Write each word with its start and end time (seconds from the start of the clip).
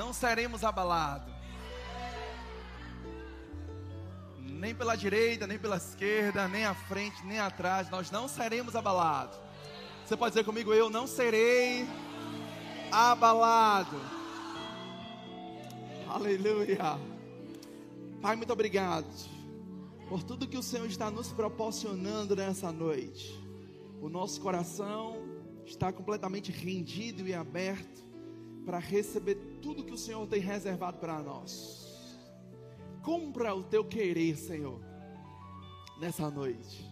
não 0.00 0.14
seremos 0.14 0.64
abalados. 0.64 1.30
Nem 4.38 4.74
pela 4.74 4.96
direita, 4.96 5.46
nem 5.46 5.58
pela 5.58 5.76
esquerda, 5.76 6.48
nem 6.48 6.64
à 6.64 6.74
frente, 6.74 7.22
nem 7.26 7.38
atrás, 7.38 7.90
nós 7.90 8.10
não 8.10 8.26
seremos 8.26 8.74
abalados. 8.74 9.38
Você 10.06 10.16
pode 10.16 10.32
dizer 10.32 10.44
comigo, 10.44 10.72
eu 10.72 10.88
não 10.88 11.06
serei 11.06 11.86
abalado. 12.90 14.00
Aleluia. 16.08 16.98
Pai, 18.22 18.36
muito 18.36 18.54
obrigado 18.54 19.06
por 20.08 20.22
tudo 20.22 20.48
que 20.48 20.56
o 20.56 20.62
Senhor 20.62 20.86
está 20.86 21.10
nos 21.10 21.30
proporcionando 21.30 22.34
nessa 22.34 22.72
noite. 22.72 23.38
O 24.00 24.08
nosso 24.08 24.40
coração 24.40 25.18
está 25.66 25.92
completamente 25.92 26.50
rendido 26.50 27.28
e 27.28 27.34
aberto 27.34 28.09
para 28.70 28.78
receber 28.78 29.34
tudo 29.60 29.82
que 29.82 29.92
o 29.92 29.98
Senhor 29.98 30.24
tem 30.28 30.40
reservado 30.40 30.98
para 30.98 31.20
nós. 31.20 32.16
Cumpra 33.02 33.52
o 33.52 33.64
teu 33.64 33.84
querer, 33.84 34.36
Senhor, 34.36 34.80
nessa 35.98 36.30
noite. 36.30 36.88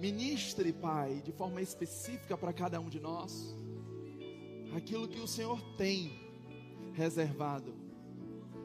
Ministre, 0.00 0.72
Pai, 0.72 1.22
de 1.24 1.30
forma 1.30 1.62
específica 1.62 2.36
para 2.36 2.52
cada 2.52 2.80
um 2.80 2.88
de 2.88 2.98
nós, 2.98 3.56
aquilo 4.76 5.06
que 5.06 5.20
o 5.20 5.28
Senhor 5.28 5.62
tem 5.76 6.10
reservado 6.92 7.72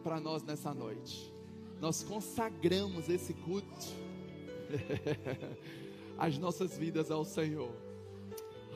para 0.02 0.20
nós 0.20 0.42
nessa 0.42 0.74
noite. 0.74 1.32
Nós 1.80 2.02
consagramos 2.02 3.08
esse 3.08 3.36
culto, 3.36 3.86
as 6.18 6.40
nossas 6.40 6.76
vidas 6.76 7.12
ao 7.12 7.24
Senhor. 7.24 7.72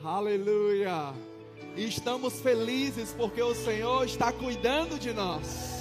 Aleluia! 0.04 1.12
E 1.76 1.86
estamos 1.86 2.40
felizes 2.40 3.12
porque 3.12 3.42
o 3.42 3.54
Senhor 3.54 4.04
está 4.04 4.32
cuidando 4.32 4.98
de 4.98 5.12
nós. 5.12 5.76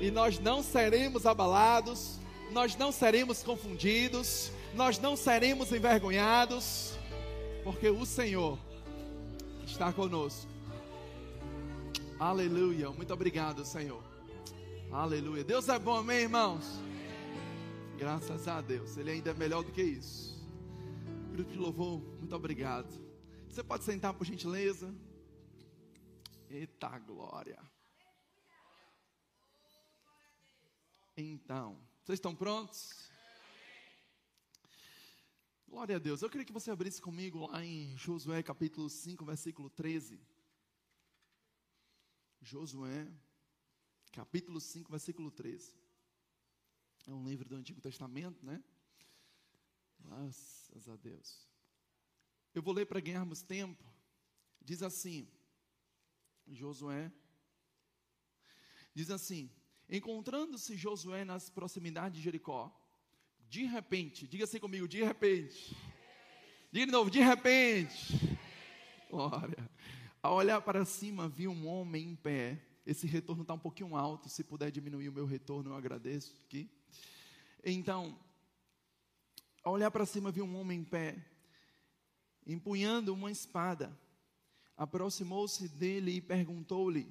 E 0.00 0.10
nós 0.10 0.38
não 0.38 0.62
seremos 0.62 1.26
abalados, 1.26 2.18
nós 2.52 2.76
não 2.76 2.92
seremos 2.92 3.42
confundidos, 3.42 4.52
nós 4.74 4.98
não 4.98 5.16
seremos 5.16 5.72
envergonhados, 5.72 6.92
porque 7.64 7.88
o 7.88 8.06
Senhor 8.06 8.58
está 9.66 9.92
conosco. 9.92 10.48
Aleluia. 12.18 12.90
Muito 12.90 13.12
obrigado, 13.12 13.64
Senhor. 13.64 14.02
Aleluia. 14.90 15.44
Deus 15.44 15.68
é 15.68 15.78
bom, 15.78 15.96
amém, 15.96 16.20
irmãos? 16.20 16.64
Graças 17.98 18.46
a 18.46 18.60
Deus. 18.60 18.96
Ele 18.96 19.10
ainda 19.10 19.30
é 19.30 19.34
melhor 19.34 19.62
do 19.64 19.72
que 19.72 19.82
isso. 19.82 20.40
Grupo 21.32 21.50
de 21.52 21.58
louvor, 21.58 22.00
muito 22.18 22.34
obrigado. 22.34 23.07
Você 23.50 23.64
pode 23.64 23.82
sentar 23.82 24.14
por 24.14 24.24
gentileza? 24.24 24.94
Eita 26.48 26.98
glória. 26.98 27.58
Então, 31.16 31.80
vocês 32.04 32.18
estão 32.18 32.36
prontos? 32.36 33.10
Glória 35.66 35.96
a 35.96 35.98
Deus. 35.98 36.22
Eu 36.22 36.30
queria 36.30 36.44
que 36.44 36.52
você 36.52 36.70
abrisse 36.70 37.00
comigo 37.00 37.46
lá 37.46 37.64
em 37.64 37.96
Josué 37.96 38.42
capítulo 38.42 38.88
5, 38.88 39.24
versículo 39.24 39.70
13. 39.70 40.20
Josué, 42.40 43.10
capítulo 44.12 44.60
5, 44.60 44.90
versículo 44.90 45.30
13. 45.30 45.74
É 47.06 47.12
um 47.12 47.26
livro 47.26 47.48
do 47.48 47.56
Antigo 47.56 47.80
Testamento, 47.80 48.44
né? 48.44 48.62
Graças 49.98 50.88
a 50.88 50.96
Deus. 50.96 51.47
Eu 52.58 52.62
vou 52.62 52.74
ler 52.74 52.86
para 52.86 52.98
ganharmos 52.98 53.40
tempo. 53.40 53.84
Diz 54.60 54.82
assim, 54.82 55.28
Josué. 56.48 57.12
Diz 58.92 59.12
assim: 59.12 59.48
Encontrando-se 59.88 60.76
Josué 60.76 61.24
nas 61.24 61.48
proximidades 61.48 62.18
de 62.18 62.24
Jericó, 62.24 62.76
de 63.48 63.62
repente, 63.62 64.26
diga 64.26 64.42
assim 64.42 64.58
comigo, 64.58 64.88
de 64.88 65.04
repente. 65.04 65.76
Diga 66.72 66.86
de 66.86 66.90
novo, 66.90 67.08
de 67.08 67.20
repente. 67.20 68.36
Glória. 69.08 69.70
Ao 70.20 70.34
olhar 70.34 70.60
para 70.60 70.84
cima, 70.84 71.28
vi 71.28 71.46
um 71.46 71.64
homem 71.68 72.10
em 72.10 72.16
pé. 72.16 72.60
Esse 72.84 73.06
retorno 73.06 73.42
está 73.42 73.54
um 73.54 73.58
pouquinho 73.60 73.94
alto. 73.94 74.28
Se 74.28 74.42
puder 74.42 74.72
diminuir 74.72 75.08
o 75.08 75.12
meu 75.12 75.26
retorno, 75.26 75.70
eu 75.70 75.76
agradeço 75.76 76.36
aqui. 76.44 76.68
Então, 77.64 78.18
ao 79.62 79.74
olhar 79.74 79.92
para 79.92 80.04
cima, 80.04 80.32
vi 80.32 80.42
um 80.42 80.56
homem 80.56 80.80
em 80.80 80.84
pé, 80.84 81.24
empunhando 82.48 83.12
uma 83.12 83.30
espada. 83.30 83.96
Aproximou-se 84.76 85.68
dele 85.68 86.12
e 86.12 86.20
perguntou-lhe: 86.20 87.06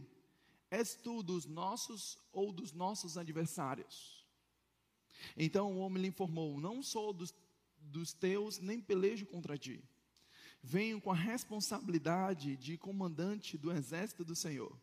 És 0.71 0.95
tu 0.95 1.21
dos 1.21 1.45
nossos 1.45 2.17
ou 2.33 2.51
dos 2.51 2.73
nossos 2.73 3.17
adversários? 3.17 4.25
Então 5.35 5.73
o 5.73 5.79
homem 5.79 6.01
lhe 6.01 6.07
informou: 6.09 6.59
Não 6.59 6.81
sou 6.81 7.13
dos, 7.13 7.33
dos 7.79 8.13
teus, 8.13 8.59
nem 8.59 8.81
pelejo 8.81 9.27
contra 9.27 9.57
ti. 9.57 9.83
Venho 10.63 10.99
com 10.99 11.11
a 11.11 11.15
responsabilidade 11.15 12.57
de 12.57 12.77
comandante 12.77 13.57
do 13.57 13.71
exército 13.71 14.25
do 14.25 14.35
Senhor. 14.35 14.75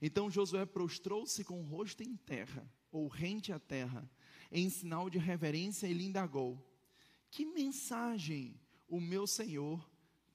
Então 0.00 0.30
Josué 0.30 0.64
prostrou-se 0.64 1.42
com 1.44 1.60
o 1.60 1.64
rosto 1.64 2.04
em 2.04 2.14
terra, 2.14 2.70
ou 2.92 3.08
rente 3.08 3.52
à 3.52 3.58
terra, 3.58 4.08
em 4.52 4.70
sinal 4.70 5.10
de 5.10 5.18
reverência, 5.18 5.88
e 5.88 5.92
lhe 5.92 6.04
indagou: 6.04 6.64
Que 7.30 7.44
mensagem 7.44 8.54
o 8.88 9.00
meu 9.00 9.26
Senhor 9.26 9.86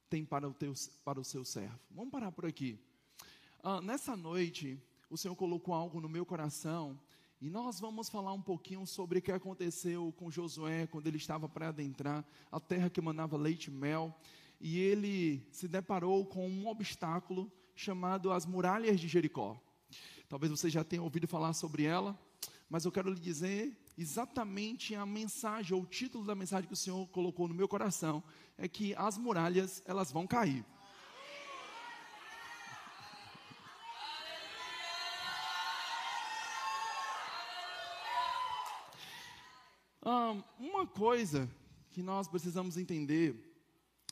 tem 0.09 0.23
para 0.23 0.47
o, 0.47 0.53
teu, 0.53 0.73
para 1.03 1.19
o 1.19 1.23
seu 1.23 1.43
servo? 1.43 1.79
Vamos 1.89 2.11
parar 2.11 2.31
por 2.31 2.45
aqui. 2.45 2.79
Ah, 3.63 3.81
nessa 3.81 4.15
noite, 4.15 4.81
o 5.09 5.17
Senhor 5.17 5.35
colocou 5.35 5.73
algo 5.73 5.99
no 5.99 6.07
meu 6.07 6.25
coração 6.25 6.99
e 7.41 7.49
nós 7.49 7.79
vamos 7.79 8.07
falar 8.09 8.31
um 8.31 8.41
pouquinho 8.41 8.85
sobre 8.85 9.19
o 9.19 9.21
que 9.21 9.31
aconteceu 9.31 10.13
com 10.17 10.31
Josué 10.31 10.87
quando 10.87 11.07
ele 11.07 11.17
estava 11.17 11.49
para 11.49 11.69
adentrar 11.69 12.25
a 12.51 12.59
terra 12.59 12.89
que 12.89 13.01
manava 13.01 13.35
leite 13.35 13.67
e 13.67 13.71
mel. 13.71 14.17
E 14.61 14.79
ele 14.79 15.45
se 15.51 15.67
deparou 15.67 16.25
com 16.25 16.47
um 16.47 16.67
obstáculo 16.67 17.51
chamado 17.75 18.31
as 18.31 18.45
muralhas 18.45 18.99
de 18.99 19.07
Jericó. 19.07 19.59
Talvez 20.29 20.51
você 20.51 20.69
já 20.69 20.83
tenha 20.83 21.03
ouvido 21.03 21.27
falar 21.27 21.53
sobre 21.53 21.83
ela, 21.83 22.17
mas 22.69 22.85
eu 22.85 22.91
quero 22.91 23.09
lhe 23.09 23.19
dizer 23.19 23.77
exatamente 23.97 24.95
a 24.95 25.05
mensagem, 25.05 25.75
ou 25.75 25.83
o 25.83 25.85
título 25.85 26.25
da 26.25 26.35
mensagem 26.35 26.67
que 26.67 26.73
o 26.73 26.77
Senhor 26.77 27.07
colocou 27.07 27.47
no 27.47 27.53
meu 27.53 27.67
coração, 27.67 28.23
é 28.57 28.67
que 28.67 28.93
as 28.95 29.17
muralhas, 29.17 29.81
elas 29.85 30.11
vão 30.11 30.27
cair. 30.27 30.65
uma 40.59 40.87
coisa 40.87 41.49
que 41.91 42.03
nós 42.03 42.27
precisamos 42.27 42.75
entender 42.75 43.55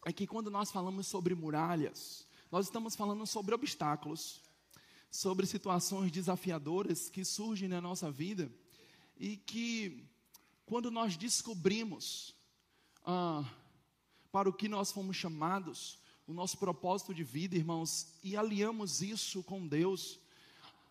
é 0.05 0.13
que 0.13 0.25
quando 0.25 0.49
nós 0.49 0.71
falamos 0.71 1.05
sobre 1.05 1.35
muralhas, 1.35 2.25
nós 2.49 2.65
estamos 2.65 2.95
falando 2.95 3.27
sobre 3.27 3.53
obstáculos, 3.53 4.41
sobre 5.09 5.45
situações 5.45 6.11
desafiadoras 6.11 7.09
que 7.09 7.25
surgem 7.25 7.67
na 7.67 7.81
nossa 7.81 8.09
vida 8.09 8.49
e 9.21 9.37
que, 9.37 10.03
quando 10.65 10.89
nós 10.89 11.15
descobrimos 11.15 12.33
ah, 13.05 13.47
para 14.31 14.49
o 14.49 14.53
que 14.53 14.67
nós 14.67 14.91
fomos 14.91 15.15
chamados, 15.15 15.99
o 16.25 16.33
nosso 16.33 16.57
propósito 16.57 17.13
de 17.13 17.23
vida, 17.23 17.55
irmãos, 17.55 18.07
e 18.23 18.35
aliamos 18.35 19.03
isso 19.03 19.43
com 19.43 19.67
Deus, 19.67 20.19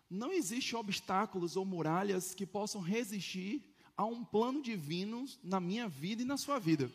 não 0.09 0.31
existe 0.31 0.77
obstáculos 0.77 1.57
ou 1.57 1.65
muralhas 1.65 2.33
que 2.33 2.45
possam 2.45 2.79
resistir 2.79 3.61
há 3.97 4.05
um 4.05 4.23
plano 4.23 4.61
divino 4.61 5.25
na 5.43 5.59
minha 5.59 5.89
vida 5.89 6.21
e 6.21 6.25
na 6.25 6.37
sua 6.37 6.57
vida. 6.57 6.89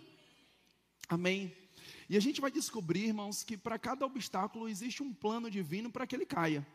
Amém. 1.06 1.54
E 2.08 2.16
a 2.16 2.20
gente 2.20 2.40
vai 2.40 2.50
descobrir, 2.50 3.08
irmãos, 3.08 3.44
que 3.44 3.58
para 3.58 3.78
cada 3.78 4.06
obstáculo 4.06 4.70
existe 4.70 5.02
um 5.02 5.12
plano 5.12 5.50
divino 5.50 5.90
para 5.90 6.06
que 6.06 6.16
ele 6.16 6.24
caia. 6.24 6.66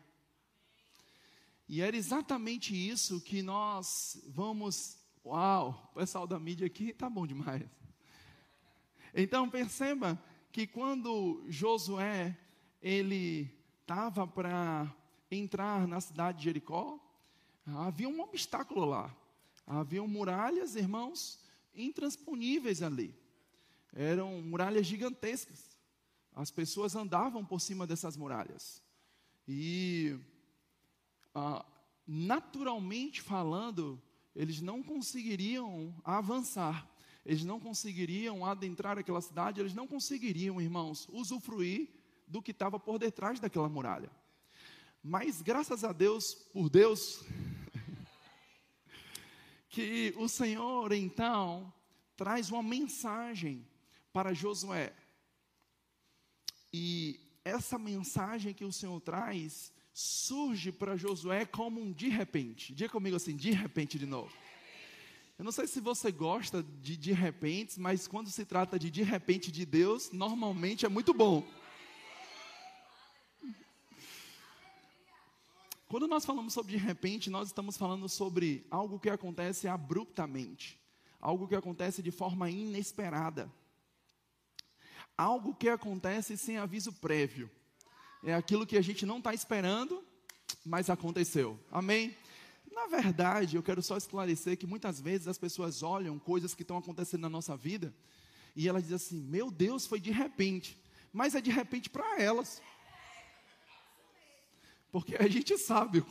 E 1.71 1.79
era 1.79 1.95
exatamente 1.95 2.75
isso 2.75 3.21
que 3.21 3.41
nós 3.41 4.21
vamos. 4.27 4.97
Uau, 5.25 5.89
o 5.93 5.99
pessoal 5.99 6.27
da 6.27 6.37
mídia 6.37 6.67
aqui 6.67 6.91
tá 6.91 7.09
bom 7.09 7.25
demais. 7.25 7.63
Então 9.13 9.49
perceba 9.49 10.21
que 10.51 10.67
quando 10.67 11.45
Josué 11.47 12.37
ele 12.81 13.49
estava 13.79 14.27
para 14.27 14.93
entrar 15.31 15.87
na 15.87 16.01
cidade 16.01 16.39
de 16.39 16.43
Jericó, 16.43 16.99
havia 17.65 18.09
um 18.09 18.19
obstáculo 18.19 18.83
lá. 18.83 19.09
Haviam 19.65 20.05
muralhas, 20.09 20.75
irmãos, 20.75 21.39
intransponíveis 21.73 22.81
ali. 22.81 23.15
Eram 23.93 24.41
muralhas 24.41 24.85
gigantescas. 24.85 25.77
As 26.35 26.51
pessoas 26.51 26.97
andavam 26.97 27.45
por 27.45 27.61
cima 27.61 27.87
dessas 27.87 28.17
muralhas. 28.17 28.83
E, 29.47 30.19
ah, 31.33 31.65
naturalmente 32.05 33.21
falando, 33.21 34.01
eles 34.35 34.61
não 34.61 34.81
conseguiriam 34.81 35.95
avançar. 36.03 36.89
Eles 37.25 37.43
não 37.43 37.59
conseguiriam 37.59 38.45
adentrar 38.45 38.97
aquela 38.97 39.21
cidade. 39.21 39.59
Eles 39.59 39.73
não 39.73 39.87
conseguiriam, 39.87 40.61
irmãos, 40.61 41.07
usufruir 41.11 41.89
do 42.27 42.41
que 42.41 42.51
estava 42.51 42.79
por 42.79 42.97
detrás 42.97 43.39
daquela 43.39 43.69
muralha. 43.69 44.09
Mas 45.03 45.41
graças 45.41 45.83
a 45.83 45.91
Deus, 45.91 46.33
por 46.33 46.69
Deus, 46.69 47.23
que 49.69 50.13
o 50.17 50.27
Senhor 50.27 50.91
então 50.91 51.71
traz 52.15 52.49
uma 52.51 52.63
mensagem 52.63 53.65
para 54.13 54.33
Josué. 54.33 54.93
E 56.73 57.19
essa 57.43 57.77
mensagem 57.77 58.53
que 58.53 58.63
o 58.63 58.71
Senhor 58.71 58.99
traz 59.01 59.73
surge 59.93 60.71
para 60.71 60.97
Josué 60.97 61.45
como 61.45 61.81
um 61.81 61.91
de 61.91 62.09
repente. 62.09 62.73
Diga 62.73 62.89
comigo 62.89 63.15
assim, 63.15 63.35
de 63.35 63.51
repente 63.51 63.99
de 63.99 64.05
novo. 64.05 64.33
Eu 65.37 65.45
não 65.45 65.51
sei 65.51 65.65
se 65.67 65.79
você 65.79 66.11
gosta 66.11 66.61
de 66.61 66.95
de 66.95 67.11
repente, 67.11 67.79
mas 67.79 68.07
quando 68.07 68.29
se 68.29 68.45
trata 68.45 68.77
de 68.77 68.91
de 68.91 69.01
repente 69.01 69.51
de 69.51 69.65
Deus, 69.65 70.11
normalmente 70.11 70.85
é 70.85 70.89
muito 70.89 71.13
bom. 71.13 71.43
Quando 75.87 76.07
nós 76.07 76.23
falamos 76.23 76.53
sobre 76.53 76.71
de 76.71 76.77
repente, 76.77 77.29
nós 77.29 77.49
estamos 77.49 77.75
falando 77.75 78.07
sobre 78.07 78.65
algo 78.71 78.97
que 78.97 79.09
acontece 79.09 79.67
abruptamente, 79.67 80.79
algo 81.19 81.47
que 81.47 81.55
acontece 81.55 82.01
de 82.01 82.11
forma 82.11 82.49
inesperada, 82.49 83.51
algo 85.17 85.53
que 85.53 85.67
acontece 85.67 86.37
sem 86.37 86.57
aviso 86.57 86.93
prévio. 86.93 87.51
É 88.23 88.33
aquilo 88.33 88.67
que 88.67 88.77
a 88.77 88.81
gente 88.81 89.05
não 89.05 89.17
está 89.17 89.33
esperando, 89.33 90.03
mas 90.63 90.89
aconteceu. 90.89 91.59
Amém? 91.71 92.15
Na 92.71 92.85
verdade, 92.87 93.55
eu 93.55 93.63
quero 93.63 93.81
só 93.81 93.97
esclarecer 93.97 94.57
que 94.57 94.67
muitas 94.67 95.01
vezes 95.01 95.27
as 95.27 95.37
pessoas 95.37 95.81
olham 95.81 96.19
coisas 96.19 96.53
que 96.53 96.61
estão 96.61 96.77
acontecendo 96.77 97.21
na 97.21 97.29
nossa 97.29 97.57
vida 97.57 97.93
e 98.55 98.67
elas 98.67 98.83
dizem 98.83 98.95
assim: 98.95 99.21
Meu 99.21 99.49
Deus, 99.49 99.85
foi 99.85 99.99
de 99.99 100.11
repente. 100.11 100.79
Mas 101.11 101.35
é 101.35 101.41
de 101.41 101.51
repente 101.51 101.89
para 101.89 102.21
elas. 102.21 102.61
Porque 104.91 105.15
a 105.15 105.27
gente 105.27 105.57
sabe 105.57 106.03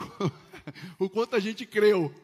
o 0.98 1.08
quanto 1.08 1.36
a 1.36 1.40
gente 1.40 1.64
creu. 1.64 2.14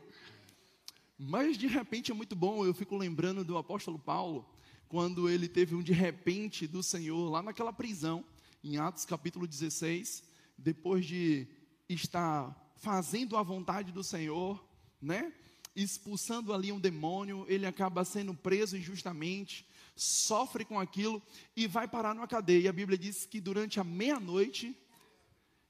Mas 1.19 1.57
de 1.57 1.67
repente 1.67 2.11
é 2.11 2.15
muito 2.15 2.35
bom, 2.35 2.65
eu 2.65 2.75
fico 2.75 2.97
lembrando 2.97 3.45
do 3.45 3.57
apóstolo 3.57 3.99
Paulo, 3.99 4.47
quando 4.89 5.31
ele 5.31 5.49
teve 5.49 5.75
um 5.75 5.83
de 5.83 5.93
repente 5.93 6.67
do 6.67 6.83
Senhor 6.83 7.31
lá 7.31 7.43
naquela 7.43 7.73
prisão, 7.73 8.25
em 8.67 8.79
Atos 8.79 9.05
capítulo 9.05 9.47
16, 9.47 10.25
depois 10.59 11.07
de 11.07 11.47
estar 11.89 12.75
fazendo 12.75 13.37
a 13.37 13.43
vontade 13.43 13.93
do 13.93 14.03
Senhor, 14.03 14.61
né? 15.01 15.33
Expulsando 15.77 16.53
ali 16.53 16.73
um 16.73 16.81
demônio, 16.81 17.47
ele 17.49 17.65
acaba 17.65 18.05
sendo 18.05 18.35
preso 18.35 18.77
injustamente, 18.77 19.65
sofre 19.95 20.65
com 20.65 20.81
aquilo 20.81 21.23
e 21.55 21.69
vai 21.69 21.87
parar 21.87 22.13
numa 22.13 22.27
cadeia. 22.27 22.71
A 22.71 22.73
Bíblia 22.73 22.99
diz 22.99 23.25
que 23.25 23.41
durante 23.41 23.79
a 23.79 23.85
meia-noite 23.85 24.77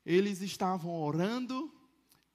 eles 0.04 0.40
estavam 0.40 0.98
orando 0.98 1.70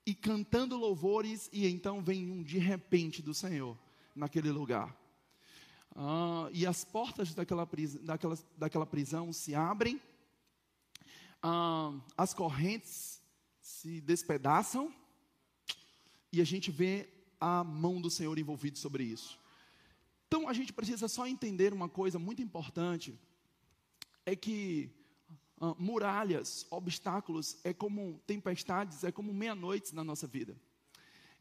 e 0.06 0.14
cantando 0.14 0.78
louvores, 0.78 1.50
e 1.52 1.66
então 1.68 2.04
vem 2.04 2.30
um 2.30 2.44
de 2.44 2.60
repente 2.60 3.22
do 3.22 3.34
Senhor 3.34 3.76
naquele 4.16 4.52
lugar. 4.52 4.96
Ah, 5.96 6.50
e 6.54 6.68
as 6.68 6.86
portas 6.86 7.34
daquela, 7.34 7.68
daquela, 8.02 8.38
daquela 8.58 8.86
prisão 8.86 9.34
se 9.34 9.56
abrem, 9.56 10.00
ah, 11.42 11.94
as 12.18 12.34
correntes 12.34 13.22
se 13.62 14.00
despedaçam, 14.02 14.94
e 16.32 16.40
a 16.40 16.46
gente 16.46 16.72
vê 16.72 17.10
a 17.40 17.64
mão 17.64 18.00
do 18.00 18.10
Senhor 18.10 18.38
envolvida 18.38 18.78
sobre 18.78 19.04
isso. 19.04 19.40
Então 20.28 20.48
a 20.48 20.54
gente 20.54 20.72
precisa 20.72 21.08
só 21.08 21.28
entender 21.28 21.74
uma 21.74 21.90
coisa 21.90 22.18
muito 22.18 22.42
importante: 22.42 23.20
é 24.26 24.36
que 24.36 24.90
uh, 25.60 25.76
muralhas, 25.78 26.66
obstáculos, 26.70 27.58
é 27.64 27.74
como 27.74 28.22
tempestades, 28.26 29.04
é 29.04 29.12
como 29.12 29.34
meia-noite 29.34 29.94
na 29.94 30.04
nossa 30.04 30.28
vida. 30.28 30.56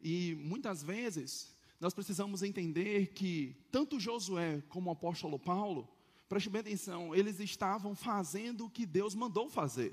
E 0.03 0.35
muitas 0.41 0.83
vezes 0.83 1.55
nós 1.79 1.95
precisamos 1.95 2.43
entender 2.43 3.09
que 3.09 3.57
tanto 3.71 4.01
Josué 4.01 4.63
como 4.69 4.91
o 4.91 4.93
apóstolo 4.93 5.39
Paulo, 5.39 5.89
preste 6.31 6.49
bem 6.49 6.61
atenção, 6.61 7.13
eles 7.13 7.41
estavam 7.41 7.93
fazendo 7.93 8.65
o 8.65 8.71
que 8.71 8.87
Deus 8.87 9.17
mandou 9.17 9.51
fazer. 9.51 9.93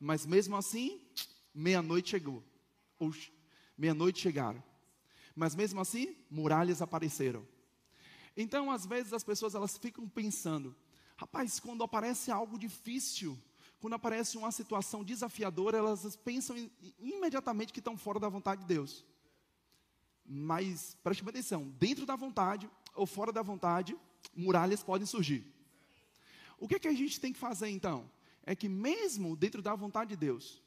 Mas 0.00 0.24
mesmo 0.24 0.56
assim, 0.56 0.98
meia-noite 1.54 2.08
chegou. 2.08 2.42
Ou 2.98 3.12
meia-noite 3.76 4.18
chegaram. 4.18 4.64
Mas 5.36 5.54
mesmo 5.54 5.78
assim, 5.78 6.16
muralhas 6.30 6.80
apareceram. 6.80 7.46
Então, 8.34 8.70
às 8.70 8.86
vezes 8.86 9.12
as 9.12 9.22
pessoas 9.22 9.54
elas 9.54 9.76
ficam 9.76 10.08
pensando, 10.08 10.74
rapaz, 11.18 11.60
quando 11.60 11.84
aparece 11.84 12.30
algo 12.30 12.58
difícil, 12.58 13.38
quando 13.78 13.92
aparece 13.92 14.38
uma 14.38 14.50
situação 14.50 15.04
desafiadora, 15.04 15.76
elas 15.76 16.16
pensam 16.16 16.56
imediatamente 16.98 17.74
que 17.74 17.80
estão 17.80 17.94
fora 17.94 18.18
da 18.18 18.30
vontade 18.30 18.62
de 18.62 18.68
Deus. 18.68 19.04
Mas, 20.24 20.96
preste 21.04 21.22
atenção, 21.28 21.68
dentro 21.78 22.06
da 22.06 22.16
vontade 22.16 22.70
ou 22.94 23.04
fora 23.04 23.30
da 23.30 23.42
vontade, 23.42 23.94
muralhas 24.34 24.82
podem 24.82 25.06
surgir. 25.06 25.57
O 26.58 26.66
que, 26.66 26.74
é 26.74 26.78
que 26.78 26.88
a 26.88 26.92
gente 26.92 27.20
tem 27.20 27.32
que 27.32 27.38
fazer 27.38 27.68
então? 27.68 28.10
É 28.44 28.54
que 28.54 28.68
mesmo 28.68 29.36
dentro 29.36 29.62
da 29.62 29.74
vontade 29.74 30.10
de 30.10 30.16
Deus, 30.16 30.62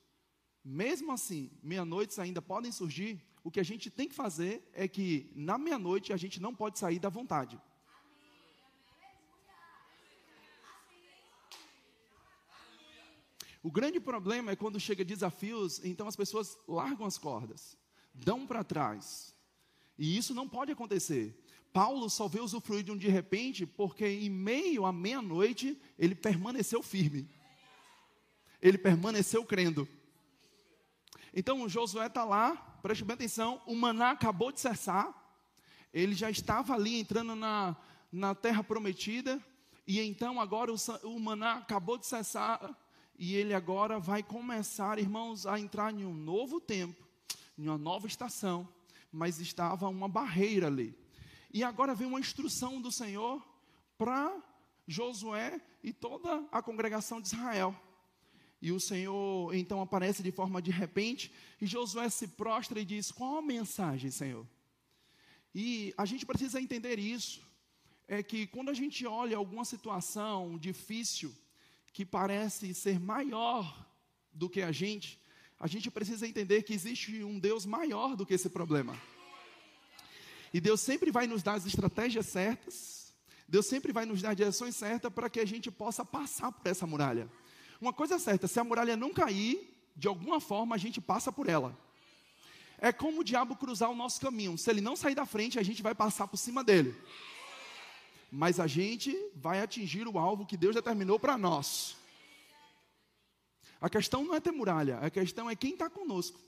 mesmo 0.64 1.12
assim, 1.12 1.52
meia-noites 1.62 2.20
ainda 2.20 2.42
podem 2.42 2.72
surgir, 2.72 3.22
o 3.44 3.52
que 3.52 3.60
a 3.60 3.64
gente 3.64 3.90
tem 3.90 4.08
que 4.08 4.16
fazer 4.16 4.70
é 4.74 4.88
que 4.88 5.32
na 5.36 5.58
meia-noite 5.58 6.14
a 6.14 6.18
gente 6.18 6.40
não 6.40 6.54
pode 6.54 6.78
sair 6.78 7.00
da 7.00 7.10
vontade. 7.10 7.60
O 13.64 13.72
grande 13.72 14.00
problema 14.00 14.52
é 14.52 14.56
quando 14.56 14.80
chega 14.80 15.06
desafios, 15.06 15.84
então 15.84 16.08
as 16.08 16.16
pessoas 16.16 16.58
largam 16.68 17.06
as 17.06 17.18
cordas, 17.18 17.78
dão 18.14 18.48
para 18.48 18.64
trás. 18.64 19.36
E 19.98 20.18
isso 20.18 20.34
não 20.34 20.50
pode 20.50 20.72
acontecer. 20.72 21.40
Paulo 21.74 22.10
só 22.10 22.28
veio 22.28 22.44
usufruir 22.44 22.84
de 22.84 22.92
um 22.92 22.98
de 22.98 23.08
repente, 23.08 23.66
porque 23.66 24.06
em 24.06 24.30
meio 24.30 24.86
à 24.86 24.92
meia-noite 24.92 25.80
ele 25.98 26.16
permaneceu 26.16 26.82
firme. 26.84 27.30
Ele 28.62 28.78
permaneceu 28.78 29.44
crendo. 29.46 29.88
Então 31.34 31.68
Josué 31.70 32.08
está 32.08 32.26
lá, 32.26 32.56
preste 32.82 33.06
bem 33.06 33.14
atenção, 33.14 33.62
o 33.66 33.76
maná 33.76 34.12
acabou 34.12 34.52
de 34.52 34.60
cessar, 34.60 35.18
ele 35.94 36.14
já 36.14 36.30
estava 36.30 36.74
ali 36.74 37.00
entrando 37.00 37.36
na, 37.36 37.76
na 38.12 38.36
terra 38.36 38.64
prometida, 38.64 39.42
e 39.88 40.02
então 40.02 40.42
agora 40.42 40.74
o, 40.74 40.76
o 41.04 41.20
maná 41.20 41.54
acabou 41.54 41.98
de 41.98 42.06
cessar, 42.06 42.78
e 43.18 43.36
ele 43.36 43.54
agora 43.54 44.00
vai 44.00 44.22
começar, 44.22 45.00
irmãos, 45.00 45.46
a 45.46 45.60
entrar 45.60 45.94
em 45.94 46.06
um 46.06 46.14
novo 46.14 46.60
tempo, 46.60 47.08
em 47.58 47.68
uma 47.68 47.78
nova 47.78 48.08
estação, 48.08 48.68
mas 49.12 49.40
estava 49.40 49.88
uma 49.88 50.10
barreira 50.10 50.68
ali. 50.68 51.01
E 51.54 51.64
agora 51.64 51.94
vem 51.94 52.08
uma 52.08 52.20
instrução 52.20 52.82
do 52.82 52.92
Senhor 52.92 53.46
para 53.98 54.42
Josué 54.88 55.60
e 55.84 55.92
toda 55.92 56.48
a 56.52 56.62
congregação 56.62 57.20
de 57.20 57.28
Israel. 57.28 57.76
E 58.62 58.72
o 58.72 58.80
Senhor 58.80 59.54
então 59.56 59.82
aparece 59.82 60.22
de 60.22 60.32
forma 60.32 60.62
de 60.62 60.72
repente, 60.72 61.32
e 61.60 61.66
Josué 61.66 62.10
se 62.10 62.28
prostra 62.28 62.80
e 62.80 62.86
diz: 62.86 63.12
Qual 63.12 63.38
a 63.38 63.42
mensagem, 63.42 64.12
Senhor? 64.12 64.48
E 65.54 65.94
a 65.98 66.06
gente 66.06 66.26
precisa 66.26 66.62
entender 66.62 67.00
isso. 67.00 67.42
É 68.08 68.22
que 68.22 68.46
quando 68.48 68.70
a 68.70 68.74
gente 68.74 69.06
olha 69.06 69.38
alguma 69.38 69.66
situação 69.66 70.58
difícil, 70.58 71.34
que 71.94 72.06
parece 72.06 72.74
ser 72.74 73.00
maior 73.00 73.88
do 74.34 74.50
que 74.50 74.62
a 74.62 74.72
gente, 74.72 75.20
a 75.60 75.68
gente 75.68 75.90
precisa 75.90 76.28
entender 76.28 76.64
que 76.64 76.74
existe 76.74 77.24
um 77.24 77.40
Deus 77.40 77.66
maior 77.66 78.16
do 78.16 78.26
que 78.26 78.34
esse 78.34 78.50
problema. 78.50 78.98
E 80.54 80.60
Deus 80.60 80.82
sempre 80.82 81.12
vai 81.12 81.28
nos 81.28 81.42
dar 81.42 81.54
as 81.54 81.66
estratégias 81.66 82.26
certas, 82.26 83.14
Deus 83.48 83.66
sempre 83.66 83.92
vai 83.92 84.06
nos 84.06 84.22
dar 84.22 84.34
direções 84.34 84.76
certas 84.76 85.12
para 85.12 85.30
que 85.30 85.40
a 85.40 85.46
gente 85.46 85.70
possa 85.70 86.06
passar 86.06 86.52
por 86.52 86.68
essa 86.68 86.88
muralha. 86.88 87.30
Uma 87.80 87.92
coisa 87.92 88.16
é 88.16 88.20
certa, 88.20 88.48
se 88.48 88.60
a 88.60 88.64
muralha 88.64 88.96
não 88.96 89.14
cair, 89.14 89.76
de 89.96 90.08
alguma 90.08 90.40
forma 90.40 90.76
a 90.76 90.78
gente 90.78 91.02
passa 91.02 91.32
por 91.32 91.50
ela. 91.50 91.78
É 92.78 92.92
como 92.92 93.22
o 93.22 93.24
diabo 93.24 93.56
cruzar 93.56 93.90
o 93.90 93.96
nosso 93.96 94.20
caminho. 94.20 94.58
Se 94.58 94.70
ele 94.70 94.82
não 94.82 94.96
sair 94.96 95.16
da 95.16 95.26
frente, 95.26 95.60
a 95.60 95.64
gente 95.64 95.84
vai 95.84 95.94
passar 95.94 96.28
por 96.28 96.38
cima 96.38 96.64
dele 96.64 96.96
mas 98.32 98.62
a 98.62 98.66
gente 98.66 99.14
vai 99.36 99.62
atingir 99.62 100.08
o 100.08 100.18
alvo 100.18 100.46
que 100.46 100.56
Deus 100.56 100.74
determinou 100.74 101.20
para 101.20 101.38
nós. 101.38 101.98
A 103.82 103.90
questão 103.90 104.24
não 104.24 104.34
é 104.34 104.40
ter 104.40 104.52
muralha, 104.52 105.00
a 105.00 105.10
questão 105.10 105.50
é 105.50 105.56
quem 105.56 105.74
está 105.74 105.90
conosco. 105.90 106.40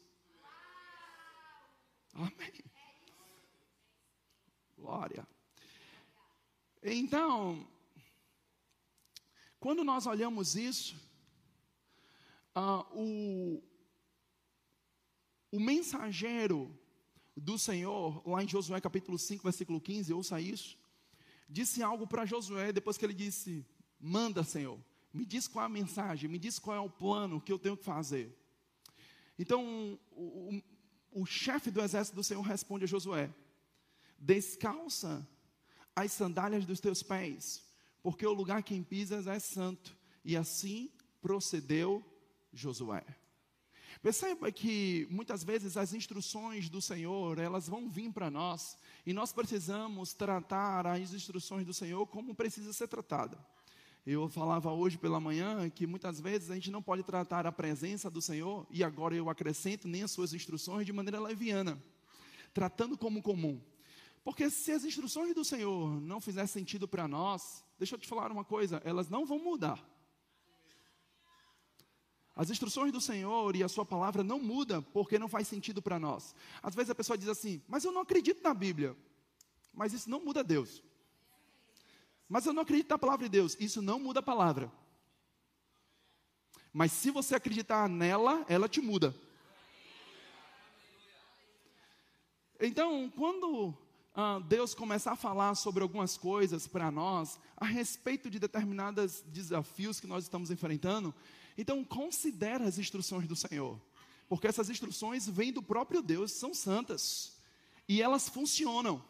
Amém. 2.13 2.63
Glória. 4.83 5.25
Então, 6.83 7.65
quando 9.57 9.81
nós 9.81 10.05
olhamos 10.05 10.57
isso, 10.57 10.93
uh, 12.53 12.83
o, 12.91 13.63
o 15.53 15.57
mensageiro 15.57 16.77
do 17.33 17.57
Senhor, 17.57 18.21
lá 18.27 18.43
em 18.43 18.47
Josué 18.47 18.81
capítulo 18.81 19.17
5, 19.17 19.41
versículo 19.41 19.79
15, 19.79 20.11
ouça 20.11 20.41
isso 20.41 20.77
disse 21.47 21.81
algo 21.81 22.05
para 22.05 22.25
Josué 22.25 22.73
depois 22.73 22.97
que 22.97 23.05
ele 23.05 23.13
disse: 23.13 23.65
Manda, 23.97 24.43
Senhor, 24.43 24.77
me 25.13 25.25
diz 25.25 25.47
qual 25.47 25.63
é 25.63 25.65
a 25.67 25.69
mensagem, 25.69 26.29
me 26.29 26.37
diz 26.37 26.59
qual 26.59 26.75
é 26.75 26.79
o 26.81 26.89
plano 26.89 27.39
que 27.39 27.53
eu 27.53 27.59
tenho 27.59 27.77
que 27.77 27.85
fazer. 27.85 28.37
Então, 29.39 29.97
o, 30.11 30.61
o, 31.13 31.21
o 31.21 31.25
chefe 31.25 31.71
do 31.71 31.79
exército 31.79 32.17
do 32.17 32.23
Senhor 32.23 32.41
responde 32.41 32.83
a 32.83 32.87
Josué: 32.87 33.33
Descalça 34.25 35.27
as 35.94 36.13
sandálias 36.13 36.65
dos 36.65 36.80
teus 36.80 37.03
pés, 37.03 37.62
porque 38.01 38.25
o 38.25 38.32
lugar 38.32 38.63
que 38.63 38.80
pisas 38.82 39.27
é 39.27 39.38
santo. 39.38 39.94
E 40.24 40.38
assim 40.38 40.89
procedeu 41.22 42.01
Josué. 42.53 43.03
Perceba 44.01 44.50
que 44.50 45.06
muitas 45.12 45.44
vezes 45.44 45.75
as 45.75 45.94
instruções 45.94 46.70
do 46.70 46.82
Senhor, 46.82 47.38
elas 47.38 47.68
vão 47.68 47.89
vir 47.89 48.13
para 48.13 48.32
nós, 48.32 48.77
e 49.06 49.12
nós 49.12 49.34
precisamos 49.34 50.13
tratar 50.13 50.88
as 50.88 51.13
instruções 51.13 51.65
do 51.65 51.74
Senhor 51.74 52.08
como 52.08 52.34
precisa 52.34 52.72
ser 52.72 52.88
tratada. 52.88 53.38
Eu 54.06 54.30
falava 54.30 54.72
hoje 54.72 54.98
pela 54.98 55.20
manhã 55.20 55.70
que 55.70 55.86
muitas 55.86 56.20
vezes 56.20 56.50
a 56.50 56.56
gente 56.56 56.72
não 56.72 56.82
pode 56.82 57.03
tratar 57.03 57.46
a 57.46 57.51
presença 57.51 58.10
do 58.10 58.22
Senhor, 58.22 58.65
e 58.72 58.86
agora 58.86 59.15
eu 59.15 59.30
acrescento 59.30 59.86
nem 59.86 60.03
as 60.03 60.12
suas 60.12 60.34
instruções 60.34 60.86
de 60.86 60.94
maneira 60.94 61.20
leviana, 61.20 61.77
tratando 62.53 62.98
como 62.98 63.22
comum. 63.22 63.62
Porque 64.24 64.50
se 64.50 64.72
as 64.72 64.86
instruções 64.86 65.36
do 65.36 65.44
Senhor 65.44 66.00
não 66.01 66.22
fizerem 66.22 66.48
sentido 66.48 66.88
para 66.88 67.08
nós, 67.08 67.63
deixa 67.77 67.96
eu 67.96 68.00
te 68.00 68.08
falar 68.08 68.32
uma 68.32 68.46
coisa, 68.46 68.82
elas 68.86 69.10
não 69.10 69.25
vão 69.25 69.38
mudar. 69.38 69.84
As 72.36 72.50
instruções 72.50 72.92
do 72.92 73.01
Senhor 73.01 73.56
e 73.56 73.63
a 73.63 73.68
sua 73.68 73.86
palavra 73.86 74.24
não 74.24 74.39
mudam 74.39 74.82
porque 74.82 75.20
não 75.20 75.27
faz 75.27 75.48
sentido 75.48 75.82
para 75.82 76.00
nós. 76.00 76.34
Às 76.63 76.74
vezes 76.74 76.89
a 76.89 76.96
pessoa 76.96 77.18
diz 77.18 77.27
assim: 77.27 77.62
"Mas 77.68 77.84
eu 77.84 77.92
não 77.92 78.01
acredito 78.01 78.42
na 78.42 78.53
Bíblia". 78.53 78.96
Mas 79.74 79.94
isso 79.94 80.10
não 80.10 80.24
muda 80.24 80.44
Deus. 80.44 80.84
Mas 82.30 82.46
eu 82.46 82.53
não 82.53 82.63
acredito 82.63 82.89
na 82.89 82.98
palavra 82.98 83.25
de 83.25 83.32
Deus. 83.32 83.58
Isso 83.60 83.82
não 83.82 84.00
muda 84.00 84.20
a 84.20 84.24
palavra. 84.24 84.72
Mas 86.72 86.92
se 86.92 87.12
você 87.12 87.36
acreditar 87.36 87.88
nela, 87.89 88.46
ela 88.48 88.68
te 88.68 88.82
muda. 88.82 89.15
Então, 92.60 93.12
quando 93.15 93.77
ah, 94.15 94.39
Deus 94.39 94.75
começar 94.75 95.13
a 95.13 95.15
falar 95.15 95.55
sobre 95.55 95.82
algumas 95.82 96.17
coisas 96.17 96.67
para 96.67 96.91
nós, 96.91 97.39
a 97.58 97.65
respeito 97.65 98.29
de 98.29 98.39
determinados 98.39 99.24
desafios 99.27 100.00
que 100.00 100.08
nós 100.08 100.24
estamos 100.24 100.51
enfrentando, 100.51 101.13
então, 101.58 101.84
considere 101.84 102.63
as 102.63 102.77
instruções 102.77 103.27
do 103.27 103.36
Senhor, 103.36 103.79
porque 104.27 104.48
essas 104.48 104.70
instruções 104.70 105.27
vêm 105.27 105.51
do 105.51 105.62
próprio 105.62 106.01
Deus, 106.01 106.32
são 106.32 106.53
santas, 106.53 107.38
e 107.88 108.01
elas 108.01 108.29
funcionam. 108.29 109.03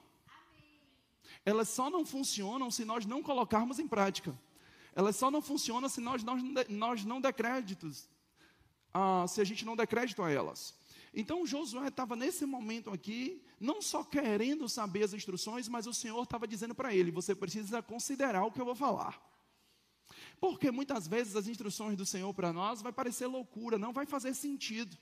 Elas 1.45 1.69
só 1.69 1.89
não 1.89 2.05
funcionam 2.05 2.71
se 2.71 2.85
nós 2.85 3.05
não 3.05 3.21
colocarmos 3.21 3.79
em 3.79 3.87
prática. 3.87 4.37
Elas 4.95 5.15
só 5.15 5.29
não 5.29 5.41
funcionam 5.41 5.89
se 5.89 5.99
nós, 5.99 6.23
nós, 6.23 6.41
nós 6.69 7.03
não 7.03 7.19
der 7.19 7.33
créditos, 7.33 8.07
ah, 8.93 9.25
se 9.27 9.41
a 9.41 9.43
gente 9.43 9.65
não 9.65 9.75
der 9.75 9.87
crédito 9.87 10.21
a 10.21 10.31
elas. 10.31 10.75
Então 11.13 11.45
Josué 11.45 11.89
estava 11.89 12.15
nesse 12.15 12.45
momento 12.45 12.89
aqui, 12.89 13.43
não 13.59 13.81
só 13.81 14.03
querendo 14.03 14.67
saber 14.67 15.03
as 15.03 15.13
instruções, 15.13 15.67
mas 15.67 15.85
o 15.85 15.93
Senhor 15.93 16.23
estava 16.23 16.47
dizendo 16.47 16.73
para 16.73 16.93
ele: 16.93 17.11
você 17.11 17.35
precisa 17.35 17.81
considerar 17.81 18.43
o 18.45 18.51
que 18.51 18.59
eu 18.59 18.65
vou 18.65 18.75
falar. 18.75 19.21
Porque 20.39 20.71
muitas 20.71 21.07
vezes 21.07 21.35
as 21.35 21.47
instruções 21.47 21.95
do 21.95 22.05
Senhor 22.05 22.33
para 22.33 22.51
nós 22.51 22.81
vai 22.81 22.91
parecer 22.91 23.27
loucura, 23.27 23.77
não 23.77 23.93
vai 23.93 24.05
fazer 24.05 24.33
sentido. 24.33 24.97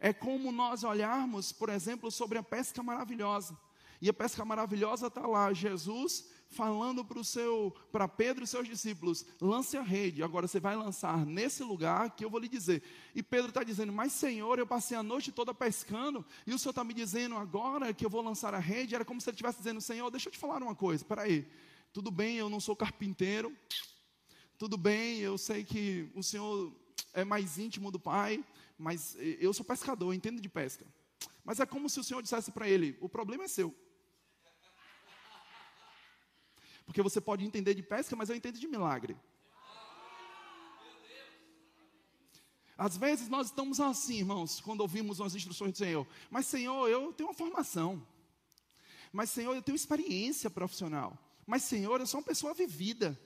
É 0.00 0.12
como 0.12 0.50
nós 0.50 0.82
olharmos, 0.82 1.52
por 1.52 1.68
exemplo, 1.68 2.10
sobre 2.10 2.38
a 2.38 2.42
pesca 2.42 2.82
maravilhosa. 2.82 3.56
E 4.00 4.08
a 4.08 4.12
pesca 4.12 4.44
maravilhosa 4.44 5.06
está 5.06 5.26
lá, 5.26 5.52
Jesus 5.52 6.28
falando 6.48 7.04
para 7.04 7.22
seu, 7.24 7.74
para 7.90 8.06
Pedro 8.06 8.44
e 8.44 8.46
seus 8.46 8.68
discípulos, 8.68 9.26
lance 9.40 9.76
a 9.76 9.82
rede. 9.82 10.22
Agora 10.22 10.46
você 10.46 10.60
vai 10.60 10.76
lançar 10.76 11.24
nesse 11.26 11.62
lugar 11.62 12.10
que 12.10 12.24
eu 12.24 12.30
vou 12.30 12.40
lhe 12.40 12.48
dizer. 12.48 12.82
E 13.14 13.22
Pedro 13.22 13.48
está 13.48 13.62
dizendo, 13.62 13.92
mas 13.92 14.12
Senhor, 14.12 14.58
eu 14.58 14.66
passei 14.66 14.96
a 14.96 15.02
noite 15.02 15.32
toda 15.32 15.52
pescando, 15.52 16.24
e 16.46 16.54
o 16.54 16.58
Senhor 16.58 16.70
está 16.70 16.84
me 16.84 16.94
dizendo 16.94 17.36
agora 17.36 17.92
que 17.92 18.04
eu 18.04 18.10
vou 18.10 18.22
lançar 18.22 18.54
a 18.54 18.58
rede. 18.58 18.94
Era 18.94 19.04
como 19.04 19.20
se 19.20 19.28
ele 19.28 19.34
estivesse 19.34 19.58
dizendo, 19.58 19.80
Senhor, 19.80 20.10
deixa 20.10 20.28
eu 20.28 20.32
te 20.32 20.38
falar 20.38 20.62
uma 20.62 20.74
coisa, 20.74 21.04
peraí, 21.04 21.46
tudo 21.92 22.10
bem, 22.10 22.36
eu 22.36 22.48
não 22.48 22.60
sou 22.60 22.74
carpinteiro, 22.74 23.56
tudo 24.58 24.76
bem, 24.76 25.18
eu 25.18 25.36
sei 25.36 25.64
que 25.64 26.10
o 26.14 26.22
senhor 26.22 26.72
é 27.12 27.24
mais 27.24 27.58
íntimo 27.58 27.90
do 27.90 28.00
pai, 28.00 28.44
mas 28.78 29.16
eu 29.40 29.52
sou 29.52 29.64
pescador, 29.64 30.08
eu 30.08 30.14
entendo 30.14 30.40
de 30.40 30.48
pesca. 30.48 30.86
Mas 31.44 31.60
é 31.60 31.66
como 31.66 31.88
se 31.88 32.00
o 32.00 32.04
senhor 32.04 32.22
dissesse 32.22 32.50
para 32.50 32.68
ele: 32.68 32.96
o 33.00 33.08
problema 33.08 33.44
é 33.44 33.48
seu. 33.48 33.74
Porque 36.84 37.02
você 37.02 37.20
pode 37.20 37.44
entender 37.44 37.74
de 37.74 37.82
pesca, 37.82 38.14
mas 38.14 38.28
eu 38.28 38.36
entendo 38.36 38.58
de 38.58 38.68
milagre. 38.68 39.16
Às 42.76 42.96
vezes 42.96 43.28
nós 43.28 43.46
estamos 43.46 43.78
assim, 43.80 44.18
irmãos, 44.18 44.60
quando 44.60 44.80
ouvimos 44.80 45.20
as 45.20 45.34
instruções 45.34 45.72
do 45.72 45.78
Senhor. 45.78 46.06
Mas, 46.30 46.46
Senhor, 46.46 46.88
eu 46.88 47.12
tenho 47.12 47.28
uma 47.28 47.34
formação. 47.34 48.04
Mas, 49.12 49.30
Senhor, 49.30 49.54
eu 49.54 49.62
tenho 49.62 49.76
experiência 49.76 50.50
profissional. 50.50 51.16
Mas, 51.46 51.62
Senhor, 51.62 52.00
eu 52.00 52.06
sou 52.06 52.18
uma 52.18 52.26
pessoa 52.26 52.52
vivida. 52.52 53.18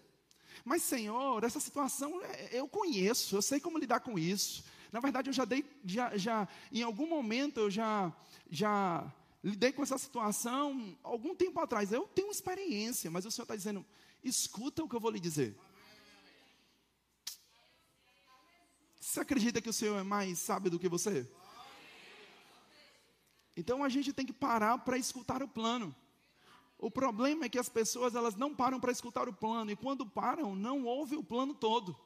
Mas, 0.65 0.83
Senhor, 0.83 1.43
essa 1.43 1.61
situação 1.61 2.21
é, 2.23 2.51
eu 2.53 2.69
conheço, 2.69 3.37
eu 3.37 3.43
sei 3.43 3.59
como 3.59 3.79
lidar 3.79 4.01
com 4.01 4.19
isso. 4.19 4.65
Na 4.93 5.01
verdade, 5.01 5.31
eu 5.31 5.33
já 5.33 5.45
dei, 5.45 5.65
já, 5.85 6.17
já 6.17 6.49
em 6.71 6.83
algum 6.83 7.09
momento 7.09 7.61
eu 7.61 7.71
já, 7.71 8.13
já 8.51 9.11
lidei 9.43 9.73
com 9.73 9.83
essa 9.83 9.99
situação 9.99 10.97
algum 11.03 11.35
tempo 11.35 11.61
atrás. 11.61 11.93
Eu 11.93 12.07
tenho 12.09 12.31
experiência, 12.31 13.11
mas 13.11 13.25
o 13.25 13.31
Senhor 13.31 13.45
está 13.45 13.57
dizendo: 13.57 13.85
escuta 14.23 14.83
o 14.83 14.89
que 14.89 14.97
eu 14.97 15.01
vou 15.01 15.11
lhe 15.11 15.21
dizer. 15.21 15.57
Você 19.01 19.21
acredita 19.21 19.61
que 19.61 19.71
o 19.71 19.73
Senhor 19.73 19.99
é 19.99 20.03
mais 20.03 20.39
sábio 20.39 20.71
do 20.71 20.79
que 20.79 20.89
você? 20.89 21.27
Então 23.57 23.83
a 23.83 23.89
gente 23.89 24.13
tem 24.13 24.27
que 24.27 24.33
parar 24.33 24.79
para 24.79 24.99
escutar 24.99 25.43
o 25.43 25.49
plano. 25.49 25.95
O 26.79 26.91
problema 26.91 27.45
é 27.45 27.49
que 27.49 27.59
as 27.59 27.69
pessoas 27.69 28.15
elas 28.15 28.37
não 28.37 28.55
param 28.55 28.79
para 28.79 28.93
escutar 28.93 29.29
o 29.29 29.33
plano 29.33 29.71
e 29.71 29.77
quando 29.77 30.07
param 30.07 30.55
não 30.55 30.85
ouvem 30.85 31.19
o 31.19 31.25
plano 31.25 31.55
todo. 31.55 31.99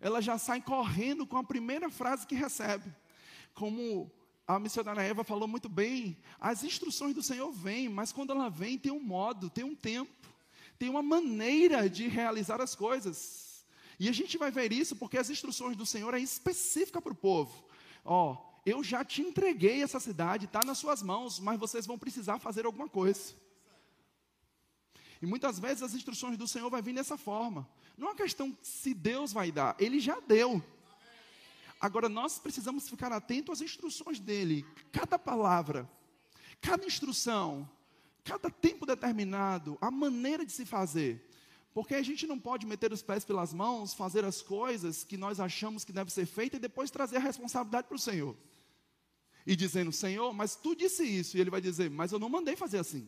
Elas 0.00 0.24
já 0.24 0.38
saem 0.38 0.62
correndo 0.62 1.26
com 1.26 1.36
a 1.36 1.44
primeira 1.44 1.90
frase 1.90 2.26
que 2.26 2.34
recebe. 2.34 2.90
Como 3.52 4.10
a 4.46 4.60
missionária 4.60 5.00
Eva 5.00 5.24
falou 5.24 5.48
muito 5.48 5.68
bem, 5.68 6.16
as 6.38 6.62
instruções 6.62 7.14
do 7.14 7.22
Senhor 7.22 7.50
vêm, 7.50 7.88
mas 7.88 8.12
quando 8.12 8.30
ela 8.30 8.48
vem 8.48 8.78
tem 8.78 8.92
um 8.92 9.02
modo, 9.02 9.50
tem 9.50 9.64
um 9.64 9.74
tempo, 9.74 10.28
tem 10.78 10.88
uma 10.88 11.02
maneira 11.02 11.90
de 11.90 12.06
realizar 12.06 12.60
as 12.60 12.74
coisas. 12.74 13.66
E 13.98 14.08
a 14.08 14.12
gente 14.12 14.38
vai 14.38 14.50
ver 14.50 14.72
isso 14.72 14.94
porque 14.94 15.18
as 15.18 15.30
instruções 15.30 15.76
do 15.76 15.84
Senhor 15.84 16.14
é 16.14 16.20
específica 16.20 17.02
para 17.02 17.12
o 17.12 17.16
povo. 17.16 17.64
Ó, 18.04 18.32
oh, 18.32 18.60
eu 18.64 18.84
já 18.84 19.04
te 19.04 19.20
entreguei 19.20 19.82
essa 19.82 19.98
cidade, 19.98 20.44
está 20.44 20.60
nas 20.64 20.78
suas 20.78 21.02
mãos, 21.02 21.40
mas 21.40 21.58
vocês 21.58 21.84
vão 21.84 21.98
precisar 21.98 22.38
fazer 22.38 22.66
alguma 22.66 22.88
coisa. 22.88 23.34
E 25.20 25.26
muitas 25.26 25.58
vezes 25.58 25.82
as 25.82 25.94
instruções 25.94 26.36
do 26.36 26.46
Senhor 26.46 26.70
vai 26.70 26.82
vir 26.82 26.94
dessa 26.94 27.16
forma. 27.16 27.68
Não 27.96 28.08
é 28.08 28.10
uma 28.10 28.16
questão 28.16 28.56
se 28.62 28.94
Deus 28.94 29.32
vai 29.32 29.50
dar, 29.50 29.74
Ele 29.78 29.98
já 29.98 30.20
deu. 30.20 30.62
Agora 31.80 32.08
nós 32.08 32.38
precisamos 32.38 32.88
ficar 32.88 33.12
atentos 33.12 33.60
às 33.60 33.60
instruções 33.60 34.18
dele. 34.18 34.64
Cada 34.90 35.18
palavra, 35.18 35.88
cada 36.60 36.86
instrução, 36.86 37.68
cada 38.24 38.50
tempo 38.50 38.86
determinado, 38.86 39.76
a 39.80 39.90
maneira 39.90 40.44
de 40.44 40.52
se 40.52 40.64
fazer. 40.64 41.22
Porque 41.74 41.94
a 41.94 42.02
gente 42.02 42.26
não 42.26 42.38
pode 42.38 42.64
meter 42.66 42.90
os 42.90 43.02
pés 43.02 43.24
pelas 43.24 43.52
mãos, 43.52 43.92
fazer 43.92 44.24
as 44.24 44.40
coisas 44.40 45.04
que 45.04 45.18
nós 45.18 45.38
achamos 45.38 45.84
que 45.84 45.92
deve 45.92 46.10
ser 46.10 46.24
feita 46.24 46.56
e 46.56 46.58
depois 46.58 46.90
trazer 46.90 47.18
a 47.18 47.20
responsabilidade 47.20 47.86
para 47.86 47.96
o 47.96 48.00
Senhor. 48.00 48.34
E 49.46 49.54
dizendo, 49.54 49.92
Senhor, 49.92 50.32
mas 50.32 50.56
tu 50.56 50.74
disse 50.74 51.04
isso. 51.04 51.36
E 51.36 51.40
ele 51.40 51.50
vai 51.50 51.60
dizer, 51.60 51.90
mas 51.90 52.12
eu 52.12 52.18
não 52.18 52.30
mandei 52.30 52.56
fazer 52.56 52.78
assim. 52.78 53.06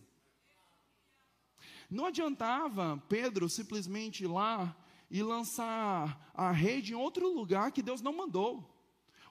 Não 1.90 2.04
adiantava 2.04 3.02
Pedro 3.08 3.48
simplesmente 3.48 4.24
ir 4.24 4.26
lá 4.26 4.76
e 5.10 5.22
lançar 5.22 6.30
a 6.34 6.50
rede 6.50 6.92
em 6.92 6.96
outro 6.96 7.32
lugar 7.32 7.72
que 7.72 7.82
Deus 7.82 8.00
não 8.00 8.16
mandou. 8.16 8.68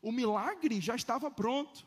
O 0.01 0.11
milagre 0.11 0.81
já 0.81 0.95
estava 0.95 1.29
pronto. 1.29 1.85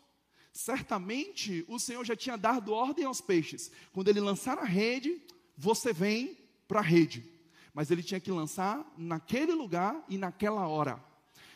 Certamente 0.53 1.65
o 1.69 1.79
Senhor 1.79 2.05
já 2.05 2.17
tinha 2.17 2.37
dado 2.37 2.73
ordem 2.73 3.05
aos 3.05 3.21
peixes. 3.21 3.71
Quando 3.93 4.09
ele 4.09 4.21
lançar 4.21 4.59
a 4.59 4.65
rede, 4.65 5.21
você 5.57 5.93
vem 5.93 6.37
para 6.67 6.81
a 6.81 6.83
rede. 6.83 7.25
Mas 7.73 7.91
ele 7.91 8.03
tinha 8.03 8.21
que 8.21 8.31
lançar 8.31 8.85
naquele 8.97 9.53
lugar 9.53 10.05
e 10.09 10.19
naquela 10.19 10.67
hora. 10.67 11.03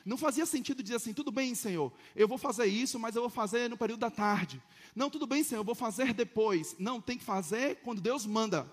Não 0.05 0.19
fazia 0.19 0.45
sentido 0.45 0.83
dizer 0.83 0.97
assim, 0.97 1.14
tudo 1.14 1.33
bem, 1.33 1.55
Senhor, 1.55 1.91
eu 2.14 2.29
vou 2.29 2.37
fazer 2.37 2.67
isso, 2.67 2.99
mas 2.99 3.17
eu 3.17 3.23
vou 3.23 3.31
fazer 3.31 3.71
no 3.71 3.76
período 3.76 4.00
da 4.00 4.11
tarde. 4.11 4.62
Não, 4.95 5.09
tudo 5.09 5.26
bem, 5.26 5.43
Senhor, 5.43 5.61
eu 5.61 5.64
vou 5.64 5.75
fazer 5.75 6.12
depois. 6.12 6.76
Não, 6.79 7.00
tem 7.00 7.17
que 7.17 7.25
fazer 7.25 7.76
quando 7.76 8.03
Deus 8.03 8.26
manda. 8.26 8.71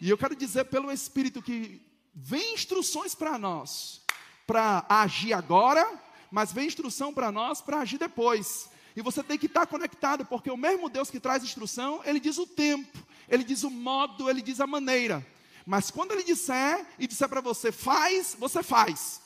E 0.00 0.08
eu 0.08 0.16
quero 0.16 0.34
dizer 0.34 0.64
pelo 0.64 0.90
Espírito 0.90 1.42
que 1.42 1.80
vem 2.14 2.54
instruções 2.54 3.14
para 3.14 3.38
nós, 3.38 4.02
para 4.46 4.84
agir 4.88 5.32
agora, 5.32 5.88
mas 6.30 6.52
vem 6.52 6.66
instrução 6.66 7.12
para 7.12 7.30
nós 7.30 7.60
para 7.60 7.80
agir 7.80 7.98
depois. 7.98 8.70
E 8.94 9.02
você 9.02 9.22
tem 9.22 9.38
que 9.38 9.46
estar 9.46 9.66
conectado, 9.66 10.24
porque 10.24 10.50
o 10.50 10.56
mesmo 10.56 10.88
Deus 10.88 11.10
que 11.10 11.20
traz 11.20 11.42
instrução, 11.42 12.02
ele 12.04 12.20
diz 12.20 12.38
o 12.38 12.46
tempo, 12.46 12.98
ele 13.28 13.44
diz 13.44 13.62
o 13.62 13.70
modo, 13.70 14.28
ele 14.28 14.42
diz 14.42 14.60
a 14.60 14.66
maneira. 14.66 15.26
Mas 15.64 15.90
quando 15.90 16.12
ele 16.12 16.24
disser 16.24 16.86
e 16.98 17.06
disser 17.06 17.28
para 17.28 17.40
você, 17.40 17.72
faz, 17.72 18.36
você 18.38 18.62
faz. 18.62 19.22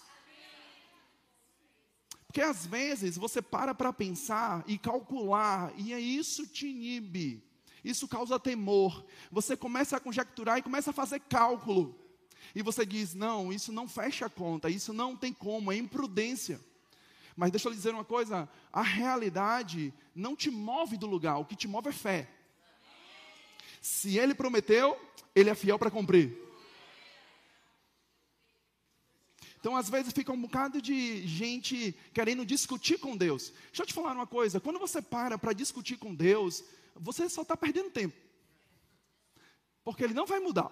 Porque 2.26 2.40
às 2.40 2.66
vezes 2.66 3.16
você 3.16 3.40
para 3.40 3.74
para 3.74 3.92
pensar 3.92 4.62
e 4.66 4.76
calcular, 4.76 5.72
e 5.76 5.92
é 5.92 5.98
isso 5.98 6.46
te 6.46 6.66
inibe. 6.66 7.42
Isso 7.82 8.06
causa 8.06 8.38
temor. 8.38 9.04
Você 9.30 9.56
começa 9.56 9.96
a 9.96 10.00
conjecturar 10.00 10.58
e 10.58 10.62
começa 10.62 10.90
a 10.90 10.92
fazer 10.92 11.20
cálculo. 11.20 11.98
E 12.54 12.62
você 12.62 12.84
diz: 12.86 13.14
não, 13.14 13.52
isso 13.52 13.72
não 13.72 13.88
fecha 13.88 14.26
a 14.26 14.30
conta, 14.30 14.70
isso 14.70 14.92
não 14.92 15.16
tem 15.16 15.32
como, 15.32 15.72
é 15.72 15.76
imprudência. 15.76 16.60
Mas 17.36 17.50
deixa 17.50 17.68
eu 17.68 17.70
lhe 17.70 17.76
dizer 17.76 17.92
uma 17.92 18.04
coisa: 18.04 18.48
a 18.72 18.82
realidade 18.82 19.92
não 20.14 20.34
te 20.34 20.50
move 20.50 20.96
do 20.96 21.06
lugar, 21.06 21.38
o 21.38 21.44
que 21.44 21.54
te 21.54 21.68
move 21.68 21.88
é 21.88 21.92
fé. 21.92 22.30
Se 23.80 24.18
ele 24.18 24.34
prometeu, 24.34 24.98
ele 25.34 25.50
é 25.50 25.54
fiel 25.54 25.78
para 25.78 25.90
cumprir. 25.90 26.46
Então, 29.60 29.76
às 29.76 29.90
vezes, 29.90 30.12
fica 30.12 30.32
um 30.32 30.40
bocado 30.40 30.80
de 30.80 31.26
gente 31.26 31.92
querendo 32.14 32.46
discutir 32.46 32.98
com 32.98 33.16
Deus. 33.16 33.52
Deixa 33.66 33.82
eu 33.82 33.86
te 33.86 33.92
falar 33.92 34.12
uma 34.12 34.26
coisa: 34.26 34.60
quando 34.60 34.78
você 34.78 35.02
para 35.02 35.36
para 35.36 35.52
discutir 35.52 35.96
com 35.98 36.14
Deus, 36.14 36.64
você 36.94 37.28
só 37.28 37.42
está 37.42 37.56
perdendo 37.56 37.90
tempo. 37.90 38.16
Porque 39.84 40.04
Ele 40.04 40.14
não 40.14 40.24
vai 40.24 40.40
mudar. 40.40 40.70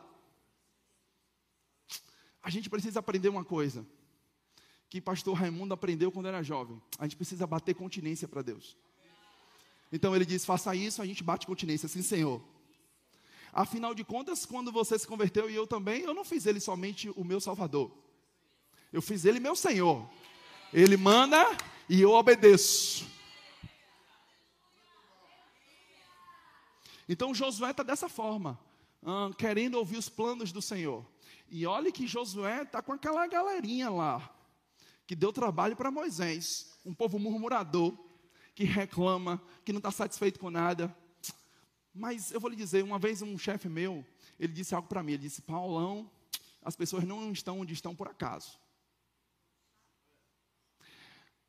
A 2.45 2.51
gente 2.51 2.69
precisa 2.69 3.01
aprender 3.01 3.31
uma 3.31 3.43
coisa 3.43 3.87
que 4.91 5.01
pastor 5.01 5.35
Raimundo 5.35 5.73
aprendeu 5.73 6.13
quando 6.13 6.27
era 6.27 6.43
jovem. 6.43 6.81
A 6.99 7.05
gente 7.05 7.17
precisa 7.17 7.47
bater 7.47 7.75
continência 7.75 8.29
para 8.29 8.43
Deus. 8.43 8.77
Então 9.91 10.15
ele 10.15 10.27
diz: 10.27 10.45
faça 10.45 10.77
isso, 10.77 11.01
a 11.01 11.07
gente 11.07 11.25
bate 11.25 11.47
continência, 11.47 11.89
sim, 11.89 12.03
Senhor. 12.03 12.43
Afinal 13.51 13.95
de 13.95 14.05
contas, 14.05 14.45
quando 14.45 14.71
você 14.71 14.99
se 14.99 15.07
converteu 15.07 15.49
e 15.49 15.55
eu 15.55 15.67
também, 15.67 16.03
eu 16.03 16.13
não 16.13 16.25
fiz 16.25 16.45
ele 16.45 16.61
somente 16.61 17.09
o 17.17 17.25
meu 17.25 17.41
Salvador. 17.41 17.91
Eu 18.93 19.01
fiz 19.01 19.25
ele 19.25 19.41
meu 19.41 19.57
Senhor. 19.57 20.07
Ele 20.71 20.99
manda 20.99 21.43
e 21.89 22.03
eu 22.03 22.11
obedeço. 22.11 23.09
Então 27.09 27.35
Josué 27.35 27.71
está 27.71 27.83
dessa 27.83 28.09
forma, 28.09 28.59
hum, 29.03 29.33
querendo 29.33 29.77
ouvir 29.77 29.97
os 29.97 30.09
planos 30.11 30.53
do 30.53 30.61
Senhor. 30.61 31.14
E 31.57 31.67
olhe 31.67 31.93
que 31.93 32.05
Josué 32.05 32.63
está 32.63 32.83
com 32.83 32.93
aquela 32.93 33.25
galerinha 33.29 33.89
lá, 33.89 34.29
que 35.07 35.15
deu 35.15 35.33
trabalho 35.33 35.77
para 35.77 35.89
Moisés, 35.89 36.77
um 36.85 36.93
povo 36.93 37.17
murmurador, 37.17 37.97
que 38.57 38.65
reclama, 38.65 39.41
que 39.65 39.73
não 39.73 39.79
está 39.79 39.93
satisfeito 39.93 40.41
com 40.41 40.51
nada. 40.51 40.93
Mas 41.95 42.33
eu 42.33 42.41
vou 42.41 42.51
lhe 42.51 42.57
dizer, 42.57 42.83
uma 42.83 42.99
vez 42.99 43.23
um 43.23 43.39
chefe 43.39 43.69
meu, 43.69 44.05
ele 44.37 44.53
disse 44.53 44.75
algo 44.75 44.89
para 44.89 45.01
mim, 45.01 45.13
ele 45.13 45.23
disse, 45.23 45.43
Paulão, 45.43 46.11
as 46.61 46.75
pessoas 46.75 47.05
não 47.05 47.31
estão 47.31 47.61
onde 47.61 47.73
estão 47.73 47.95
por 47.95 48.09
acaso. 48.09 48.59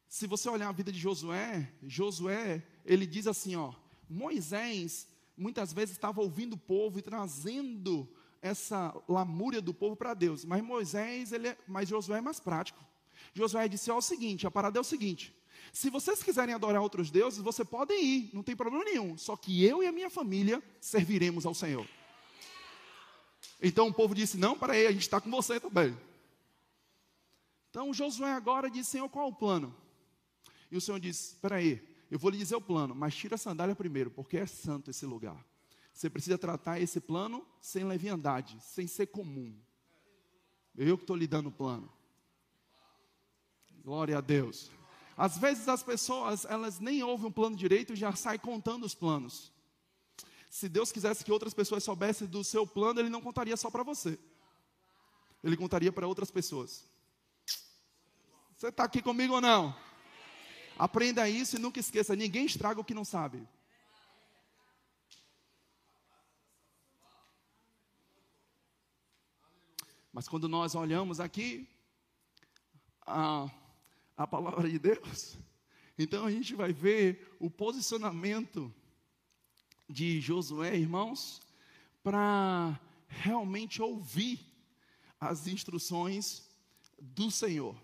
Se 0.07 0.27
você 0.27 0.47
olhar 0.47 0.69
a 0.69 0.71
vida 0.71 0.91
de 0.91 0.99
Josué, 0.99 1.73
Josué, 1.81 2.63
ele 2.85 3.07
diz 3.07 3.25
assim, 3.25 3.55
ó, 3.55 3.73
Moisés 4.07 5.07
muitas 5.35 5.73
vezes 5.73 5.95
estava 5.95 6.21
ouvindo 6.21 6.53
o 6.53 6.59
povo 6.59 6.99
e 6.99 7.01
trazendo 7.01 8.07
essa 8.45 8.95
lamúria 9.09 9.59
do 9.59 9.73
povo 9.73 9.95
para 9.95 10.13
Deus. 10.13 10.45
Mas 10.45 10.63
Moisés, 10.63 11.31
ele 11.31 11.47
é, 11.47 11.57
mas 11.67 11.89
Josué 11.89 12.19
é 12.19 12.21
mais 12.21 12.39
prático. 12.39 12.79
Josué 13.33 13.67
disse: 13.67 13.89
ó, 13.89 13.97
o 13.97 14.01
seguinte, 14.01 14.45
a 14.45 14.51
parada 14.51 14.77
é 14.77 14.81
o 14.81 14.83
seguinte: 14.83 15.35
se 15.73 15.89
vocês 15.89 16.21
quiserem 16.21 16.53
adorar 16.53 16.79
outros 16.79 17.09
deuses, 17.09 17.41
vocês 17.41 17.67
podem 17.67 18.05
ir, 18.05 18.29
não 18.33 18.43
tem 18.43 18.55
problema 18.55 18.85
nenhum. 18.85 19.17
Só 19.17 19.35
que 19.35 19.65
eu 19.65 19.81
e 19.81 19.87
a 19.87 19.91
minha 19.91 20.11
família 20.11 20.61
serviremos 20.79 21.43
ao 21.43 21.55
Senhor. 21.55 21.87
Então 23.59 23.87
o 23.87 23.93
povo 23.93 24.13
disse: 24.13 24.37
não, 24.37 24.55
para 24.55 24.73
aí, 24.73 24.85
a 24.85 24.91
gente 24.91 25.01
está 25.01 25.19
com 25.19 25.31
você 25.31 25.59
também. 25.59 25.97
Então 27.71 27.91
Josué 27.91 28.31
agora 28.31 28.69
disse: 28.69 28.91
Senhor, 28.91 29.09
qual 29.09 29.25
é 29.25 29.29
o 29.31 29.33
plano? 29.33 29.75
E 30.69 30.77
o 30.77 30.81
Senhor 30.81 30.99
disse: 30.99 31.33
espera 31.33 31.55
aí, 31.55 31.81
eu 32.11 32.19
vou 32.19 32.29
lhe 32.29 32.37
dizer 32.37 32.55
o 32.55 32.61
plano, 32.61 32.93
mas 32.93 33.15
tira 33.15 33.33
a 33.33 33.39
sandália 33.39 33.75
primeiro, 33.75 34.11
porque 34.11 34.37
é 34.37 34.45
santo 34.45 34.91
esse 34.91 35.03
lugar. 35.03 35.43
Você 35.95 36.09
precisa 36.09 36.37
tratar 36.37 36.77
esse 36.81 36.99
plano 36.99 37.47
sem 37.61 37.85
leviandade, 37.85 38.57
sem 38.59 38.85
ser 38.85 39.07
comum. 39.07 39.57
Eu 40.75 40.97
que 40.97 41.03
estou 41.05 41.15
lhe 41.15 41.25
dando 41.25 41.47
o 41.47 41.51
plano. 41.53 41.89
Glória 43.81 44.17
a 44.17 44.21
Deus. 44.21 44.69
Às 45.15 45.37
vezes 45.37 45.69
as 45.69 45.81
pessoas, 45.81 46.43
elas 46.43 46.81
nem 46.81 47.01
ouvem 47.01 47.27
um 47.27 47.31
plano 47.31 47.55
direito 47.55 47.93
e 47.93 47.95
já 47.95 48.13
saem 48.13 48.37
contando 48.37 48.85
os 48.85 48.93
planos. 48.93 49.53
Se 50.49 50.67
Deus 50.67 50.91
quisesse 50.91 51.23
que 51.23 51.31
outras 51.31 51.53
pessoas 51.53 51.81
soubessem 51.81 52.27
do 52.27 52.43
seu 52.43 52.67
plano, 52.67 52.99
Ele 52.99 53.09
não 53.09 53.21
contaria 53.21 53.55
só 53.55 53.71
para 53.71 53.81
você. 53.81 54.19
Ele 55.41 55.55
contaria 55.55 55.93
para 55.93 56.07
outras 56.07 56.29
pessoas. 56.29 56.83
Você 58.57 58.67
está 58.67 58.83
aqui 58.83 59.01
comigo 59.01 59.35
ou 59.35 59.41
não? 59.41 59.73
Aprenda 60.77 61.29
isso 61.29 61.55
e 61.55 61.59
nunca 61.59 61.79
esqueça: 61.79 62.17
ninguém 62.17 62.45
estraga 62.45 62.81
o 62.81 62.83
que 62.83 62.93
não 62.93 63.05
sabe. 63.05 63.47
Mas 70.15 70.29
quando 70.29 70.47
nós 70.47 70.75
olhamos 70.75 71.19
aqui 71.19 71.67
a, 73.05 73.51
a 74.15 74.25
palavra 74.25 74.69
de 74.69 74.79
Deus, 74.79 75.37
então 75.99 76.23
a 76.23 76.31
gente 76.31 76.55
vai 76.55 76.71
ver 76.71 77.35
o 77.37 77.49
posicionamento 77.49 78.73
de 79.89 80.21
Josué, 80.21 80.73
irmãos, 80.77 81.41
para 82.01 82.79
realmente 83.09 83.81
ouvir 83.81 84.39
as 85.19 85.47
instruções 85.47 86.49
do 86.97 87.29
Senhor. 87.29 87.75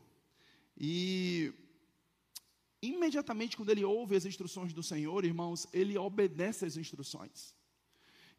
E 0.78 1.54
imediatamente 2.82 3.58
quando 3.58 3.72
ele 3.72 3.84
ouve 3.84 4.16
as 4.16 4.24
instruções 4.24 4.72
do 4.72 4.82
Senhor, 4.82 5.26
irmãos, 5.26 5.68
ele 5.74 5.98
obedece 5.98 6.64
às 6.64 6.78
instruções. 6.78 7.54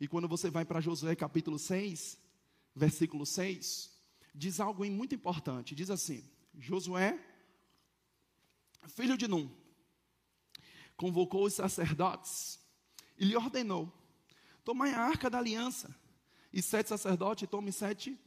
E 0.01 0.09
quando 0.09 0.27
você 0.27 0.49
vai 0.49 0.65
para 0.65 0.81
Josué 0.81 1.15
capítulo 1.15 1.59
6, 1.59 2.22
versículo 2.75 3.27
6, 3.27 3.91
diz 4.35 4.61
algo 4.61 4.85
muito 4.87 5.15
importante. 5.15 5.75
Diz 5.75 5.91
assim: 5.91 6.25
Josué, 6.59 7.19
filho 8.89 9.17
de 9.17 9.29
Num, 9.29 9.51
convocou 10.97 11.45
os 11.45 11.55
sacerdotes 11.55 12.59
e 13.19 13.25
lhe 13.25 13.37
ordenou: 13.37 13.93
Tomai 14.65 14.93
a 14.93 15.01
arca 15.01 15.29
da 15.29 15.39
aliança, 15.39 15.95
e 16.53 16.63
sete 16.63 16.89
sacerdotes 16.89 17.49
tomem 17.49 17.73
sete 17.73 18.19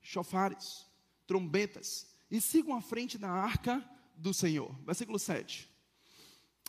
chofares, 0.00 0.86
trombetas, 1.26 2.14
e 2.30 2.40
sigam 2.40 2.74
à 2.74 2.80
frente 2.80 3.18
da 3.18 3.30
arca 3.30 3.84
do 4.16 4.32
Senhor. 4.32 4.74
Versículo 4.84 5.18
7. 5.18 5.68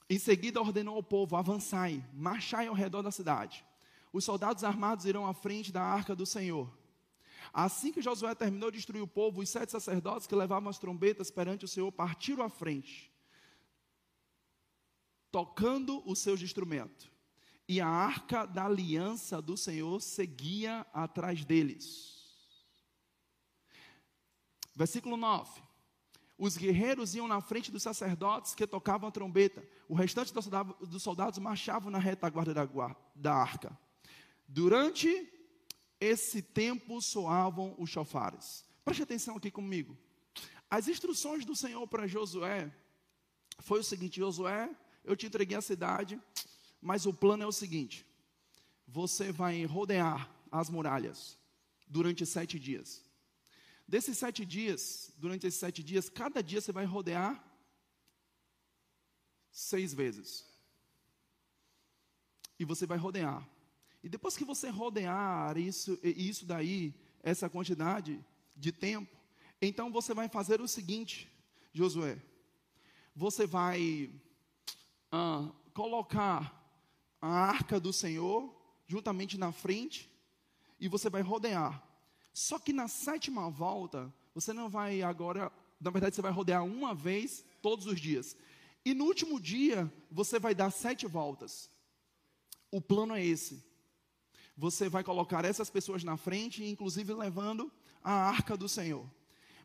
Em 0.10 0.20
seguida 0.20 0.60
ordenou 0.60 0.96
ao 0.96 1.04
povo: 1.04 1.36
avançai, 1.36 2.04
marchai 2.14 2.68
ao 2.68 2.74
redor 2.74 3.02
da 3.02 3.12
cidade. 3.12 3.66
Os 4.12 4.26
soldados 4.26 4.66
armados 4.66 5.06
irão 5.06 5.26
à 5.26 5.34
frente 5.34 5.72
da 5.72 5.82
arca 5.82 6.14
do 6.14 6.26
Senhor 6.26 6.81
Assim 7.54 7.92
que 7.92 8.02
Josué 8.02 8.34
terminou 8.36 8.72
de 8.72 8.78
destruir 8.78 9.02
o 9.02 9.08
povo, 9.08 9.42
os 9.42 9.50
sete 9.50 9.72
sacerdotes 9.72 10.28
que 10.28 10.36
levavam 10.36 10.70
as 10.70 10.80
trombetas 10.80 11.32
perante 11.32 11.66
o 11.66 11.68
Senhor 11.68 11.92
partiram 11.92 12.44
à 12.44 12.50
frente, 12.50 13.12
tocando 15.32 16.02
os 16.10 16.20
seus 16.20 16.42
instrumentos. 16.42 17.10
E 17.68 17.80
a 17.80 17.88
arca 17.88 18.46
da 18.46 18.66
aliança 18.66 19.42
do 19.42 19.56
Senhor 19.56 20.02
seguia 20.02 20.86
atrás 20.94 21.46
deles. 21.46 22.22
Versículo 24.76 25.16
9. 25.16 25.62
Os 26.38 26.58
guerreiros 26.58 27.14
iam 27.14 27.28
na 27.28 27.40
frente 27.40 27.72
dos 27.72 27.84
sacerdotes 27.84 28.56
que 28.56 28.66
tocavam 28.66 29.08
a 29.08 29.12
trombeta. 29.12 29.64
O 29.88 29.94
restante 29.94 30.34
dos 30.34 31.04
soldados 31.04 31.38
marchavam 31.38 31.92
na 31.92 32.00
retaguarda 32.00 32.54
da, 32.54 32.68
da 33.16 33.36
arca. 33.36 33.78
Durante 34.48 35.32
esse 36.02 36.42
tempo 36.42 37.00
soavam 37.00 37.76
os 37.78 37.92
chofares. 37.92 38.66
Preste 38.84 39.04
atenção 39.04 39.38
aqui 39.38 39.52
comigo. 39.52 39.96
As 40.68 40.88
instruções 40.88 41.46
do 41.46 41.56
Senhor 41.56 41.88
para 41.88 42.08
Josué 42.08 42.74
foi 43.60 43.82
o 43.82 43.84
seguinte: 43.84 44.20
Josué, 44.20 44.68
eu 45.04 45.16
te 45.16 45.28
entreguei 45.28 45.56
a 45.56 45.62
cidade, 45.62 46.20
mas 46.82 47.06
o 47.06 47.14
plano 47.14 47.44
é 47.44 47.46
o 47.46 47.52
seguinte: 47.52 48.04
você 48.88 49.32
vai 49.32 49.64
rodear 49.64 50.28
as 50.52 50.70
muralhas 50.70 51.38
durante 51.88 52.26
sete 52.26 52.58
dias. 52.60 53.04
Desses 53.88 54.18
sete 54.18 54.44
dias, 54.44 55.14
durante 55.18 55.46
esses 55.46 55.60
sete 55.60 55.84
dias, 55.84 56.10
cada 56.10 56.42
dia 56.42 56.62
você 56.62 56.72
vai 56.72 56.86
rodear 56.86 57.46
seis 59.52 59.94
vezes. 59.94 60.50
E 62.58 62.66
você 62.66 62.86
vai 62.86 62.98
rodear 62.98 63.48
e 64.04 64.10
depois 64.10 64.36
que 64.36 64.46
você 64.46 64.70
rodear 64.70 65.58
isso, 65.58 66.00
isso 66.04 66.46
daí, 66.46 66.94
essa 67.22 67.50
quantidade 67.50 68.24
de 68.56 68.72
tempo, 68.72 69.16
então 69.62 69.92
você 69.92 70.14
vai 70.14 70.28
fazer 70.28 70.60
o 70.60 70.68
seguinte, 70.68 71.30
Josué. 71.72 72.20
Você 73.16 73.46
vai 73.46 74.10
ah, 75.12 75.50
colocar 75.74 76.58
a 77.22 77.28
arca 77.28 77.80
do 77.80 77.94
Senhor 77.94 78.56
juntamente 78.88 79.38
na 79.38 79.52
frente 79.52 80.10
e 80.80 80.88
você 80.88 81.10
vai 81.10 81.22
rodear. 81.22 81.88
Só 82.34 82.58
que 82.58 82.74
na 82.74 82.88
sétima 82.88 83.50
volta, 83.50 84.12
você 84.34 84.52
não 84.52 84.68
vai 84.68 85.04
agora, 85.04 85.52
na 85.80 85.92
verdade, 85.92 86.16
você 86.16 86.22
vai 86.22 86.32
rodear 86.32 86.66
uma 86.66 86.96
vez 86.96 87.46
todos 87.62 87.86
os 87.86 88.00
dias. 88.00 88.36
E 88.84 88.94
no 88.94 89.06
último 89.06 89.40
dia, 89.40 89.92
você 90.10 90.40
vai 90.40 90.56
dar 90.56 90.72
sete 90.72 91.06
voltas. 91.06 91.70
O 92.72 92.82
plano 92.82 93.14
é 93.14 93.24
esse. 93.24 93.64
Você 94.58 94.90
vai 94.90 95.04
colocar 95.04 95.46
essas 95.46 95.70
pessoas 95.70 96.04
na 96.04 96.18
frente, 96.18 96.64
inclusive 96.64 97.14
levando 97.14 97.72
a 98.04 98.12
arca 98.12 98.58
do 98.58 98.68
Senhor. 98.68 99.06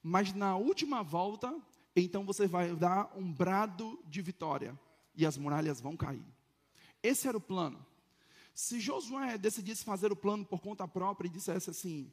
Mas 0.03 0.33
na 0.33 0.57
última 0.57 1.03
volta, 1.03 1.55
então 1.95 2.25
você 2.25 2.47
vai 2.47 2.75
dar 2.75 3.13
um 3.17 3.33
brado 3.33 3.99
de 4.07 4.23
vitória 4.23 4.79
e 5.15 5.27
as 5.27 5.37
muralhas 5.37 5.81
vão 5.81 5.97
cair. 5.97 6.25
Esse 7.03 7.27
era 7.29 7.37
o 7.37 7.41
plano. 7.41 7.85
Se 8.55 8.81
Josué 8.81 9.37
decidisse 9.37 9.85
fazer 9.85 10.13
o 10.13 10.17
plano 10.17 10.45
por 10.45 10.61
conta 10.61 10.87
própria 10.89 11.29
e 11.29 11.31
dissesse 11.31 11.71
assim: 11.71 12.11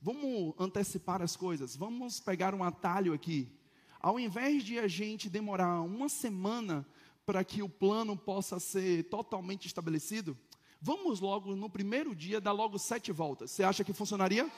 vamos 0.00 0.54
antecipar 0.58 1.22
as 1.22 1.36
coisas, 1.36 1.76
vamos 1.76 2.20
pegar 2.20 2.54
um 2.54 2.64
atalho 2.64 3.12
aqui. 3.12 3.52
Ao 4.00 4.18
invés 4.18 4.62
de 4.62 4.78
a 4.78 4.86
gente 4.86 5.30
demorar 5.30 5.80
uma 5.80 6.08
semana 6.08 6.86
para 7.24 7.42
que 7.42 7.62
o 7.62 7.68
plano 7.68 8.16
possa 8.16 8.60
ser 8.60 9.04
totalmente 9.04 9.66
estabelecido, 9.66 10.36
vamos 10.84 11.18
logo 11.18 11.56
no 11.56 11.70
primeiro 11.70 12.14
dia 12.14 12.42
dar 12.42 12.52
logo 12.52 12.78
sete 12.78 13.10
voltas. 13.10 13.50
Você 13.50 13.64
acha 13.64 13.82
que 13.82 13.94
funcionaria? 13.94 14.52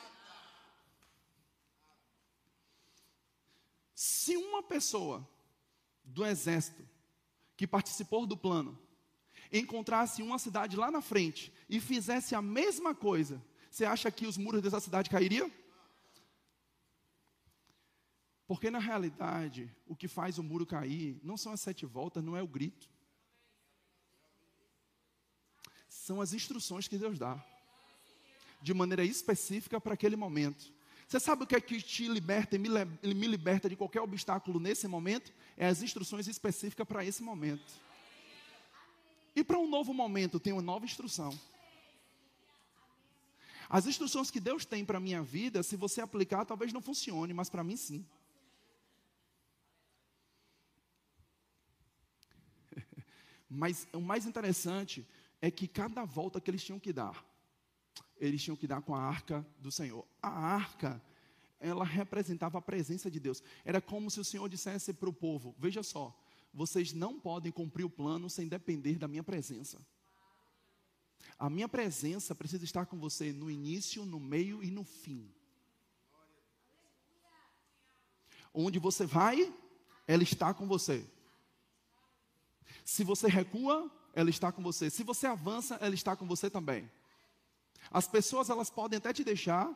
Se 3.95 4.37
uma 4.37 4.61
pessoa 4.61 5.27
do 6.03 6.27
exército 6.27 6.85
que 7.57 7.65
participou 7.65 8.27
do 8.27 8.37
plano 8.37 8.77
encontrasse 9.53 10.21
uma 10.21 10.37
cidade 10.37 10.77
lá 10.77 10.91
na 10.91 11.01
frente 11.01 11.53
e 11.69 11.79
fizesse 11.79 12.35
a 12.35 12.43
mesma 12.43 12.93
coisa, 12.93 13.41
você 13.71 13.85
acha 13.85 14.11
que 14.11 14.27
os 14.27 14.37
muros 14.37 14.61
dessa 14.61 14.81
cidade 14.81 15.09
cairiam? 15.09 15.49
Porque 18.49 18.69
na 18.69 18.81
realidade, 18.81 19.73
o 19.87 19.95
que 19.95 20.09
faz 20.09 20.39
o 20.39 20.43
muro 20.43 20.67
cair 20.67 21.21
não 21.23 21.37
são 21.37 21.53
as 21.53 21.61
sete 21.61 21.87
voltas, 21.87 22.25
não 22.25 22.37
é 22.37 22.43
o 22.43 22.49
grito. 22.49 22.96
São 26.07 26.21
as 26.21 26.33
instruções 26.33 26.87
que 26.87 26.97
Deus 26.97 27.19
dá, 27.19 27.45
de 28.63 28.73
maneira 28.73 29.05
específica 29.05 29.81
para 29.81 29.95
aquele 29.95 30.15
momento. 30.15 30.73
Você 31.09 31.19
sabe 31.19 31.43
o 31.43 31.47
que 31.49 31.57
é 31.57 31.61
que 31.61 31.83
te 31.83 32.07
liberta 32.07 32.55
e 32.55 32.61
me, 32.61 33.27
liberta 33.27 33.69
de 33.69 33.75
qualquer 33.75 34.01
obstáculo 34.01 34.61
nesse 34.61 34.87
momento? 34.87 35.33
É 35.57 35.67
as 35.67 35.83
instruções 35.83 36.29
específicas 36.29 36.87
para 36.87 37.05
esse 37.05 37.25
momento. 37.25 37.75
E 39.35 39.43
para 39.43 39.59
um 39.59 39.69
novo 39.69 39.93
momento 39.93 40.39
tem 40.39 40.53
uma 40.53 40.63
nova 40.63 40.85
instrução. 40.85 41.37
As 43.69 43.89
instruções 43.89 44.31
que 44.31 44.39
Deus 44.39 44.65
tem 44.65 44.85
para 44.85 44.99
a 44.99 45.01
minha 45.01 45.25
vida, 45.25 45.61
se 45.65 45.75
você 45.75 46.01
aplicar, 46.01 46.45
talvez 46.45 46.73
não 46.73 46.81
funcione, 46.81 47.35
mas 47.35 47.51
para 47.51 47.65
mim 47.65 47.77
sim. 47.77 48.07
mas 53.51 53.89
o 53.93 54.01
mais 54.01 54.25
interessante 54.25 55.05
é 55.47 55.51
que 55.51 55.69
cada 55.69 56.05
volta 56.05 56.41
que 56.41 56.51
eles 56.51 56.65
tinham 56.65 56.81
que 56.81 56.93
dar, 56.93 57.25
eles 58.19 58.43
tinham 58.43 58.57
que 58.57 58.67
dar 58.67 58.83
com 58.83 58.97
a 58.97 59.01
arca 59.01 59.47
do 59.61 59.71
Senhor. 59.71 60.05
A 60.21 60.29
arca, 60.29 61.01
ela 61.61 61.85
representava 61.85 62.59
a 62.59 62.61
presença 62.61 63.09
de 63.09 63.21
Deus. 63.21 63.41
Era 63.65 63.81
como 63.81 64.11
se 64.11 64.19
o 64.19 64.25
Senhor 64.25 64.49
dissesse 64.49 64.93
para 64.93 65.09
o 65.09 65.13
povo: 65.13 65.55
Veja 65.57 65.85
só, 65.85 66.13
vocês 66.53 66.93
não 66.93 67.21
podem 67.21 67.53
cumprir 67.53 67.85
o 67.85 67.91
plano 67.91 68.29
sem 68.29 68.49
depender 68.49 68.97
da 68.99 69.07
minha 69.07 69.23
presença. 69.23 69.79
A 71.39 71.49
minha 71.49 71.69
presença 71.69 72.35
precisa 72.35 72.65
estar 72.65 72.87
com 72.87 72.99
você 72.99 73.33
no 73.33 73.49
início, 73.49 74.05
no 74.05 74.19
meio 74.19 74.65
e 74.65 74.71
no 74.73 74.83
fim. 74.83 75.33
Onde 78.53 78.81
você 78.81 79.07
vai, 79.07 79.55
ela 80.09 80.25
está 80.25 80.53
com 80.53 80.67
você. 80.67 81.07
Se 82.85 83.05
você 83.05 83.29
recua, 83.29 83.89
ela 84.17 84.31
está 84.31 84.51
com 84.51 84.63
você. 84.63 84.89
Se 84.89 85.05
você 85.05 85.27
avança, 85.27 85.75
ela 85.75 85.95
está 85.95 86.17
com 86.17 86.27
você 86.27 86.49
também. 86.49 86.91
As 87.91 88.09
pessoas 88.09 88.49
elas 88.49 88.71
podem 88.71 88.97
até 88.97 89.13
te 89.13 89.23
deixar, 89.23 89.71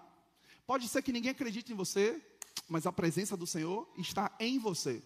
pode 0.67 0.89
ser 0.89 1.03
que 1.03 1.13
ninguém 1.13 1.31
acredite 1.31 1.71
em 1.71 1.77
você, 1.77 2.21
mas 2.67 2.87
a 2.87 2.93
presença 2.93 3.37
do 3.37 3.47
Senhor 3.47 3.87
está 3.99 4.35
em 4.41 4.59
você. 4.59 5.03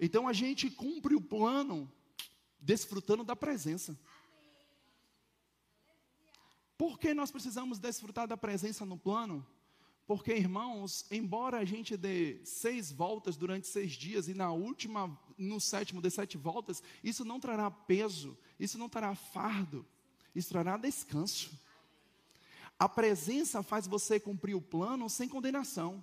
Então 0.00 0.26
a 0.26 0.32
gente 0.32 0.70
cumpre 0.70 1.14
o 1.14 1.20
plano 1.20 1.92
desfrutando 2.58 3.22
da 3.22 3.36
presença. 3.36 3.98
Por 6.78 6.98
que 6.98 7.12
nós 7.12 7.30
precisamos 7.30 7.78
desfrutar 7.78 8.26
da 8.26 8.38
presença 8.38 8.86
no 8.86 8.96
plano? 8.96 9.46
Porque, 10.08 10.32
irmãos, 10.32 11.04
embora 11.10 11.58
a 11.58 11.64
gente 11.66 11.94
dê 11.94 12.40
seis 12.42 12.90
voltas 12.90 13.36
durante 13.36 13.66
seis 13.66 13.92
dias 13.92 14.26
e 14.26 14.32
na 14.32 14.50
última, 14.50 15.16
no 15.36 15.60
sétimo, 15.60 16.00
dê 16.00 16.08
sete 16.08 16.38
voltas, 16.38 16.82
isso 17.04 17.26
não 17.26 17.38
trará 17.38 17.70
peso, 17.70 18.34
isso 18.58 18.78
não 18.78 18.88
trará 18.88 19.14
fardo. 19.14 19.84
Isso 20.34 20.48
trará 20.48 20.78
descanso. 20.78 21.50
A 22.78 22.88
presença 22.88 23.62
faz 23.62 23.86
você 23.86 24.18
cumprir 24.18 24.54
o 24.54 24.62
plano 24.62 25.10
sem 25.10 25.28
condenação. 25.28 26.02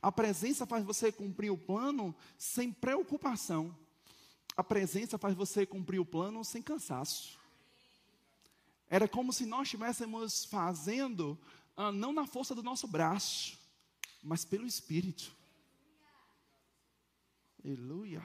A 0.00 0.10
presença 0.10 0.64
faz 0.64 0.82
você 0.82 1.12
cumprir 1.12 1.50
o 1.50 1.58
plano 1.58 2.14
sem 2.38 2.72
preocupação. 2.72 3.76
A 4.56 4.64
presença 4.64 5.18
faz 5.18 5.34
você 5.34 5.66
cumprir 5.66 5.98
o 5.98 6.06
plano 6.06 6.42
sem 6.44 6.62
cansaço. 6.62 7.38
Era 8.88 9.06
como 9.06 9.34
se 9.34 9.44
nós 9.44 9.62
estivéssemos 9.62 10.44
fazendo, 10.46 11.38
ah, 11.76 11.90
não 11.90 12.12
na 12.12 12.26
força 12.26 12.54
do 12.54 12.62
nosso 12.62 12.86
braço, 12.86 13.58
mas 14.22 14.44
pelo 14.44 14.66
Espírito. 14.66 15.34
Aleluia. 17.64 18.22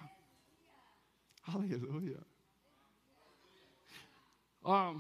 Aleluia. 1.44 2.26
Ah, 4.64 4.94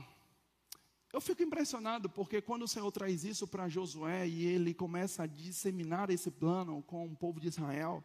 eu 1.13 1.21
fico 1.21 1.43
impressionado 1.43 2.09
porque 2.09 2.41
quando 2.41 2.63
o 2.63 2.67
Senhor 2.67 2.91
traz 2.91 3.23
isso 3.23 3.47
para 3.47 3.69
Josué 3.69 4.27
e 4.27 4.45
ele 4.45 4.73
começa 4.73 5.23
a 5.23 5.27
disseminar 5.27 6.09
esse 6.09 6.31
plano 6.31 6.81
com 6.83 7.05
o 7.05 7.15
povo 7.15 7.39
de 7.39 7.49
Israel, 7.49 8.03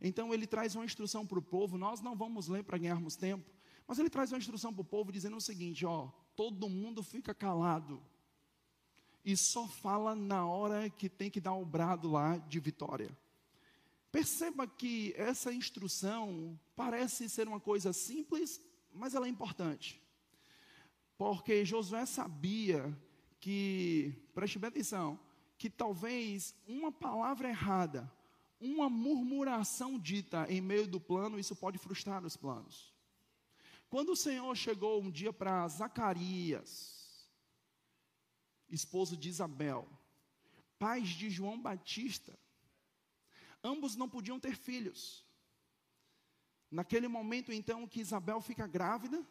então 0.00 0.34
ele 0.34 0.46
traz 0.46 0.74
uma 0.74 0.84
instrução 0.84 1.26
para 1.26 1.38
o 1.38 1.42
povo. 1.42 1.78
Nós 1.78 2.00
não 2.00 2.16
vamos 2.16 2.48
ler 2.48 2.64
para 2.64 2.78
ganharmos 2.78 3.14
tempo, 3.14 3.48
mas 3.86 3.98
ele 3.98 4.10
traz 4.10 4.32
uma 4.32 4.38
instrução 4.38 4.72
para 4.72 4.82
o 4.82 4.84
povo 4.84 5.12
dizendo 5.12 5.36
o 5.36 5.40
seguinte: 5.40 5.86
ó, 5.86 6.08
todo 6.34 6.68
mundo 6.68 7.02
fica 7.02 7.32
calado 7.32 8.02
e 9.26 9.36
só 9.36 9.66
fala 9.66 10.14
na 10.14 10.46
hora 10.46 10.88
que 10.88 11.08
tem 11.08 11.28
que 11.28 11.40
dar 11.40 11.54
o 11.54 11.64
brado 11.64 12.08
lá 12.08 12.36
de 12.36 12.60
vitória. 12.60 13.10
Perceba 14.12 14.68
que 14.68 15.12
essa 15.16 15.52
instrução 15.52 16.56
parece 16.76 17.28
ser 17.28 17.48
uma 17.48 17.58
coisa 17.58 17.92
simples, 17.92 18.62
mas 18.94 19.16
ela 19.16 19.26
é 19.26 19.28
importante. 19.28 20.00
Porque 21.18 21.64
Josué 21.64 22.06
sabia 22.06 22.96
que, 23.40 24.14
preste 24.32 24.60
bem 24.60 24.68
atenção, 24.68 25.18
que 25.58 25.68
talvez 25.68 26.54
uma 26.64 26.92
palavra 26.92 27.48
errada, 27.48 28.08
uma 28.60 28.88
murmuração 28.88 29.98
dita 29.98 30.46
em 30.48 30.60
meio 30.60 30.86
do 30.86 31.00
plano, 31.00 31.36
isso 31.36 31.56
pode 31.56 31.78
frustrar 31.78 32.24
os 32.24 32.36
planos. 32.36 32.94
Quando 33.90 34.12
o 34.12 34.16
Senhor 34.16 34.54
chegou 34.54 35.02
um 35.02 35.10
dia 35.10 35.32
para 35.32 35.66
Zacarias, 35.66 36.95
esposo 38.68 39.16
de 39.16 39.28
Isabel, 39.28 39.88
pais 40.78 41.08
de 41.08 41.30
João 41.30 41.60
Batista, 41.60 42.38
ambos 43.62 43.96
não 43.96 44.08
podiam 44.08 44.38
ter 44.38 44.56
filhos. 44.56 45.24
Naquele 46.70 47.08
momento, 47.08 47.52
então, 47.52 47.86
que 47.86 48.00
Isabel 48.00 48.40
fica 48.40 48.66
grávida, 48.66 49.24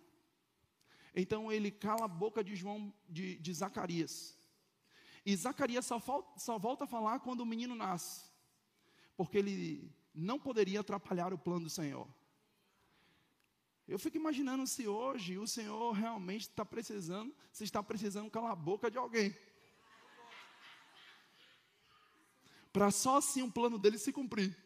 então 1.13 1.52
ele 1.52 1.71
cala 1.71 2.06
a 2.06 2.10
boca 2.10 2.43
de 2.43 2.56
João, 2.56 2.93
de, 3.08 3.38
de 3.38 3.54
Zacarias. 3.54 4.38
E 5.26 5.36
Zacarias 5.36 5.86
só, 5.86 6.02
só 6.38 6.58
volta 6.58 6.84
a 6.84 6.88
falar 6.88 7.19
quando 7.19 7.41
o 7.41 7.45
menino 7.45 7.76
nasce, 7.76 8.30
porque 9.17 9.38
ele 9.38 9.91
não 10.13 10.39
poderia 10.39 10.80
atrapalhar 10.80 11.34
o 11.34 11.38
plano 11.38 11.65
do 11.65 11.69
Senhor. 11.69 12.08
Eu 13.88 14.00
fico 14.00 14.17
imaginando 14.17 14.65
se 14.65 14.88
hoje 14.88 15.38
o 15.38 15.48
Senhor 15.48 15.91
realmente 15.91 16.41
está 16.41 16.65
precisando, 16.65 17.34
se 17.52 17.63
está 17.63 17.84
precisando 17.84 18.32
calar 18.32 18.52
a 18.52 18.56
boca 18.56 18.89
de 18.89 18.98
alguém. 18.98 19.36
Para 22.74 22.89
só 22.89 23.17
assim 23.17 23.43
o 23.43 23.52
plano 23.52 23.78
dele 23.78 24.00
se 24.00 24.12
cumprir. 24.12 24.58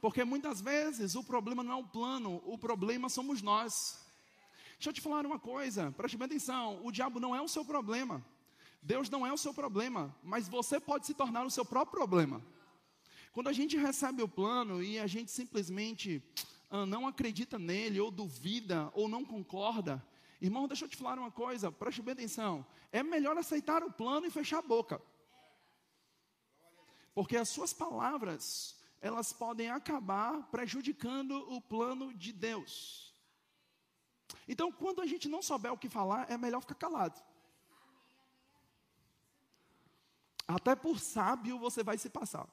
Porque 0.00 0.24
muitas 0.24 0.60
vezes 0.60 1.14
o 1.14 1.22
problema 1.22 1.62
não 1.62 1.72
é 1.72 1.76
o 1.76 1.86
plano, 1.86 2.42
o 2.46 2.56
problema 2.56 3.10
somos 3.10 3.42
nós. 3.42 4.00
Deixa 4.72 4.88
eu 4.88 4.94
te 4.94 5.00
falar 5.00 5.24
uma 5.26 5.38
coisa, 5.38 5.92
preste 5.92 6.16
bem 6.16 6.26
atenção: 6.26 6.84
o 6.84 6.90
diabo 6.90 7.20
não 7.20 7.36
é 7.36 7.42
o 7.42 7.46
seu 7.46 7.64
problema, 7.64 8.24
Deus 8.82 9.10
não 9.10 9.24
é 9.26 9.32
o 9.32 9.38
seu 9.38 9.52
problema, 9.52 10.12
mas 10.24 10.48
você 10.48 10.80
pode 10.80 11.06
se 11.06 11.14
tornar 11.14 11.44
o 11.44 11.50
seu 11.50 11.64
próprio 11.64 11.98
problema. 11.98 12.42
Quando 13.32 13.48
a 13.48 13.52
gente 13.52 13.76
recebe 13.76 14.22
o 14.22 14.28
plano 14.28 14.82
e 14.82 14.98
a 14.98 15.06
gente 15.06 15.30
simplesmente 15.30 16.22
não 16.86 17.06
acredita 17.06 17.58
nele, 17.58 18.00
ou 18.00 18.10
duvida, 18.10 18.90
ou 18.94 19.08
não 19.08 19.24
concorda, 19.24 20.02
irmão, 20.40 20.66
deixa 20.66 20.86
eu 20.86 20.88
te 20.88 20.96
falar 20.96 21.18
uma 21.18 21.30
coisa, 21.30 21.70
preste 21.70 22.00
bem 22.00 22.12
atenção: 22.12 22.66
é 22.90 23.02
melhor 23.02 23.36
aceitar 23.36 23.82
o 23.82 23.92
plano 23.92 24.26
e 24.26 24.30
fechar 24.30 24.58
a 24.58 24.62
boca, 24.62 25.00
porque 27.14 27.36
as 27.36 27.48
suas 27.48 27.72
palavras 27.72 28.80
elas 29.02 29.32
podem 29.32 29.68
acabar 29.68 30.48
prejudicando 30.50 31.32
o 31.52 31.60
plano 31.60 32.14
de 32.14 32.32
Deus. 32.32 33.12
Então, 34.46 34.70
quando 34.70 35.02
a 35.02 35.06
gente 35.06 35.28
não 35.28 35.42
souber 35.42 35.72
o 35.72 35.78
que 35.78 35.88
falar, 35.88 36.30
é 36.30 36.38
melhor 36.38 36.60
ficar 36.60 36.76
calado. 36.76 37.20
Até 40.46 40.74
por 40.76 40.98
sábio 41.00 41.58
você 41.58 41.82
vai 41.82 41.98
se 41.98 42.08
passar. 42.08 42.48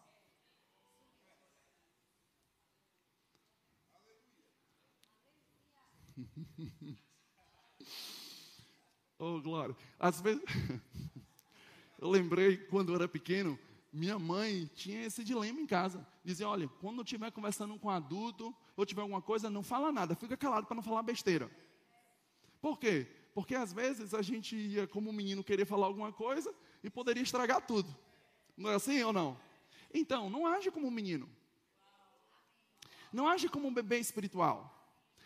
Oh, 9.20 9.42
glória. 9.42 9.76
Às 10.00 10.22
vezes, 10.22 10.44
eu 12.00 12.10
lembrei 12.10 12.58
quando 12.58 12.90
eu 12.90 12.96
era 12.96 13.08
pequeno, 13.08 13.58
minha 13.92 14.20
mãe 14.20 14.70
tinha 14.76 15.06
esse 15.06 15.24
dilema 15.24 15.60
em 15.60 15.66
casa. 15.66 16.06
Dizia: 16.24 16.48
olha, 16.48 16.68
quando 16.80 17.00
eu 17.00 17.04
estiver 17.04 17.32
conversando 17.32 17.78
com 17.80 17.88
um 17.88 17.92
adulto, 17.92 18.56
ou 18.76 18.86
tiver 18.86 19.02
alguma 19.02 19.22
coisa, 19.22 19.50
não 19.50 19.64
fala 19.64 19.92
nada, 19.92 20.16
fica 20.16 20.38
calado 20.38 20.68
para 20.68 20.76
não 20.76 20.84
falar 20.84 21.04
besteira. 21.04 21.50
Por 22.62 22.78
quê? 22.78 23.08
Porque 23.34 23.56
às 23.56 23.72
vezes 23.72 24.14
a 24.14 24.22
gente 24.22 24.56
ia, 24.56 24.88
como 24.88 25.14
menino, 25.14 25.44
querer 25.44 25.66
falar 25.66 25.88
alguma 25.88 26.12
coisa 26.12 26.54
e 26.84 26.90
poderia 26.90 27.24
estragar 27.24 27.66
tudo. 27.66 27.96
Não 28.56 28.70
é 28.70 28.76
assim 28.76 29.02
ou 29.04 29.14
não? 29.14 29.40
Então, 29.94 30.30
não 30.30 30.46
age 30.46 30.70
como 30.70 30.88
um 30.88 30.92
menino. 30.92 31.30
Não 33.12 33.28
age 33.28 33.50
como 33.50 33.68
um 33.68 33.74
bebê 33.74 33.98
espiritual. 33.98 34.79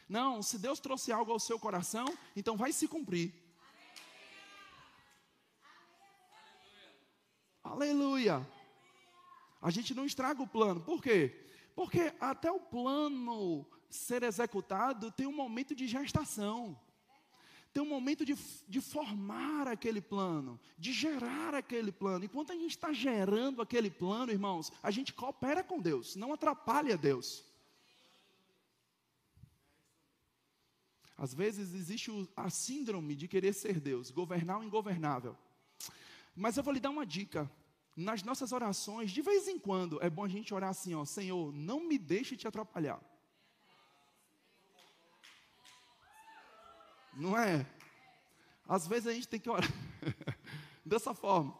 Não, 0.07 0.41
se 0.41 0.57
Deus 0.57 0.79
trouxe 0.79 1.11
algo 1.11 1.31
ao 1.31 1.39
seu 1.39 1.59
coração, 1.59 2.05
então 2.35 2.57
vai 2.57 2.71
se 2.71 2.87
cumprir. 2.87 3.33
Aleluia. 7.63 8.45
A 9.61 9.71
gente 9.71 9.95
não 9.95 10.05
estraga 10.05 10.41
o 10.41 10.47
plano. 10.47 10.81
Por 10.81 11.01
quê? 11.01 11.47
Porque 11.75 12.13
até 12.19 12.51
o 12.51 12.59
plano 12.59 13.65
ser 13.89 14.23
executado 14.23 15.11
tem 15.11 15.25
um 15.25 15.35
momento 15.35 15.73
de 15.73 15.87
gestação. 15.87 16.77
Tem 17.71 17.81
um 17.81 17.89
momento 17.89 18.23
de, 18.23 18.35
de 18.67 18.81
formar 18.81 19.67
aquele 19.67 19.99
plano, 19.99 20.59
de 20.77 20.93
gerar 20.93 21.55
aquele 21.55 21.91
plano. 21.91 22.25
Enquanto 22.25 22.51
a 22.51 22.55
gente 22.55 22.71
está 22.71 22.93
gerando 22.93 23.61
aquele 23.63 23.89
plano, 23.89 24.31
irmãos, 24.31 24.71
a 24.83 24.91
gente 24.91 25.11
coopera 25.11 25.63
com 25.63 25.79
Deus, 25.79 26.15
não 26.15 26.33
atrapalha 26.33 26.95
Deus. 26.95 27.43
Às 31.17 31.33
vezes 31.33 31.73
existe 31.73 32.11
a 32.35 32.49
síndrome 32.49 33.15
de 33.15 33.27
querer 33.27 33.53
ser 33.53 33.79
Deus, 33.79 34.09
governar 34.09 34.59
o 34.59 34.63
ingovernável. 34.63 35.37
Mas 36.35 36.57
eu 36.57 36.63
vou 36.63 36.73
lhe 36.73 36.79
dar 36.79 36.89
uma 36.89 37.05
dica. 37.05 37.49
Nas 37.95 38.23
nossas 38.23 38.51
orações, 38.51 39.11
de 39.11 39.21
vez 39.21 39.47
em 39.47 39.59
quando, 39.59 40.01
é 40.01 40.09
bom 40.09 40.23
a 40.23 40.27
gente 40.27 40.53
orar 40.53 40.71
assim, 40.71 40.95
ó, 40.95 41.05
Senhor, 41.05 41.53
não 41.53 41.87
me 41.87 41.99
deixe 41.99 42.35
te 42.35 42.47
atrapalhar. 42.47 42.99
Não 47.13 47.37
é? 47.37 47.65
Às 48.67 48.87
vezes 48.87 49.07
a 49.07 49.13
gente 49.13 49.27
tem 49.27 49.39
que 49.39 49.49
orar 49.49 49.69
dessa 50.83 51.13
forma. 51.13 51.55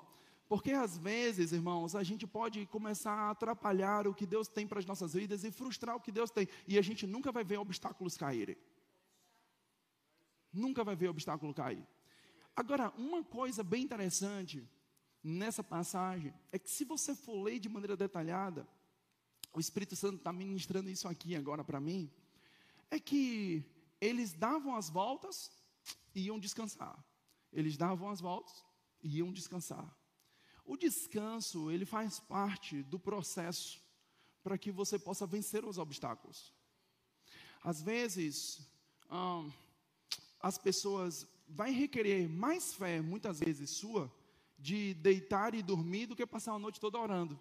Porque 0.49 0.71
às 0.71 0.97
vezes, 0.97 1.51
irmãos, 1.51 1.95
a 1.95 2.03
gente 2.03 2.25
pode 2.25 2.65
começar 2.65 3.13
a 3.13 3.29
atrapalhar 3.31 4.07
o 4.07 4.13
que 4.13 4.25
Deus 4.25 4.47
tem 4.47 4.67
para 4.67 4.79
as 4.79 4.85
nossas 4.85 5.13
vidas 5.13 5.43
e 5.43 5.51
frustrar 5.51 5.95
o 5.95 6.01
que 6.01 6.11
Deus 6.11 6.31
tem. 6.31 6.47
E 6.67 6.77
a 6.77 6.81
gente 6.81 7.05
nunca 7.05 7.31
vai 7.31 7.43
ver 7.43 7.57
obstáculos 7.57 8.17
caírem. 8.17 8.57
Nunca 10.53 10.83
vai 10.83 10.95
ver 10.95 11.09
obstáculo 11.09 11.53
cair. 11.53 11.85
Agora, 12.55 12.93
uma 12.97 13.23
coisa 13.23 13.63
bem 13.63 13.83
interessante 13.83 14.69
nessa 15.23 15.63
passagem 15.63 16.33
é 16.51 16.59
que 16.59 16.69
se 16.69 16.85
você 16.85 17.15
for 17.15 17.41
ler 17.41 17.59
de 17.59 17.67
maneira 17.67 17.97
detalhada, 17.97 18.67
o 19.53 19.59
Espírito 19.59 19.95
Santo 19.95 20.17
está 20.17 20.31
ministrando 20.31 20.89
isso 20.89 21.07
aqui 21.07 21.35
agora 21.35 21.63
para 21.63 21.79
mim, 21.79 22.11
é 22.91 22.99
que 22.99 23.65
eles 23.99 24.33
davam 24.33 24.75
as 24.75 24.89
voltas 24.89 25.51
e 26.13 26.25
iam 26.25 26.39
descansar. 26.39 27.03
Eles 27.51 27.77
davam 27.77 28.09
as 28.09 28.19
voltas 28.19 28.63
e 29.01 29.17
iam 29.17 29.31
descansar. 29.31 29.95
O 30.65 30.77
descanso, 30.77 31.71
ele 31.71 31.85
faz 31.85 32.19
parte 32.19 32.83
do 32.83 32.99
processo 32.99 33.81
para 34.43 34.57
que 34.57 34.71
você 34.71 34.99
possa 34.99 35.25
vencer 35.25 35.65
os 35.65 35.77
obstáculos. 35.77 36.53
Às 37.63 37.81
vezes, 37.81 38.59
hum, 39.09 39.51
as 40.43 40.57
pessoas 40.57 41.25
vai 41.47 41.71
requerer 41.71 42.27
mais 42.27 42.73
fé, 42.73 43.01
muitas 43.01 43.39
vezes 43.39 43.69
sua, 43.69 44.13
de 44.59 44.93
deitar 44.95 45.55
e 45.55 45.63
dormir 45.63 46.05
do 46.05 46.15
que 46.17 46.25
passar 46.25 46.51
a 46.51 46.59
noite 46.59 46.81
toda 46.81 46.99
orando. 46.99 47.39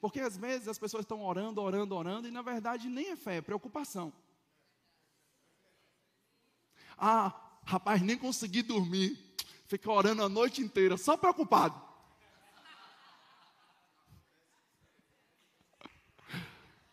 Porque 0.00 0.18
às 0.18 0.36
vezes 0.36 0.66
as 0.66 0.78
pessoas 0.78 1.04
estão 1.04 1.24
orando, 1.24 1.60
orando, 1.60 1.94
orando, 1.94 2.26
e 2.26 2.32
na 2.32 2.42
verdade 2.42 2.88
nem 2.88 3.10
é 3.10 3.16
fé, 3.16 3.36
é 3.36 3.40
preocupação. 3.40 4.12
Ah, 6.96 7.60
rapaz, 7.64 8.02
nem 8.02 8.18
consegui 8.18 8.62
dormir. 8.62 9.16
Fica 9.66 9.90
orando 9.90 10.24
a 10.24 10.28
noite 10.28 10.60
inteira, 10.60 10.96
só 10.96 11.16
preocupado. 11.16 11.80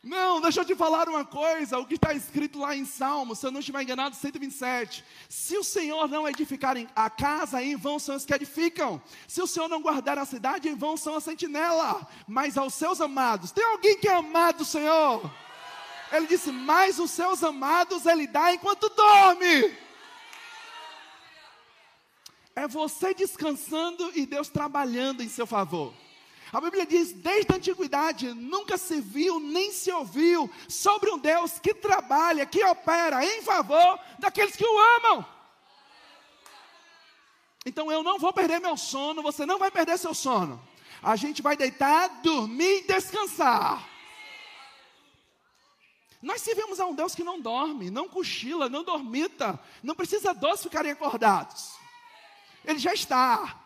Não, 0.06 0.40
deixa 0.40 0.62
eu 0.62 0.66
te 0.66 0.76
falar 0.76 1.10
uma 1.10 1.26
coisa, 1.26 1.80
o 1.80 1.86
que 1.86 1.96
está 1.96 2.14
escrito 2.14 2.60
lá 2.60 2.76
em 2.76 2.86
Salmo, 2.86 3.36
se 3.36 3.44
eu 3.44 3.50
não 3.50 3.60
estiver 3.60 3.82
enganado, 3.82 4.16
127. 4.16 5.04
Se 5.28 5.58
o 5.58 5.64
Senhor 5.64 6.08
não 6.08 6.30
edificar 6.30 6.78
a 6.96 7.10
casa, 7.10 7.64
em 7.64 7.76
vão 7.76 7.98
são 7.98 8.16
os 8.16 8.24
que 8.24 8.32
edificam. 8.32 9.02
Se 9.28 9.42
o 9.42 9.48
Senhor 9.48 9.68
não 9.68 9.82
guardar 9.82 10.20
a 10.20 10.24
cidade, 10.24 10.70
em 10.70 10.76
vão 10.76 10.96
são 10.96 11.16
a 11.16 11.20
sentinela. 11.20 12.08
Mas 12.28 12.56
aos 12.56 12.76
seus 12.76 13.02
amados, 13.02 13.52
tem 13.52 13.66
alguém 13.66 13.98
que 13.98 14.08
é 14.08 14.14
amado 14.14 14.60
do 14.60 14.66
Senhor? 14.66 15.28
Ele 16.12 16.28
disse: 16.28 16.52
Mas 16.52 17.00
os 17.00 17.10
seus 17.10 17.44
amados 17.44 18.06
Ele 18.06 18.28
dá 18.28 18.54
enquanto 18.54 18.88
dorme. 18.90 19.76
É 22.56 22.68
você 22.68 23.12
descansando 23.16 24.12
e 24.14 24.28
Deus 24.28 24.50
trabalhando 24.50 25.24
em 25.24 25.30
seu 25.30 25.48
favor. 25.48 26.05
A 26.56 26.62
Bíblia 26.62 26.86
diz: 26.86 27.12
desde 27.12 27.52
a 27.52 27.58
antiguidade 27.58 28.34
nunca 28.34 28.78
se 28.78 29.02
viu 29.02 29.42
nem 29.42 29.74
se 29.74 29.92
ouviu 29.92 30.50
sobre 30.70 31.12
um 31.12 31.18
Deus 31.18 31.60
que 31.60 31.74
trabalha, 31.74 32.46
que 32.46 32.64
opera 32.64 33.26
em 33.26 33.42
favor 33.42 34.00
daqueles 34.20 34.56
que 34.56 34.64
o 34.64 34.80
amam. 34.96 35.26
Então 37.66 37.92
eu 37.92 38.02
não 38.02 38.18
vou 38.18 38.32
perder 38.32 38.62
meu 38.62 38.78
sono, 38.78 39.22
você 39.22 39.46
não 39.46 39.60
vai 39.60 39.70
perder 39.70 39.98
seu 39.98 40.14
sono. 40.14 40.66
A 41.04 41.18
gente 41.18 41.42
vai 41.42 41.58
deitar, 41.58 42.22
dormir 42.22 42.84
e 42.84 42.88
descansar. 42.88 43.86
Nós 46.22 46.42
servimos 46.42 46.80
a 46.80 46.86
um 46.86 46.96
Deus 46.96 47.14
que 47.14 47.24
não 47.24 47.38
dorme, 47.38 47.92
não 47.92 48.08
cochila, 48.08 48.70
não 48.70 48.82
dormita, 48.82 49.60
não 49.84 49.94
precisa 49.94 50.34
dois 50.34 50.64
ficarem 50.64 50.94
acordados. 50.94 51.74
Ele 52.64 52.80
já 52.80 52.94
está. 52.94 53.65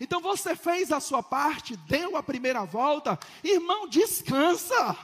Então 0.00 0.20
você 0.20 0.56
fez 0.56 0.90
a 0.90 0.98
sua 0.98 1.22
parte, 1.22 1.76
deu 1.76 2.16
a 2.16 2.22
primeira 2.22 2.64
volta, 2.64 3.18
irmão, 3.44 3.86
descansa. 3.86 4.96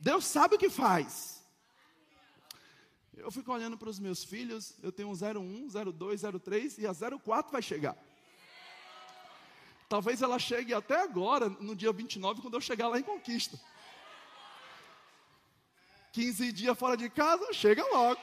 Deus 0.00 0.24
sabe 0.24 0.56
o 0.56 0.58
que 0.58 0.70
faz. 0.70 1.42
Eu 3.14 3.30
fico 3.30 3.52
olhando 3.52 3.76
para 3.76 3.90
os 3.90 3.98
meus 3.98 4.24
filhos, 4.24 4.74
eu 4.82 4.90
tenho 4.90 5.08
um 5.08 5.12
01, 5.12 5.68
02, 5.92 6.22
03 6.42 6.78
e 6.78 6.86
a 6.86 6.92
04 6.92 7.52
vai 7.52 7.62
chegar. 7.62 7.96
Talvez 9.88 10.22
ela 10.22 10.38
chegue 10.38 10.72
até 10.72 11.02
agora, 11.02 11.50
no 11.50 11.76
dia 11.76 11.92
29, 11.92 12.40
quando 12.40 12.54
eu 12.54 12.60
chegar 12.62 12.88
lá 12.88 12.98
em 12.98 13.02
Conquista. 13.02 13.60
15 16.12 16.50
dias 16.50 16.78
fora 16.78 16.96
de 16.96 17.10
casa, 17.10 17.52
chega 17.52 17.84
logo. 17.92 18.20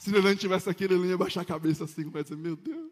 Se 0.00 0.10
não 0.10 0.34
tivesse 0.34 0.70
aqui, 0.70 0.84
ele 0.84 1.08
ia 1.08 1.18
baixar 1.18 1.42
a 1.42 1.44
cabeça 1.44 1.84
assim, 1.84 2.08
vai 2.08 2.22
dizer, 2.22 2.34
meu 2.34 2.56
Deus. 2.56 2.90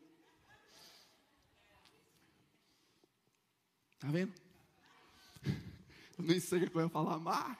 Tá 3.98 4.08
vendo? 4.08 4.34
Eu 5.42 6.24
nem 6.24 6.38
sei 6.38 6.62
o 6.62 6.70
que 6.70 6.76
eu 6.76 6.82
ia 6.82 6.88
falar 6.90 7.18
mais. 7.18 7.56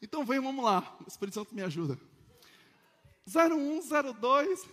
Então 0.00 0.24
vem, 0.24 0.40
vamos 0.40 0.64
lá. 0.64 0.96
O 1.04 1.08
Espírito 1.08 1.34
Santo 1.34 1.54
me 1.54 1.60
ajuda. 1.60 2.00
01, 3.28 3.82
02 4.18 4.66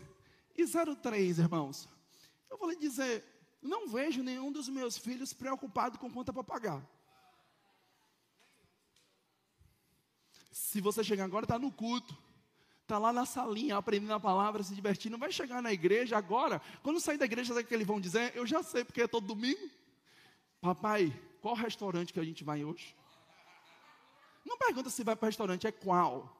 e 0.57 0.65
03, 0.65 1.37
irmãos. 1.37 1.89
Eu 2.49 2.57
vou 2.57 2.69
lhe 2.69 2.77
dizer, 2.77 3.25
não 3.61 3.89
vejo 3.89 4.23
nenhum 4.23 4.53
dos 4.53 4.69
meus 4.69 4.97
filhos 4.97 5.33
preocupado 5.33 5.99
com 5.99 6.09
conta 6.09 6.31
para 6.31 6.45
pagar. 6.45 6.98
Se 10.59 10.81
você 10.81 11.03
chegar 11.03 11.23
agora, 11.23 11.45
está 11.45 11.57
no 11.57 11.71
culto. 11.71 12.15
Está 12.81 12.97
lá 12.97 13.13
na 13.13 13.25
salinha, 13.25 13.77
aprendendo 13.77 14.13
a 14.13 14.19
palavra, 14.19 14.61
se 14.61 14.75
divertindo. 14.75 15.17
Vai 15.17 15.31
chegar 15.31 15.61
na 15.61 15.71
igreja 15.71 16.17
agora. 16.17 16.61
Quando 16.83 16.99
sair 16.99 17.17
da 17.17 17.25
igreja, 17.25 17.53
sabe 17.53 17.65
o 17.65 17.67
que 17.67 17.73
eles 17.73 17.87
vão 17.87 17.99
dizer? 17.99 18.35
Eu 18.35 18.45
já 18.45 18.61
sei, 18.61 18.83
porque 18.83 19.01
é 19.01 19.07
todo 19.07 19.25
domingo. 19.25 19.69
Papai, 20.59 21.17
qual 21.41 21.55
restaurante 21.55 22.11
que 22.11 22.19
a 22.19 22.23
gente 22.23 22.43
vai 22.43 22.63
hoje? 22.63 22.93
Não 24.45 24.57
pergunta 24.57 24.89
se 24.89 25.03
vai 25.03 25.15
para 25.15 25.27
o 25.27 25.29
restaurante, 25.29 25.65
é 25.65 25.71
qual. 25.71 26.35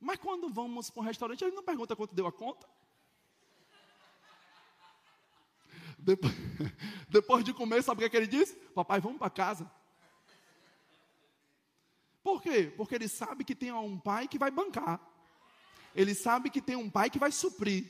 Mas 0.00 0.18
quando 0.18 0.48
vamos 0.48 0.90
para 0.90 1.02
um 1.02 1.06
restaurante, 1.06 1.44
ele 1.44 1.54
não 1.54 1.62
pergunta 1.62 1.94
quanto 1.94 2.14
deu 2.14 2.26
a 2.26 2.32
conta. 2.32 2.66
Depois, 5.98 6.32
depois 7.10 7.44
de 7.44 7.52
comer, 7.52 7.82
sabe 7.82 7.98
o 7.98 8.00
que, 8.00 8.06
é 8.06 8.08
que 8.08 8.16
ele 8.16 8.26
diz? 8.26 8.56
Papai, 8.74 9.00
vamos 9.00 9.18
para 9.18 9.30
casa. 9.30 9.70
Por 12.22 12.42
quê? 12.42 12.72
Porque 12.76 12.94
ele 12.94 13.08
sabe 13.08 13.44
que 13.44 13.54
tem 13.54 13.72
um 13.72 13.98
pai 13.98 14.28
que 14.28 14.38
vai 14.38 14.50
bancar. 14.50 15.00
Ele 15.94 16.14
sabe 16.14 16.50
que 16.50 16.60
tem 16.60 16.76
um 16.76 16.90
pai 16.90 17.10
que 17.10 17.18
vai 17.18 17.32
suprir. 17.32 17.86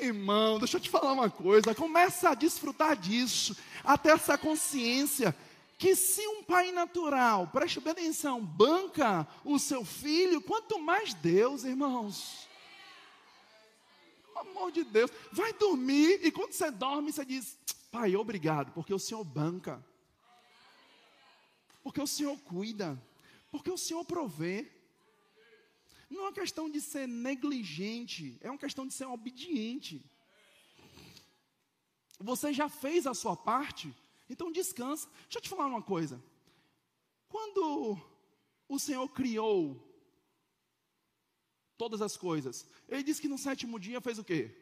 Irmão, 0.00 0.58
deixa 0.58 0.76
eu 0.76 0.80
te 0.80 0.90
falar 0.90 1.12
uma 1.12 1.30
coisa. 1.30 1.74
Começa 1.74 2.30
a 2.30 2.34
desfrutar 2.34 2.96
disso. 2.96 3.56
Até 3.82 4.10
essa 4.10 4.36
consciência 4.36 5.34
que 5.78 5.94
se 5.94 6.26
um 6.26 6.42
pai 6.42 6.72
natural, 6.72 7.48
preste 7.48 7.80
bem 7.80 7.92
atenção, 7.92 8.42
banca 8.42 9.26
o 9.44 9.58
seu 9.58 9.84
filho, 9.84 10.40
quanto 10.40 10.78
mais 10.78 11.12
Deus, 11.12 11.64
irmãos. 11.64 12.48
Pelo 14.24 14.38
amor 14.50 14.72
de 14.72 14.84
Deus, 14.84 15.10
vai 15.32 15.52
dormir 15.52 16.20
e 16.22 16.30
quando 16.30 16.52
você 16.52 16.70
dorme, 16.70 17.12
você 17.12 17.24
diz: 17.24 17.58
Pai, 17.90 18.16
obrigado, 18.16 18.72
porque 18.72 18.92
o 18.92 18.98
Senhor 18.98 19.22
banca, 19.24 19.84
porque 21.82 22.00
o 22.00 22.06
Senhor 22.06 22.38
cuida, 22.38 23.00
porque 23.56 23.70
o 23.70 23.78
Senhor 23.78 24.04
provê. 24.04 24.70
Não 26.08 26.20
é 26.20 26.22
uma 26.26 26.32
questão 26.32 26.68
de 26.70 26.80
ser 26.80 27.08
negligente, 27.08 28.38
é 28.40 28.50
uma 28.50 28.58
questão 28.58 28.86
de 28.86 28.94
ser 28.94 29.06
obediente. 29.06 30.04
Você 32.18 32.52
já 32.52 32.68
fez 32.68 33.06
a 33.06 33.14
sua 33.14 33.36
parte, 33.36 33.92
então 34.28 34.52
descansa. 34.52 35.08
Deixa 35.22 35.38
eu 35.38 35.42
te 35.42 35.48
falar 35.48 35.66
uma 35.66 35.82
coisa. 35.82 36.22
Quando 37.28 37.98
o 38.68 38.78
Senhor 38.78 39.08
criou 39.08 39.82
todas 41.76 42.00
as 42.00 42.16
coisas, 42.16 42.66
Ele 42.88 43.02
disse 43.02 43.20
que 43.20 43.28
no 43.28 43.38
sétimo 43.38 43.80
dia 43.80 44.00
fez 44.00 44.18
o 44.18 44.24
quê? 44.24 44.54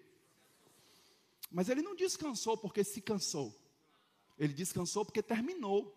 Mas 1.51 1.69
Ele 1.69 1.83
não 1.83 1.95
descansou 1.95 2.57
porque 2.57 2.83
se 2.83 3.01
cansou. 3.01 3.55
Ele 4.39 4.53
descansou 4.53 5.05
porque 5.05 5.23
terminou. 5.23 5.95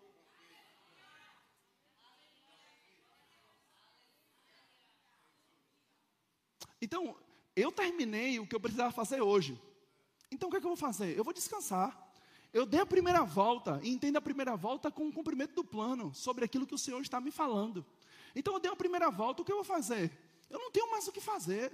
Então, 6.80 7.16
eu 7.56 7.72
terminei 7.72 8.38
o 8.38 8.46
que 8.46 8.54
eu 8.54 8.60
precisava 8.60 8.92
fazer 8.92 9.20
hoje. 9.20 9.60
Então, 10.30 10.48
o 10.48 10.50
que, 10.50 10.58
é 10.58 10.60
que 10.60 10.66
eu 10.66 10.70
vou 10.70 10.76
fazer? 10.76 11.16
Eu 11.16 11.24
vou 11.24 11.32
descansar. 11.32 12.06
Eu 12.52 12.64
dei 12.64 12.80
a 12.80 12.86
primeira 12.86 13.22
volta, 13.24 13.80
e 13.82 13.90
entenda 13.90 14.18
a 14.18 14.22
primeira 14.22 14.56
volta 14.56 14.90
com 14.90 15.08
o 15.08 15.12
cumprimento 15.12 15.54
do 15.54 15.64
plano, 15.64 16.14
sobre 16.14 16.44
aquilo 16.44 16.66
que 16.66 16.74
o 16.74 16.78
Senhor 16.78 17.00
está 17.02 17.20
me 17.20 17.30
falando. 17.30 17.84
Então 18.34 18.54
eu 18.54 18.60
dei 18.60 18.70
a 18.70 18.76
primeira 18.76 19.10
volta, 19.10 19.42
o 19.42 19.44
que 19.44 19.52
eu 19.52 19.56
vou 19.56 19.64
fazer? 19.64 20.10
Eu 20.48 20.58
não 20.58 20.70
tenho 20.70 20.90
mais 20.90 21.06
o 21.06 21.12
que 21.12 21.20
fazer. 21.20 21.72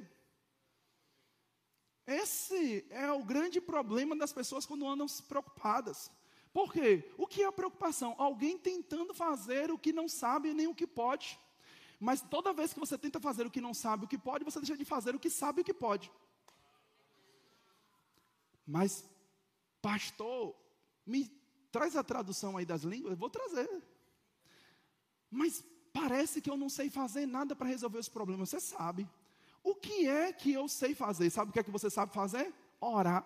Esse 2.07 2.87
é 2.91 3.11
o 3.13 3.23
grande 3.23 3.61
problema 3.61 4.17
das 4.17 4.33
pessoas 4.33 4.67
quando 4.67 4.87
andam 4.87 5.07
preocupadas. 5.29 6.11
Por 6.53 6.73
quê? 6.73 7.11
O 7.17 7.27
que 7.27 7.43
é 7.43 7.47
a 7.47 7.53
preocupação? 7.53 8.15
Alguém 8.19 8.59
tentando 8.59 9.15
fazer 9.15 9.71
o 9.71 9.79
que 9.79 9.93
não 9.93 10.09
sabe 10.09 10.53
nem 10.53 10.67
o 10.67 10.75
que 10.75 10.87
pode. 10.87 11.39
Mas 12.05 12.21
toda 12.21 12.53
vez 12.53 12.75
que 12.75 12.81
você 12.85 12.99
tenta 12.99 13.19
fazer 13.19 13.47
o 13.47 13.51
que 13.51 13.63
não 13.67 13.73
sabe 13.73 14.05
o 14.05 14.09
que 14.09 14.19
pode, 14.19 14.45
você 14.45 14.61
deixa 14.61 14.77
de 14.77 14.85
fazer 14.85 15.15
o 15.15 15.19
que 15.19 15.31
sabe 15.31 15.63
o 15.63 15.65
que 15.65 15.73
pode. 15.73 16.13
Mas, 18.67 19.09
pastor, 19.81 20.55
me 21.07 21.23
traz 21.73 21.97
a 21.97 22.05
tradução 22.05 22.59
aí 22.59 22.67
das 22.67 22.83
línguas, 22.83 23.13
eu 23.13 23.17
vou 23.17 23.31
trazer. 23.31 23.71
Mas 25.31 25.65
parece 25.95 26.43
que 26.43 26.51
eu 26.51 26.59
não 26.59 26.69
sei 26.69 26.91
fazer 26.91 27.25
nada 27.25 27.57
para 27.57 27.69
resolver 27.69 27.99
os 27.99 28.11
problemas. 28.11 28.51
Você 28.51 28.61
sabe. 28.61 29.09
O 29.63 29.75
que 29.75 30.07
é 30.07 30.31
que 30.31 30.53
eu 30.53 30.69
sei 30.69 30.95
fazer? 30.95 31.31
Sabe 31.31 31.51
o 31.51 31.53
que 31.55 31.61
é 31.61 31.65
que 31.65 31.71
você 31.71 31.89
sabe 31.89 32.13
fazer? 32.13 32.53
Orar. 32.83 33.25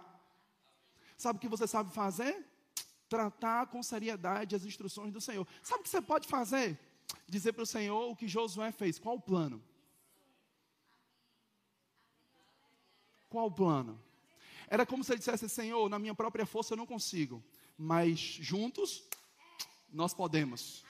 Sabe 1.17 1.39
o 1.39 1.41
que 1.41 1.49
você 1.49 1.67
sabe 1.67 1.91
fazer? 1.91 2.47
Tratar 3.09 3.67
com 3.67 3.83
seriedade 3.83 4.55
as 4.55 4.65
instruções 4.65 5.13
do 5.13 5.21
Senhor. 5.21 5.45
Sabe 5.65 5.81
o 5.81 5.83
que 5.83 5.89
você 5.89 6.01
pode 6.01 6.29
fazer? 6.29 6.79
Dizer 7.27 7.53
para 7.53 7.63
o 7.63 7.67
Senhor 7.67 8.11
o 8.11 8.17
que 8.17 8.29
Josué 8.29 8.73
fez. 8.73 8.99
Qual 8.99 9.17
o 9.17 9.21
plano? 9.21 9.63
Qual 13.29 13.47
o 13.47 13.53
plano? 13.53 14.01
Era 14.69 14.87
como 14.87 15.05
se 15.05 15.13
ele 15.13 15.19
dissesse: 15.19 15.49
Senhor, 15.49 15.89
na 15.89 15.99
minha 15.99 16.15
própria 16.15 16.47
força 16.47 16.73
eu 16.73 16.77
não 16.77 16.87
consigo 16.87 17.43
mas 17.79 18.19
juntos 18.19 19.05
nós 19.93 20.13
podemos. 20.13 20.85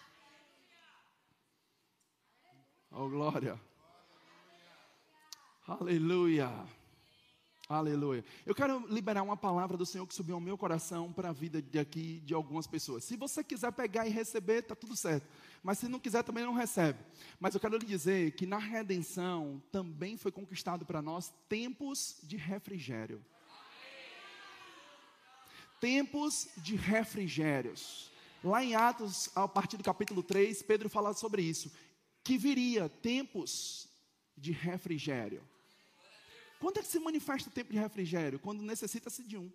Oh, 2.90 3.08
glória. 3.10 3.60
Aleluia. 5.66 6.50
Aleluia. 7.68 8.24
Eu 8.46 8.54
quero 8.54 8.86
liberar 8.88 9.22
uma 9.22 9.36
palavra 9.36 9.76
do 9.76 9.84
Senhor 9.84 10.06
que 10.06 10.14
subiu 10.14 10.36
ao 10.36 10.40
meu 10.40 10.56
coração 10.56 11.12
para 11.12 11.28
a 11.28 11.32
vida 11.32 11.60
de 11.60 11.78
aqui 11.78 12.20
de 12.20 12.32
algumas 12.32 12.66
pessoas. 12.66 13.04
Se 13.04 13.14
você 13.16 13.44
quiser 13.44 13.70
pegar 13.72 14.06
e 14.06 14.10
receber, 14.10 14.60
está 14.60 14.74
tudo 14.74 14.96
certo. 14.96 15.28
Mas 15.62 15.78
se 15.78 15.86
não 15.86 15.98
quiser, 15.98 16.22
também 16.22 16.44
não 16.44 16.54
recebe. 16.54 16.98
Mas 17.38 17.54
eu 17.54 17.60
quero 17.60 17.76
lhe 17.76 17.84
dizer 17.84 18.32
que 18.32 18.46
na 18.46 18.58
redenção 18.58 19.62
também 19.70 20.16
foi 20.16 20.32
conquistado 20.32 20.86
para 20.86 21.02
nós 21.02 21.32
tempos 21.48 22.16
de 22.22 22.36
refrigério 22.36 23.22
tempos 25.80 26.48
de 26.56 26.76
refrigérios. 26.76 28.10
Lá 28.42 28.62
em 28.62 28.74
Atos, 28.74 29.30
a 29.34 29.48
partir 29.48 29.76
do 29.76 29.82
capítulo 29.82 30.22
3, 30.22 30.62
Pedro 30.62 30.88
fala 30.88 31.12
sobre 31.14 31.42
isso, 31.42 31.72
que 32.22 32.38
viria 32.38 32.88
tempos 32.88 33.88
de 34.36 34.52
refrigério. 34.52 35.42
Quando 36.58 36.78
é 36.78 36.82
que 36.82 36.88
se 36.88 36.98
manifesta 36.98 37.48
o 37.48 37.52
tempo 37.52 37.72
de 37.72 37.78
refrigério? 37.78 38.38
Quando 38.38 38.62
necessita-se 38.62 39.22
de 39.22 39.36
um. 39.36 39.50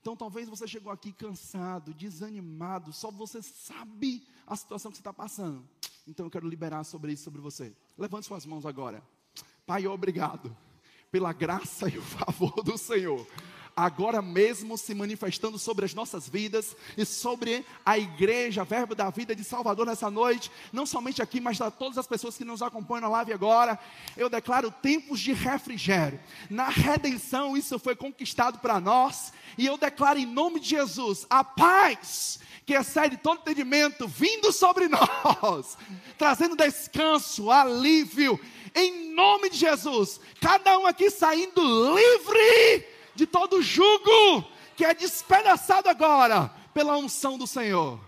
Então 0.00 0.16
talvez 0.16 0.48
você 0.48 0.68
chegou 0.68 0.92
aqui 0.92 1.12
cansado, 1.12 1.92
desanimado, 1.92 2.92
só 2.92 3.10
você 3.10 3.42
sabe 3.42 4.26
a 4.46 4.54
situação 4.54 4.90
que 4.90 4.96
você 4.96 5.00
está 5.00 5.12
passando. 5.12 5.68
Então 6.06 6.26
eu 6.26 6.30
quero 6.30 6.48
liberar 6.48 6.84
sobre 6.84 7.12
isso 7.12 7.24
sobre 7.24 7.40
você. 7.40 7.74
Levante 7.98 8.26
suas 8.26 8.46
mãos 8.46 8.64
agora. 8.64 9.02
Pai, 9.66 9.86
obrigado 9.86 10.56
pela 11.10 11.32
graça 11.32 11.88
e 11.88 11.98
o 11.98 12.02
favor 12.02 12.62
do 12.62 12.78
Senhor 12.78 13.26
agora 13.76 14.22
mesmo 14.22 14.78
se 14.78 14.94
manifestando 14.94 15.58
sobre 15.58 15.84
as 15.84 15.92
nossas 15.92 16.26
vidas 16.26 16.74
e 16.96 17.04
sobre 17.04 17.62
a 17.84 17.98
igreja, 17.98 18.64
Verbo 18.64 18.94
da 18.94 19.10
Vida 19.10 19.36
de 19.36 19.44
Salvador 19.44 19.84
nessa 19.84 20.10
noite, 20.10 20.50
não 20.72 20.86
somente 20.86 21.20
aqui, 21.20 21.42
mas 21.42 21.60
a 21.60 21.70
todas 21.70 21.98
as 21.98 22.06
pessoas 22.06 22.38
que 22.38 22.44
nos 22.44 22.62
acompanham 22.62 23.02
na 23.02 23.08
live 23.08 23.34
agora. 23.34 23.78
Eu 24.16 24.30
declaro 24.30 24.70
tempos 24.70 25.20
de 25.20 25.34
refrigério. 25.34 26.18
Na 26.48 26.70
redenção, 26.70 27.54
isso 27.54 27.78
foi 27.78 27.94
conquistado 27.94 28.58
para 28.60 28.80
nós, 28.80 29.30
e 29.58 29.66
eu 29.66 29.76
declaro 29.76 30.18
em 30.18 30.26
nome 30.26 30.58
de 30.58 30.70
Jesus 30.70 31.26
a 31.28 31.44
paz 31.44 32.40
que 32.64 32.74
excede 32.74 33.16
todo 33.18 33.40
entendimento, 33.40 34.08
vindo 34.08 34.50
sobre 34.52 34.88
nós, 34.88 35.76
trazendo 36.18 36.56
descanso, 36.56 37.50
alívio, 37.50 38.40
em 38.74 39.14
nome 39.14 39.50
de 39.50 39.58
Jesus. 39.58 40.18
Cada 40.40 40.78
um 40.78 40.86
aqui 40.86 41.08
saindo 41.10 41.62
livre 41.94 42.95
de 43.16 43.26
todo 43.26 43.62
jugo 43.62 44.44
que 44.76 44.84
é 44.84 44.94
despedaçado 44.94 45.88
agora 45.88 46.48
pela 46.72 46.96
unção 46.96 47.38
do 47.38 47.46
Senhor. 47.46 47.98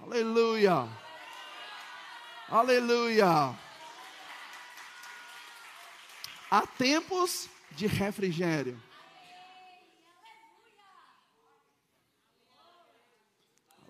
Aleluia. 0.00 0.88
Aleluia. 2.48 3.54
Há 6.50 6.66
tempos 6.66 7.50
de 7.72 7.86
refrigério. 7.86 8.80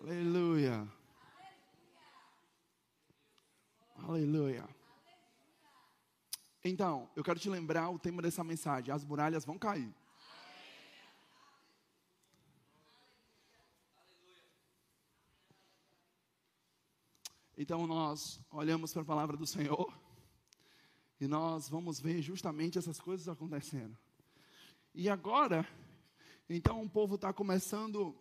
Aleluia. 0.02 0.88
Aleluia. 4.02 4.77
Então, 6.68 7.08
eu 7.16 7.24
quero 7.24 7.40
te 7.40 7.48
lembrar 7.48 7.88
o 7.88 7.98
tema 7.98 8.20
dessa 8.20 8.44
mensagem: 8.44 8.92
as 8.92 9.02
muralhas 9.02 9.42
vão 9.42 9.58
cair. 9.58 9.90
Então 17.56 17.86
nós 17.88 18.38
olhamos 18.52 18.92
para 18.92 19.02
a 19.02 19.04
palavra 19.04 19.36
do 19.36 19.46
Senhor 19.46 19.92
e 21.18 21.26
nós 21.26 21.68
vamos 21.68 21.98
ver 21.98 22.22
justamente 22.22 22.78
essas 22.78 23.00
coisas 23.00 23.28
acontecendo. 23.28 23.98
E 24.94 25.08
agora, 25.08 25.66
então 26.48 26.82
o 26.82 26.88
povo 26.88 27.16
está 27.16 27.32
começando 27.32 28.14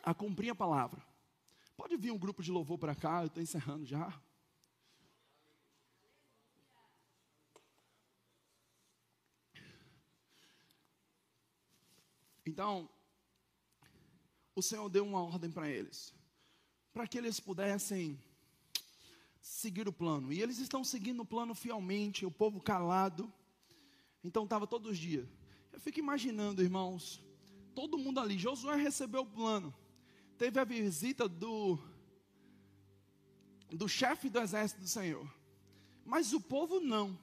a 0.00 0.14
cumprir 0.14 0.50
a 0.50 0.54
palavra. 0.54 1.02
Pode 1.76 1.96
vir 1.96 2.12
um 2.12 2.18
grupo 2.18 2.40
de 2.40 2.52
louvor 2.52 2.78
para 2.78 2.94
cá, 2.94 3.22
eu 3.22 3.26
estou 3.26 3.42
encerrando 3.42 3.84
já. 3.84 4.12
Então, 12.56 12.88
o 14.54 14.62
Senhor 14.62 14.88
deu 14.88 15.04
uma 15.04 15.22
ordem 15.22 15.50
para 15.50 15.68
eles. 15.68 16.14
para 16.90 17.06
que 17.06 17.18
eles 17.18 17.38
pudessem 17.38 18.18
seguir 19.42 19.86
o 19.86 19.92
plano. 19.92 20.32
E 20.32 20.40
eles 20.40 20.56
estão 20.56 20.82
seguindo 20.82 21.20
o 21.20 21.26
plano 21.26 21.54
fielmente, 21.54 22.24
o 22.24 22.30
povo 22.30 22.58
calado. 22.58 23.30
Então 24.24 24.44
estava 24.44 24.66
todos 24.66 24.92
os 24.92 24.96
dias. 24.96 25.28
Eu 25.70 25.78
fico 25.78 25.98
imaginando, 25.98 26.62
irmãos, 26.62 27.22
todo 27.74 27.98
mundo 27.98 28.20
ali. 28.20 28.38
Josué 28.38 28.74
recebeu 28.76 29.20
o 29.20 29.26
plano. 29.26 29.74
Teve 30.38 30.58
a 30.58 30.64
visita 30.64 31.28
do 31.28 31.78
do 33.70 33.86
chefe 33.86 34.30
do 34.30 34.40
exército 34.40 34.80
do 34.80 34.88
Senhor. 34.88 35.30
Mas 36.06 36.32
o 36.32 36.40
povo 36.40 36.80
não. 36.80 37.18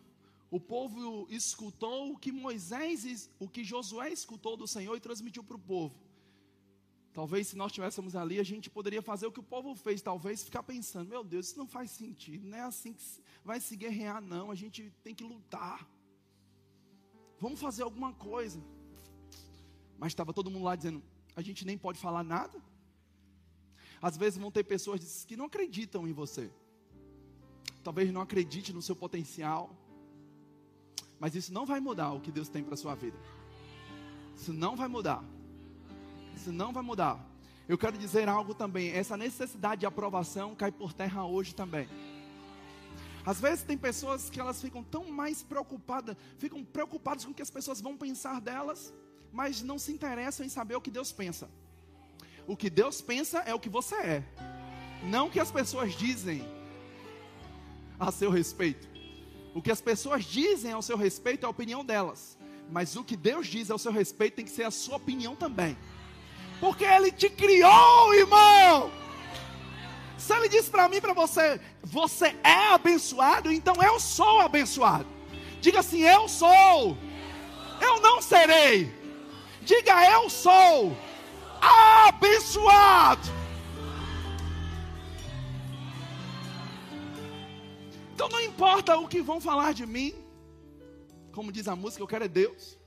O 0.57 0.59
povo 0.59 1.25
escutou 1.31 2.11
o 2.11 2.17
que 2.23 2.31
Moisés, 2.31 3.27
o 3.39 3.49
que 3.49 3.63
Josué 3.63 4.11
escutou 4.11 4.55
do 4.55 4.67
Senhor 4.67 4.95
e 4.95 4.99
transmitiu 4.99 5.43
para 5.43 5.55
o 5.55 5.59
povo. 5.59 5.95
Talvez 7.11 7.47
se 7.47 7.55
nós 7.57 7.71
estivéssemos 7.71 8.15
ali, 8.15 8.39
a 8.39 8.43
gente 8.43 8.69
poderia 8.69 9.01
fazer 9.01 9.25
o 9.25 9.31
que 9.31 9.39
o 9.39 9.49
povo 9.55 9.73
fez, 9.73 9.99
talvez 9.99 10.43
ficar 10.43 10.61
pensando, 10.61 11.09
meu 11.09 11.23
Deus, 11.23 11.47
isso 11.47 11.57
não 11.57 11.65
faz 11.65 11.89
sentido, 11.89 12.47
não 12.47 12.55
é 12.55 12.61
assim 12.61 12.93
que 12.93 13.03
vai 13.43 13.59
se 13.59 13.75
guerrear, 13.75 14.21
não, 14.21 14.51
a 14.51 14.55
gente 14.61 14.93
tem 15.03 15.15
que 15.15 15.23
lutar. 15.23 15.89
Vamos 17.39 17.59
fazer 17.59 17.81
alguma 17.81 18.13
coisa. 18.13 18.63
Mas 19.97 20.11
estava 20.11 20.33
todo 20.33 20.51
mundo 20.51 20.65
lá 20.65 20.75
dizendo, 20.75 21.01
a 21.35 21.41
gente 21.41 21.65
nem 21.65 21.79
pode 21.79 21.97
falar 21.97 22.23
nada. 22.23 22.61
Às 23.99 24.15
vezes 24.17 24.37
vão 24.37 24.51
ter 24.51 24.63
pessoas 24.65 25.25
que 25.25 25.35
não 25.35 25.45
acreditam 25.45 26.07
em 26.07 26.13
você. 26.13 26.51
Talvez 27.83 28.13
não 28.13 28.21
acredite 28.21 28.71
no 28.71 28.83
seu 28.83 28.95
potencial. 28.95 29.75
Mas 31.23 31.33
isso 31.35 31.53
não 31.53 31.65
vai 31.65 31.79
mudar 31.79 32.11
o 32.11 32.19
que 32.19 32.29
Deus 32.29 32.49
tem 32.49 32.61
para 32.61 32.75
sua 32.75 32.95
vida. 32.95 33.17
Isso 34.35 34.51
não 34.51 34.75
vai 34.75 34.89
mudar. 34.89 35.23
Isso 36.35 36.51
não 36.51 36.73
vai 36.73 36.83
mudar. 36.83 37.17
Eu 37.65 37.77
quero 37.77 37.97
dizer 37.97 38.27
algo 38.27 38.53
também. 38.53 38.91
Essa 38.91 39.15
necessidade 39.15 39.79
de 39.79 39.85
aprovação 39.85 40.53
cai 40.53 40.69
por 40.69 40.91
terra 40.91 41.25
hoje 41.25 41.55
também. 41.55 41.87
Às 43.25 43.39
vezes 43.39 43.63
tem 43.63 43.77
pessoas 43.77 44.29
que 44.29 44.37
elas 44.37 44.61
ficam 44.61 44.83
tão 44.83 45.05
mais 45.13 45.41
preocupadas, 45.41 46.17
ficam 46.37 46.61
preocupadas 46.61 47.23
com 47.23 47.31
o 47.31 47.33
que 47.33 47.41
as 47.41 47.49
pessoas 47.49 47.79
vão 47.79 47.95
pensar 47.95 48.41
delas, 48.41 48.93
mas 49.31 49.61
não 49.61 49.79
se 49.79 49.93
interessam 49.93 50.45
em 50.45 50.49
saber 50.49 50.75
o 50.75 50.81
que 50.81 50.91
Deus 50.91 51.13
pensa. 51.13 51.49
O 52.45 52.57
que 52.57 52.69
Deus 52.69 52.99
pensa 53.01 53.39
é 53.45 53.53
o 53.53 53.59
que 53.61 53.69
você 53.69 53.95
é, 53.95 54.23
não 55.05 55.27
o 55.27 55.31
que 55.31 55.39
as 55.39 55.53
pessoas 55.53 55.95
dizem 55.95 56.45
a 57.97 58.11
seu 58.11 58.29
respeito. 58.29 58.92
O 59.53 59.61
que 59.61 59.71
as 59.71 59.81
pessoas 59.81 60.25
dizem 60.25 60.71
ao 60.71 60.81
seu 60.81 60.97
respeito 60.97 61.43
é 61.43 61.47
a 61.47 61.49
opinião 61.49 61.85
delas, 61.85 62.37
mas 62.69 62.95
o 62.95 63.03
que 63.03 63.15
Deus 63.15 63.47
diz 63.47 63.69
ao 63.69 63.77
seu 63.77 63.91
respeito 63.91 64.35
tem 64.35 64.45
que 64.45 64.51
ser 64.51 64.63
a 64.63 64.71
sua 64.71 64.97
opinião 64.97 65.35
também 65.35 65.77
porque 66.63 66.85
Ele 66.85 67.11
te 67.11 67.29
criou, 67.29 68.13
irmão. 68.13 68.89
Se 70.17 70.33
Ele 70.33 70.47
diz 70.47 70.69
para 70.69 70.87
mim, 70.87 71.01
para 71.01 71.11
você, 71.11 71.59
você 71.81 72.33
é 72.41 72.73
abençoado, 72.73 73.51
então 73.51 73.75
eu 73.83 73.99
sou 73.99 74.39
abençoado. 74.39 75.05
Diga 75.59 75.81
assim: 75.81 76.03
eu 76.03 76.29
sou, 76.29 76.97
eu 77.81 77.99
não 77.99 78.21
serei. 78.21 78.89
Diga: 79.61 80.09
eu 80.09 80.29
sou 80.29 80.95
abençoado. 82.07 83.42
Então 88.23 88.39
não 88.39 88.45
importa 88.45 88.95
o 88.95 89.05
que 89.05 89.21
vão 89.21 89.41
falar 89.41 89.73
de 89.73 89.85
mim, 89.85 90.13
como 91.33 91.51
diz 91.51 91.67
a 91.67 91.75
música, 91.75 92.01
eu 92.01 92.07
quero 92.07 92.23
é 92.23 92.27
Deus. 92.29 92.79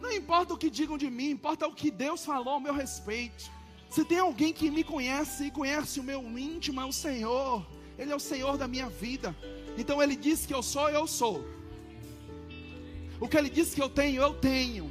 Não 0.00 0.10
importa 0.10 0.54
o 0.54 0.56
que 0.56 0.70
digam 0.70 0.96
de 0.96 1.10
mim, 1.10 1.28
importa 1.28 1.66
o 1.66 1.74
que 1.74 1.90
Deus 1.90 2.24
falou 2.24 2.54
ao 2.54 2.60
meu 2.60 2.72
respeito. 2.72 3.50
Se 3.90 4.02
tem 4.02 4.18
alguém 4.18 4.54
que 4.54 4.70
me 4.70 4.82
conhece 4.82 5.44
e 5.44 5.50
conhece 5.50 6.00
o 6.00 6.02
meu 6.02 6.22
íntimo, 6.38 6.80
é 6.80 6.84
o 6.86 6.92
Senhor. 6.94 7.66
Ele 7.98 8.10
é 8.10 8.16
o 8.16 8.18
Senhor 8.18 8.56
da 8.56 8.66
minha 8.66 8.88
vida. 8.88 9.36
Então 9.76 10.02
Ele 10.02 10.16
diz 10.16 10.46
que 10.46 10.54
eu 10.54 10.62
sou, 10.62 10.88
eu 10.88 11.06
sou. 11.06 11.44
O 13.20 13.28
que 13.28 13.36
Ele 13.36 13.50
diz 13.50 13.74
que 13.74 13.82
eu 13.82 13.90
tenho, 13.90 14.22
eu 14.22 14.32
tenho. 14.32 14.90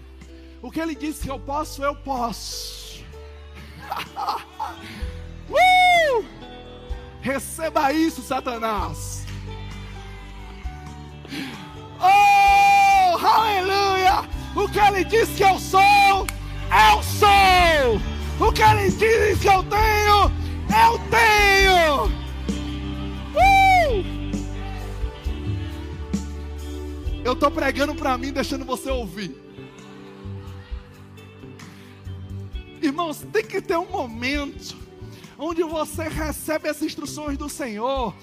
O 0.61 0.69
que 0.69 0.79
Ele 0.79 0.93
diz 0.93 1.17
que 1.17 1.31
eu 1.31 1.39
posso, 1.39 1.83
eu 1.83 1.95
posso. 1.95 3.03
Receba 7.29 7.93
isso, 7.93 8.23
Satanás. 8.23 9.23
Oh, 12.01 13.17
aleluia! 13.23 14.27
O 14.55 14.67
que 14.67 14.79
ele 14.79 15.05
diz 15.05 15.29
que 15.37 15.43
eu 15.43 15.59
sou, 15.59 16.25
eu 16.71 17.03
sou. 17.03 18.01
O 18.47 18.51
que 18.51 18.63
ele 18.63 18.89
diz 18.89 19.39
que 19.39 19.47
eu 19.47 19.63
tenho, 19.63 20.31
eu 20.73 20.99
tenho. 21.11 22.05
Uh! 23.35 24.03
Eu 27.23 27.33
estou 27.33 27.51
pregando 27.51 27.93
para 27.93 28.17
mim, 28.17 28.33
deixando 28.33 28.65
você 28.65 28.89
ouvir. 28.89 29.37
Irmãos, 32.81 33.23
tem 33.31 33.45
que 33.45 33.61
ter 33.61 33.77
um 33.77 33.91
momento 33.91 34.88
onde 35.39 35.63
você 35.63 36.03
recebe 36.03 36.67
as 36.67 36.81
instruções 36.81 37.37
do 37.37 37.47
Senhor. 37.47 38.13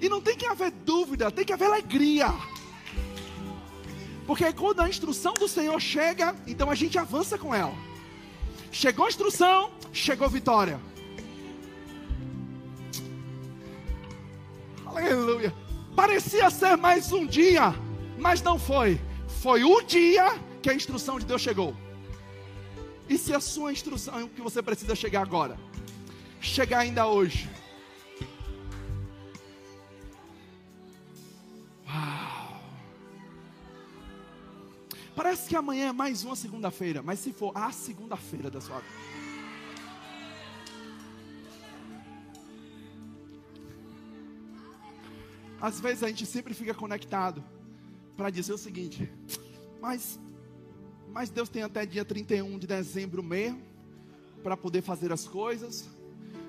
E 0.00 0.08
não 0.08 0.20
tem 0.20 0.36
que 0.36 0.44
haver 0.44 0.72
dúvida, 0.72 1.30
tem 1.30 1.44
que 1.44 1.52
haver 1.52 1.66
alegria. 1.66 2.34
Porque 4.26 4.52
quando 4.52 4.80
a 4.80 4.88
instrução 4.88 5.34
do 5.34 5.46
Senhor 5.46 5.80
chega, 5.80 6.34
então 6.46 6.68
a 6.68 6.74
gente 6.74 6.98
avança 6.98 7.38
com 7.38 7.54
ela. 7.54 7.74
Chegou 8.72 9.06
a 9.06 9.08
instrução, 9.08 9.70
chegou 9.92 10.26
a 10.26 10.30
vitória. 10.30 10.80
Aleluia. 14.84 15.54
Parecia 15.94 16.50
ser 16.50 16.76
mais 16.76 17.12
um 17.12 17.24
dia, 17.24 17.72
mas 18.18 18.42
não 18.42 18.58
foi. 18.58 19.00
Foi 19.42 19.62
o 19.62 19.80
dia 19.82 20.40
que 20.60 20.70
a 20.70 20.74
instrução 20.74 21.20
de 21.20 21.26
Deus 21.26 21.40
chegou. 21.40 21.76
E 23.08 23.16
se 23.16 23.32
a 23.32 23.38
sua 23.38 23.70
instrução 23.70 24.18
é 24.18 24.24
o 24.24 24.28
que 24.28 24.40
você 24.40 24.62
precisa 24.62 24.96
chegar 24.96 25.20
agora? 25.20 25.56
Chegar 26.44 26.80
ainda 26.80 27.06
hoje. 27.06 27.48
Parece 35.16 35.48
que 35.48 35.56
amanhã 35.56 35.88
é 35.88 35.92
mais 35.92 36.22
uma 36.22 36.36
segunda-feira, 36.36 37.02
mas 37.02 37.18
se 37.18 37.32
for 37.32 37.50
a 37.56 37.72
segunda-feira 37.72 38.50
da 38.50 38.60
sua 38.60 38.78
vida. 38.78 38.94
Às 45.60 45.80
vezes 45.80 46.02
a 46.02 46.08
gente 46.08 46.26
sempre 46.26 46.52
fica 46.52 46.74
conectado 46.74 47.42
para 48.16 48.28
dizer 48.28 48.52
o 48.52 48.58
seguinte: 48.58 49.10
mas, 49.80 50.20
mas 51.10 51.30
Deus 51.30 51.48
tem 51.48 51.62
até 51.62 51.86
dia 51.86 52.04
31 52.04 52.58
de 52.58 52.66
dezembro 52.66 53.22
mesmo 53.22 53.62
para 54.42 54.58
poder 54.58 54.82
fazer 54.82 55.10
as 55.10 55.26
coisas, 55.26 55.88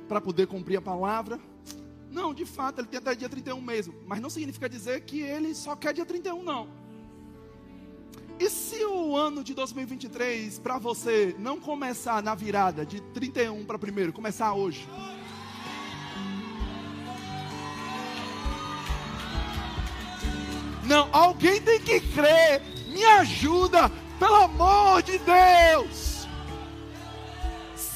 para 0.07 0.21
poder 0.21 0.47
cumprir 0.47 0.77
a 0.77 0.81
palavra. 0.81 1.39
Não, 2.11 2.33
de 2.33 2.45
fato, 2.45 2.79
ele 2.79 2.87
tem 2.87 2.97
até 2.97 3.13
dia 3.13 3.27
31 3.27 3.59
mesmo, 3.61 3.93
mas 4.05 4.21
não 4.21 4.29
significa 4.29 4.69
dizer 4.69 5.01
que 5.01 5.19
ele 5.19 5.53
só 5.53 5.75
quer 5.75 5.93
dia 5.93 6.05
31, 6.05 6.41
não. 6.43 6.67
E 8.39 8.49
se 8.49 8.83
o 8.85 9.15
ano 9.15 9.43
de 9.43 9.53
2023 9.53 10.59
para 10.59 10.77
você 10.77 11.35
não 11.39 11.59
começar 11.59 12.21
na 12.21 12.35
virada 12.35 12.85
de 12.85 13.01
31 13.01 13.65
para 13.65 13.79
primeiro, 13.79 14.11
começar 14.11 14.53
hoje? 14.53 14.87
Não, 20.85 21.09
alguém 21.11 21.61
tem 21.61 21.79
que 21.79 21.99
crer. 21.99 22.61
Me 22.89 23.03
ajuda, 23.03 23.89
pelo 24.19 24.35
amor 24.35 25.01
de 25.01 25.17
Deus. 25.17 26.14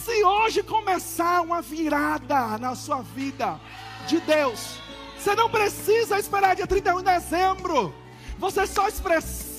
Se 0.09 0.23
hoje 0.23 0.63
começar 0.63 1.41
uma 1.41 1.61
virada 1.61 2.57
na 2.57 2.73
sua 2.73 3.03
vida 3.03 3.61
de 4.07 4.19
Deus, 4.21 4.79
você 5.15 5.35
não 5.35 5.47
precisa 5.51 6.17
esperar 6.17 6.55
dia 6.55 6.65
31 6.65 6.97
de 6.97 7.03
dezembro. 7.03 7.93
Você 8.39 8.65
só 8.65 8.87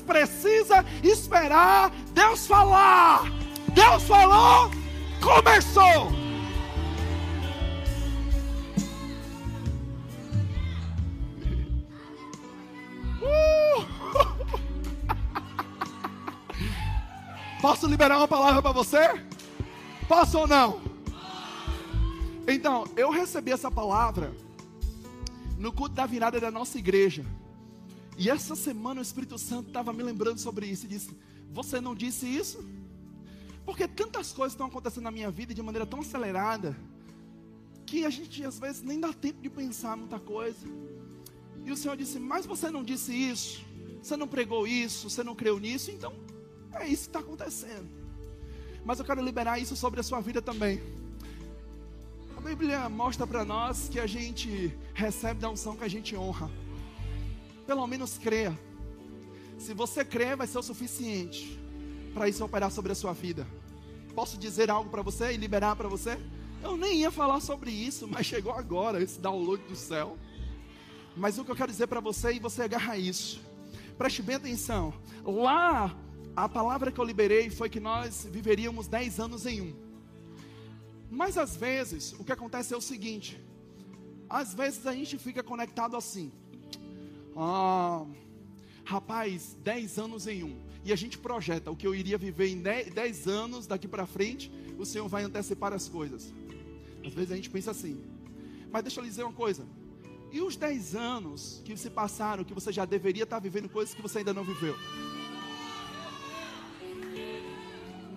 precisa 0.05 0.85
esperar 1.05 1.93
Deus 2.13 2.49
falar. 2.49 3.23
Deus 3.69 4.03
falou, 4.03 4.73
começou. 5.23 6.09
Uh! 13.23 13.87
Posso 17.63 17.87
liberar 17.87 18.17
uma 18.17 18.27
palavra 18.27 18.61
para 18.61 18.73
você? 18.73 19.30
Posso 20.11 20.41
ou 20.41 20.47
não? 20.49 20.81
Então, 22.45 22.85
eu 22.97 23.11
recebi 23.11 23.53
essa 23.53 23.71
palavra 23.71 24.35
no 25.57 25.73
culto 25.73 25.95
da 25.95 26.05
virada 26.05 26.41
da 26.41 26.51
nossa 26.51 26.77
igreja. 26.81 27.25
E 28.19 28.29
essa 28.29 28.57
semana 28.57 28.99
o 28.99 29.03
Espírito 29.05 29.39
Santo 29.39 29.69
estava 29.69 29.93
me 29.93 30.03
lembrando 30.03 30.41
sobre 30.41 30.67
isso 30.67 30.85
e 30.87 30.89
disse: 30.89 31.17
Você 31.53 31.81
não 31.81 31.95
disse 31.95 32.27
isso? 32.27 32.59
Porque 33.65 33.87
tantas 33.87 34.33
coisas 34.33 34.53
estão 34.53 34.67
acontecendo 34.67 35.05
na 35.05 35.13
minha 35.13 35.31
vida 35.31 35.55
de 35.55 35.63
maneira 35.63 35.87
tão 35.87 36.01
acelerada 36.01 36.77
que 37.87 38.05
a 38.05 38.11
gente 38.11 38.45
às 38.45 38.59
vezes 38.59 38.83
nem 38.83 38.99
dá 38.99 39.13
tempo 39.13 39.41
de 39.41 39.49
pensar 39.49 39.97
muita 39.97 40.19
coisa. 40.19 40.67
E 41.65 41.71
o 41.71 41.77
Senhor 41.77 41.97
disse: 41.97 42.19
Mas 42.19 42.45
você 42.45 42.69
não 42.69 42.83
disse 42.83 43.13
isso, 43.15 43.65
você 44.03 44.17
não 44.17 44.27
pregou 44.27 44.67
isso, 44.67 45.09
você 45.09 45.23
não 45.23 45.37
creu 45.37 45.61
nisso, 45.61 45.93
então 45.93 46.13
é 46.73 46.89
isso 46.89 47.05
que 47.05 47.11
está 47.11 47.21
acontecendo. 47.21 48.00
Mas 48.85 48.99
eu 48.99 49.05
quero 49.05 49.23
liberar 49.23 49.59
isso 49.59 49.77
sobre 49.77 50.01
a 50.01 50.03
sua 50.03 50.21
vida 50.21 50.41
também. 50.41 50.81
A 52.37 52.41
Bíblia 52.41 52.89
mostra 52.89 53.27
para 53.27 53.45
nós 53.45 53.89
que 53.89 54.01
a 54.01 54.07
gente 54.07 54.75
recebe 54.95 55.41
da 55.41 55.51
unção 55.51 55.77
que 55.77 55.85
a 55.85 55.89
gente 55.89 56.17
honra. 56.17 56.51
Pelo 57.67 57.87
menos 57.87 58.19
creia. 58.19 58.59
Se 59.59 59.75
você 59.75 60.05
crer, 60.05 60.37
vai 60.37 60.47
ser 60.47 60.59
o 60.59 60.63
suficiente 60.63 61.61
para 62.15 62.29
isso 62.29 62.45
operar 62.45 62.71
sobre 62.71 62.93
a 62.93 62.95
sua 62.95 63.13
vida. 63.13 63.47
Posso 64.15 64.39
dizer 64.39 64.71
algo 64.71 64.91
para 64.91 65.03
você 65.03 65.33
e 65.33 65.37
liberar 65.37 65.77
para 65.77 65.89
você? 65.89 66.19
Eu 66.63 66.77
nem 66.77 67.01
ia 67.01 67.11
falar 67.11 67.41
sobre 67.41 67.71
isso, 67.71 68.09
mas 68.09 68.27
chegou 68.27 68.53
agora 68.53 69.03
esse 69.03 69.21
download 69.21 69.63
do 69.65 69.77
céu. 69.77 70.19
Mas 71.17 71.39
o 71.39 71.45
que 71.45 71.51
eu 71.51 71.57
quero 71.57 71.71
dizer 71.71 71.87
para 71.87 72.01
você, 72.01 72.33
e 72.33 72.39
você 72.39 72.63
agarra 72.63 72.97
isso. 72.97 73.41
Preste 73.97 74.23
bem 74.23 74.37
atenção. 74.37 74.95
Lá, 75.25 75.95
a 76.37 76.49
palavra 76.49 76.93
que 76.93 77.01
eu 77.01 77.05
liberei 77.05 77.51
foi 77.51 77.69
que 77.69 77.81
nós 77.81 78.27
viveríamos 78.31 78.87
10 78.87 79.21
anos 79.21 79.47
em 79.47 79.61
um. 79.61 79.75
Mas 81.11 81.37
às 81.37 81.57
vezes, 81.57 82.13
o 82.19 82.25
que 82.25 82.33
acontece 82.33 82.73
é 82.73 82.77
o 82.77 82.81
seguinte: 82.81 83.41
às 84.29 84.55
vezes 84.55 84.87
a 84.87 84.95
gente 84.95 85.19
fica 85.19 85.43
conectado 85.43 85.97
assim. 85.97 86.31
Ah, 87.37 88.05
rapaz, 88.85 89.57
10 89.63 89.99
anos 89.99 90.27
em 90.27 90.45
um. 90.45 90.57
E 90.85 90.93
a 90.93 90.97
gente 90.97 91.19
projeta 91.19 91.71
o 91.71 91.77
que 91.77 91.87
eu 91.87 91.95
iria 91.95 92.17
viver 92.17 92.49
em 92.49 92.63
10 92.63 93.27
anos 93.27 93.67
daqui 93.67 93.87
para 93.87 94.07
frente, 94.07 94.51
o 94.79 94.87
Senhor 94.87 95.09
vai 95.09 95.25
antecipar 95.25 95.73
as 95.73 95.89
coisas. 95.89 96.33
Às 97.05 97.13
vezes 97.13 97.33
a 97.33 97.37
gente 97.37 97.51
pensa 97.51 97.71
assim. 97.73 98.01
Mas 98.71 98.83
deixa 98.83 99.01
eu 99.01 99.05
lhe 99.05 99.11
dizer 99.11 99.25
uma 99.25 99.33
coisa. 99.33 99.67
E 100.33 100.41
os 100.41 100.57
10 100.57 100.95
anos 100.95 101.61
que 101.65 101.77
se 101.77 101.91
passaram, 101.91 102.45
que 102.45 102.55
você 102.55 102.73
já 102.73 102.85
deveria 102.85 103.25
estar 103.25 103.41
vivendo 103.41 103.69
coisas 103.69 103.95
que 103.95 104.01
você 104.01 104.19
ainda 104.19 104.33
não 104.33 104.45
viveu? 104.45 104.77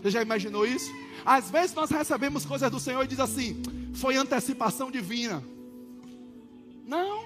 Você 0.04 0.12
já 0.12 0.22
imaginou 0.22 0.66
isso? 0.66 0.94
Às 1.26 1.50
vezes 1.50 1.74
nós 1.74 1.90
recebemos 1.90 2.46
coisas 2.46 2.70
do 2.70 2.78
Senhor 2.78 3.06
e 3.06 3.08
diz 3.08 3.22
assim: 3.22 3.62
foi 3.96 4.18
antecipação 4.18 4.92
divina. 4.92 5.42
Não. 6.86 7.24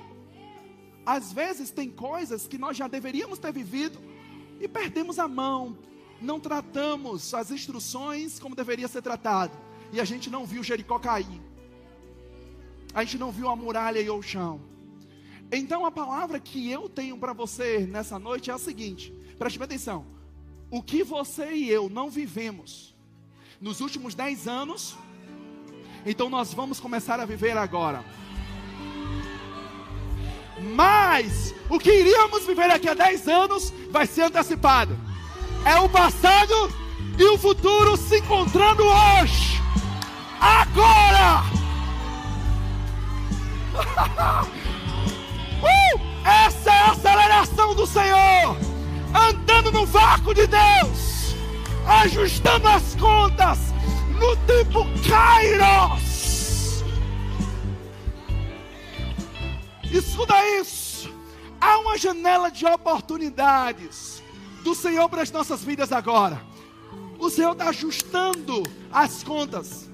Às 1.03 1.33
vezes 1.33 1.71
tem 1.71 1.89
coisas 1.89 2.45
que 2.45 2.55
nós 2.55 2.77
já 2.77 2.87
deveríamos 2.87 3.39
ter 3.39 3.51
vivido 3.51 3.97
e 4.61 4.67
perdemos 4.67 5.17
a 5.17 5.27
mão, 5.27 5.75
não 6.21 6.39
tratamos 6.39 7.33
as 7.33 7.49
instruções 7.49 8.39
como 8.39 8.55
deveria 8.55 8.87
ser 8.87 9.01
tratado, 9.01 9.57
e 9.91 9.99
a 9.99 10.05
gente 10.05 10.29
não 10.29 10.45
viu 10.45 10.61
Jericó 10.61 10.99
cair, 10.99 11.41
a 12.93 13.03
gente 13.03 13.17
não 13.17 13.31
viu 13.31 13.49
a 13.49 13.55
muralha 13.55 13.99
e 13.99 14.09
o 14.09 14.21
chão. 14.21 14.61
Então 15.51 15.85
a 15.85 15.91
palavra 15.91 16.39
que 16.39 16.69
eu 16.69 16.89
tenho 16.89 17.17
para 17.17 17.33
você 17.33 17.87
nessa 17.87 18.19
noite 18.19 18.51
é 18.51 18.53
a 18.53 18.59
seguinte: 18.59 19.11
preste 19.39 19.63
atenção. 19.63 20.16
O 20.69 20.83
que 20.83 21.03
você 21.03 21.53
e 21.53 21.69
eu 21.69 21.89
não 21.89 22.09
vivemos 22.09 22.95
nos 23.59 23.79
últimos 23.79 24.13
dez 24.13 24.47
anos, 24.47 24.95
então 26.05 26.29
nós 26.29 26.53
vamos 26.53 26.79
começar 26.79 27.19
a 27.19 27.25
viver 27.25 27.57
agora. 27.57 28.03
Mas 30.59 31.53
o 31.69 31.79
que 31.79 31.91
iríamos 31.91 32.45
viver 32.45 32.67
daqui 32.67 32.89
a 32.89 32.93
10 32.93 33.27
anos 33.27 33.73
vai 33.91 34.05
ser 34.05 34.23
antecipado. 34.23 34.97
É 35.65 35.79
o 35.79 35.89
passado 35.89 36.53
e 37.17 37.23
o 37.25 37.37
futuro 37.37 37.95
se 37.95 38.19
encontrando 38.19 38.83
hoje. 38.83 39.61
Agora! 40.39 41.43
uh, 45.63 46.01
essa 46.25 46.69
é 46.71 46.79
a 46.79 46.91
aceleração 46.91 47.75
do 47.75 47.85
Senhor. 47.85 48.66
Andando 49.13 49.71
no 49.71 49.85
vácuo 49.85 50.33
de 50.33 50.47
Deus. 50.47 51.35
Ajustando 51.85 52.67
as 52.67 52.95
contas 52.95 53.59
no 54.19 54.35
tempo 54.45 54.85
Kairos. 55.07 56.83
Escuta 59.91 60.35
isso. 60.59 61.09
Há 61.59 61.79
uma 61.79 61.97
janela 61.97 62.49
de 62.49 62.65
oportunidades 62.65 64.21
do 64.63 64.75
Senhor 64.75 65.07
para 65.09 65.21
as 65.21 65.31
nossas 65.31 65.63
vidas 65.63 65.91
agora. 65.91 66.41
O 67.17 67.29
Senhor 67.29 67.53
está 67.53 67.69
ajustando 67.69 68.63
as 68.91 69.23
contas, 69.23 69.89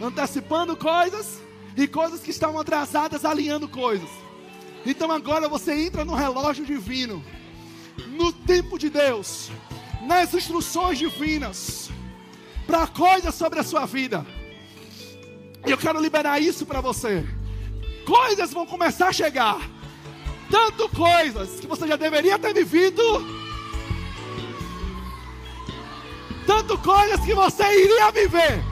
antecipando 0.00 0.76
coisas 0.76 1.38
e 1.76 1.86
coisas 1.86 2.20
que 2.20 2.30
estavam 2.30 2.60
atrasadas, 2.60 3.24
alinhando 3.24 3.68
coisas. 3.68 4.08
Então 4.84 5.10
agora 5.10 5.48
você 5.48 5.72
entra 5.86 6.04
no 6.04 6.14
relógio 6.14 6.64
divino, 6.64 7.24
no 8.18 8.32
tempo 8.32 8.78
de 8.78 8.90
Deus, 8.90 9.50
nas 10.02 10.34
instruções 10.34 10.98
divinas, 10.98 11.90
para 12.66 12.86
coisas 12.86 13.34
sobre 13.34 13.60
a 13.60 13.62
sua 13.62 13.86
vida. 13.86 14.26
E 15.66 15.70
eu 15.70 15.78
quero 15.78 15.98
liberar 16.00 16.38
isso 16.38 16.66
para 16.66 16.82
você 16.82 17.24
coisas 18.08 18.54
vão 18.54 18.64
começar 18.64 19.08
a 19.08 19.12
chegar. 19.12 19.60
Tanto 20.50 20.88
coisas 20.88 21.60
que 21.60 21.66
você 21.66 21.86
já 21.86 21.96
deveria 21.96 22.38
ter 22.38 22.54
vivido. 22.54 23.02
Tanto 26.46 26.78
coisas 26.78 27.20
que 27.20 27.34
você 27.34 27.64
iria 27.84 28.10
viver. 28.10 28.64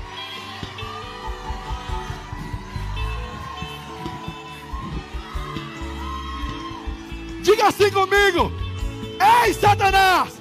Diga 7.42 7.68
assim 7.68 7.90
comigo: 7.90 8.51
Ei, 9.21 9.55
Satanás! 9.55 10.35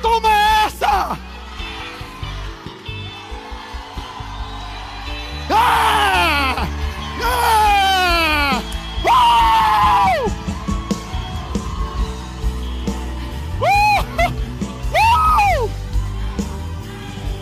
Toma 0.00 0.28
essa! 0.64 1.18
Ah! 5.50 6.66
Ah! 7.22 8.62
Uh! 9.04 10.30
Uh! 15.04 15.70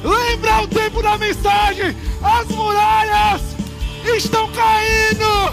Lembra 0.03 0.63
o 0.63 0.69
tempo 0.69 1.03
da 1.03 1.19
mensagem? 1.19 1.97
As 2.23 2.49
muralhas 2.49 3.43
estão 4.05 4.51
caindo! 4.53 5.53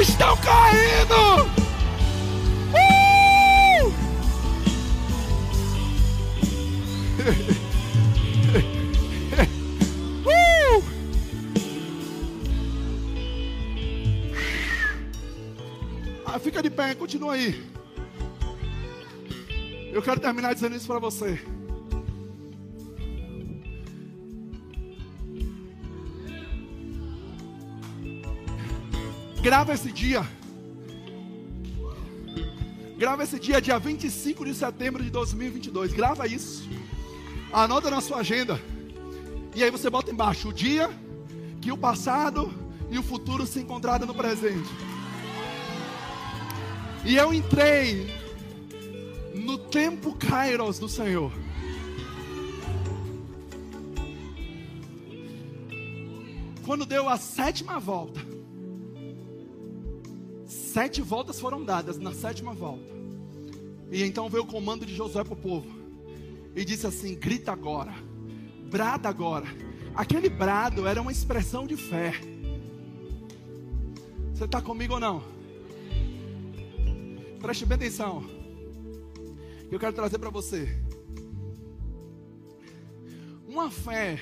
Estão 0.00 0.36
caindo! 0.38 1.57
Ah, 16.24 16.38
fica 16.38 16.62
de 16.62 16.70
pé, 16.70 16.94
continua 16.94 17.34
aí. 17.34 17.62
Eu 19.92 20.00
quero 20.00 20.20
terminar 20.20 20.54
dizendo 20.54 20.76
isso 20.76 20.86
para 20.86 20.98
você. 20.98 21.40
Grava 29.42 29.72
esse 29.72 29.90
dia. 29.90 30.26
Grava 32.98 33.22
esse 33.22 33.38
dia, 33.38 33.60
dia 33.60 33.78
25 33.78 34.44
de 34.44 34.54
setembro 34.54 35.02
de 35.02 35.10
2022. 35.10 35.92
Grava 35.92 36.26
isso. 36.26 36.68
Anota 37.52 37.90
na 37.90 38.00
sua 38.00 38.18
agenda. 38.18 38.60
E 39.54 39.64
aí 39.64 39.70
você 39.70 39.88
bota 39.88 40.10
embaixo 40.10 40.48
o 40.48 40.52
dia 40.52 40.90
que 41.60 41.72
o 41.72 41.78
passado 41.78 42.52
e 42.90 42.98
o 42.98 43.02
futuro 43.02 43.46
se 43.46 43.60
encontraram 43.60 44.06
no 44.06 44.14
presente. 44.14 44.68
E 47.04 47.16
eu 47.16 47.32
entrei 47.32 48.06
no 49.34 49.56
tempo 49.56 50.14
Kairos 50.14 50.78
do 50.78 50.88
Senhor. 50.88 51.32
Quando 56.66 56.84
deu 56.84 57.08
a 57.08 57.16
sétima 57.16 57.80
volta, 57.80 58.20
sete 60.46 61.00
voltas 61.00 61.40
foram 61.40 61.64
dadas 61.64 61.98
na 61.98 62.12
sétima 62.12 62.52
volta. 62.52 62.84
E 63.90 64.04
então 64.04 64.28
veio 64.28 64.44
o 64.44 64.46
comando 64.46 64.84
de 64.84 64.94
Josué 64.94 65.24
para 65.24 65.32
o 65.32 65.36
povo. 65.36 65.77
E 66.54 66.64
disse 66.64 66.86
assim: 66.86 67.14
grita 67.14 67.52
agora, 67.52 67.94
brada 68.70 69.08
agora. 69.08 69.46
Aquele 69.94 70.28
brado 70.28 70.86
era 70.86 71.00
uma 71.02 71.12
expressão 71.12 71.66
de 71.66 71.76
fé. 71.76 72.12
Você 74.32 74.44
está 74.44 74.60
comigo 74.62 74.94
ou 74.94 75.00
não? 75.00 75.22
Preste 77.40 77.66
bem 77.66 77.76
atenção. 77.76 78.24
Eu 79.70 79.78
quero 79.78 79.92
trazer 79.92 80.18
para 80.18 80.30
você 80.30 80.68
uma 83.46 83.70
fé 83.70 84.20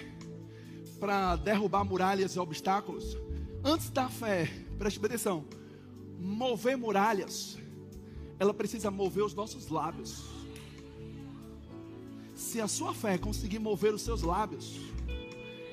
para 0.99 1.37
derrubar 1.37 1.85
muralhas 1.85 2.37
e 2.37 2.39
obstáculos, 2.39 3.17
antes 3.63 3.91
da 3.91 4.09
fé, 4.09 4.51
preste 4.79 5.05
atenção, 5.05 5.45
mover 6.19 6.77
muralhas, 6.77 7.59
ela 8.39 8.55
precisa 8.55 8.91
mover 8.91 9.25
os 9.25 9.35
nossos 9.35 9.69
lábios. 9.69 10.36
Se 12.57 12.61
a 12.63 12.67
sua 12.67 12.95
fé 12.95 13.19
conseguir 13.19 13.59
mover 13.59 13.93
os 13.93 14.01
seus 14.01 14.23
lábios, 14.23 14.81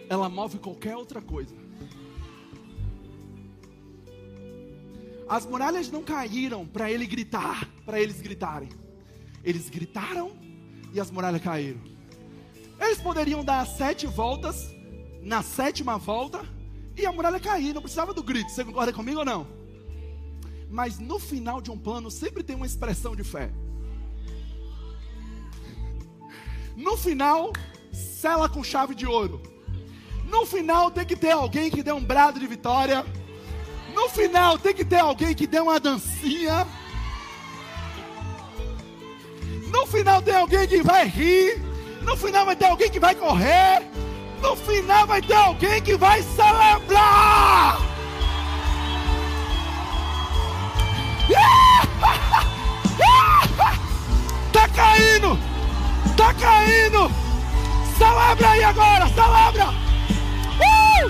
ela 0.10 0.28
move 0.28 0.60
qualquer 0.60 0.98
outra 0.98 1.22
coisa. 1.22 1.56
As 5.30 5.46
muralhas 5.46 5.90
não 5.90 6.04
caíram 6.04 6.68
para 6.68 6.92
ele 6.92 7.06
gritar, 7.06 7.70
para 7.86 8.02
eles 8.02 8.20
gritarem. 8.20 8.68
Eles 9.46 9.70
gritaram 9.70 10.34
e 10.94 11.00
as 11.00 11.10
muralhas 11.10 11.42
caíram. 11.42 11.80
Eles 12.78 13.00
poderiam 13.00 13.46
dar 13.46 13.66
sete 13.66 14.06
voltas, 14.06 14.70
na 15.22 15.42
sétima 15.42 15.98
volta, 15.98 16.46
e 16.98 17.06
a 17.06 17.14
muralha 17.14 17.40
cair, 17.40 17.74
não 17.74 17.82
precisava 17.82 18.14
do 18.14 18.22
grito. 18.22 18.52
Você 18.52 18.66
concorda 18.66 18.92
comigo 18.92 19.20
ou 19.20 19.26
não? 19.26 19.48
Mas 20.70 21.00
no 21.00 21.18
final 21.18 21.62
de 21.62 21.72
um 21.72 21.78
plano 21.78 22.12
sempre 22.12 22.44
tem 22.44 22.58
uma 22.58 22.66
expressão 22.66 23.16
de 23.16 23.24
fé. 23.24 23.54
No 26.76 26.98
final, 26.98 27.54
sela 27.92 28.50
com 28.50 28.64
chave 28.64 28.96
de 28.96 29.06
ouro. 29.06 29.42
No 30.26 30.46
final 30.46 30.90
tem 30.90 31.06
que 31.06 31.16
ter 31.16 31.32
alguém 31.32 31.70
que 31.70 31.84
dê 31.84 31.92
um 31.92 32.04
brado 32.04 32.40
de 32.40 32.48
vitória. 32.48 33.06
No 33.94 34.10
final 34.10 34.58
tem 34.58 34.74
que 34.74 34.84
ter 34.84 35.00
alguém 35.00 35.36
que 35.36 35.46
dê 35.46 35.60
uma 35.60 35.80
dancinha. 35.80 36.66
No 39.72 39.86
final 39.86 40.22
tem 40.22 40.36
alguém 40.36 40.68
que 40.68 40.82
vai 40.82 41.08
rir. 41.08 41.62
No 42.02 42.18
final 42.18 42.46
vai 42.46 42.56
ter 42.56 42.66
alguém 42.66 42.90
que 42.90 43.00
vai 43.00 43.14
correr. 43.14 43.84
No 44.42 44.56
final 44.56 45.06
vai 45.06 45.22
ter 45.22 45.36
alguém 45.36 45.82
que 45.82 45.96
vai 45.96 46.22
celebrar. 46.24 47.80
Tá 54.52 54.68
caindo. 54.70 55.53
Tá 56.16 56.34
caindo. 56.34 57.12
Celebra 57.98 58.50
aí 58.50 58.64
agora. 58.64 59.08
Celebra. 59.10 59.70
Uh! 60.60 61.08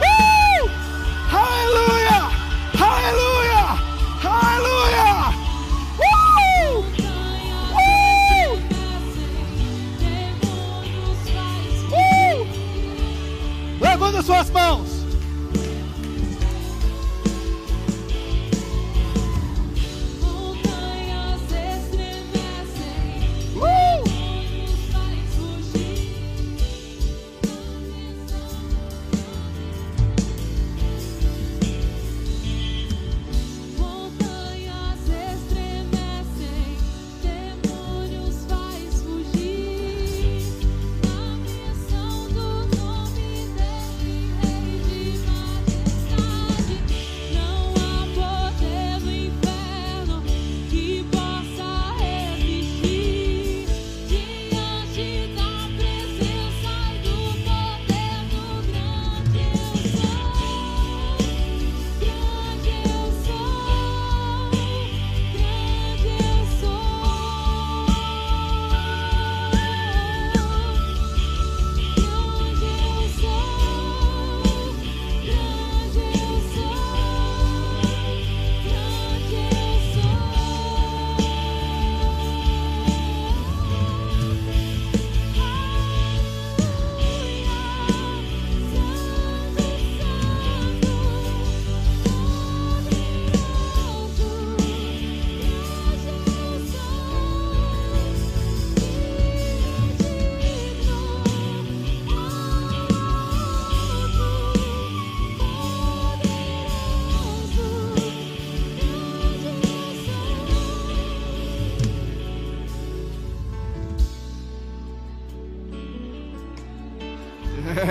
Uh! 0.00 0.70
Aleluia! 1.32 2.30
Aleluia! 2.78 3.78
Aleluia! 4.24 5.08
Uh! 5.98 6.84
Uh! 7.72 7.90
Uh! 11.92 12.46
Levanta 13.80 14.22
suas 14.22 14.50
mãos. 14.50 14.99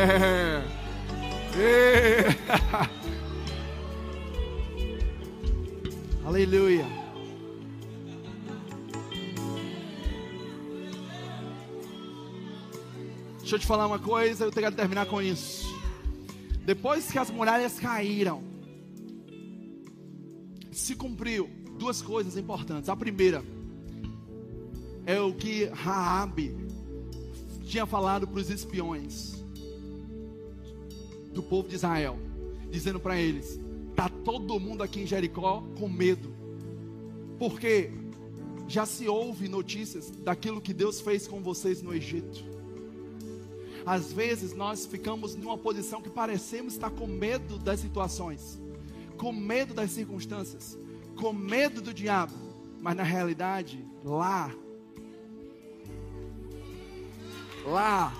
É. 0.01 0.63
Aleluia. 6.25 6.85
Deixa 13.39 13.55
eu 13.55 13.59
te 13.59 13.65
falar 13.65 13.87
uma 13.87 13.99
coisa, 13.99 14.45
eu 14.45 14.51
tenho 14.51 14.69
que 14.69 14.77
terminar 14.77 15.05
com 15.07 15.21
isso. 15.21 15.67
Depois 16.65 17.11
que 17.11 17.19
as 17.19 17.29
muralhas 17.29 17.77
caíram, 17.77 18.41
se 20.71 20.95
cumpriu 20.95 21.49
duas 21.77 22.01
coisas 22.01 22.37
importantes. 22.37 22.87
A 22.89 22.95
primeira 22.95 23.43
é 25.05 25.19
o 25.19 25.33
que 25.33 25.65
Raabe 25.65 26.55
tinha 27.65 27.85
falado 27.85 28.25
para 28.27 28.39
os 28.39 28.49
espiões 28.49 29.38
do 31.33 31.43
povo 31.43 31.67
de 31.67 31.75
Israel, 31.75 32.17
dizendo 32.69 32.99
para 32.99 33.19
eles: 33.19 33.59
tá 33.95 34.09
todo 34.09 34.59
mundo 34.59 34.83
aqui 34.83 35.01
em 35.01 35.07
Jericó 35.07 35.63
com 35.77 35.87
medo, 35.87 36.33
porque 37.37 37.91
já 38.67 38.85
se 38.85 39.07
ouve 39.07 39.49
notícias 39.49 40.11
daquilo 40.11 40.61
que 40.61 40.73
Deus 40.73 41.01
fez 41.01 41.27
com 41.27 41.41
vocês 41.41 41.81
no 41.81 41.93
Egito. 41.93 42.47
Às 43.85 44.13
vezes 44.13 44.53
nós 44.53 44.85
ficamos 44.85 45.35
numa 45.35 45.57
posição 45.57 46.01
que 46.01 46.09
parecemos 46.09 46.73
estar 46.73 46.91
com 46.91 47.07
medo 47.07 47.57
das 47.57 47.79
situações, 47.79 48.61
com 49.17 49.31
medo 49.31 49.73
das 49.73 49.89
circunstâncias, 49.91 50.77
com 51.15 51.33
medo 51.33 51.81
do 51.81 51.93
diabo, 51.93 52.33
mas 52.79 52.95
na 52.95 53.03
realidade, 53.03 53.83
lá, 54.03 54.53
lá, 57.65 58.13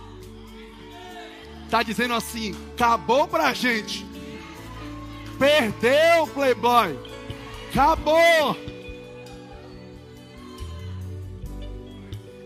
está 1.70 1.84
dizendo 1.84 2.16
assim: 2.16 2.56
acabou 2.74 3.28
pra 3.28 3.54
gente, 3.54 4.06
perdeu, 5.38 6.28
Playboy, 6.34 6.98
acabou. 7.70 8.58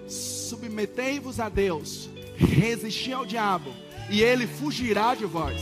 Submetei-vos 0.08 1.40
a 1.40 1.50
Deus, 1.50 2.10
resisti 2.36 3.12
ao 3.12 3.26
diabo, 3.26 3.74
e 4.10 4.22
ele 4.22 4.46
fugirá 4.46 5.16
de 5.16 5.26
vós. 5.26 5.62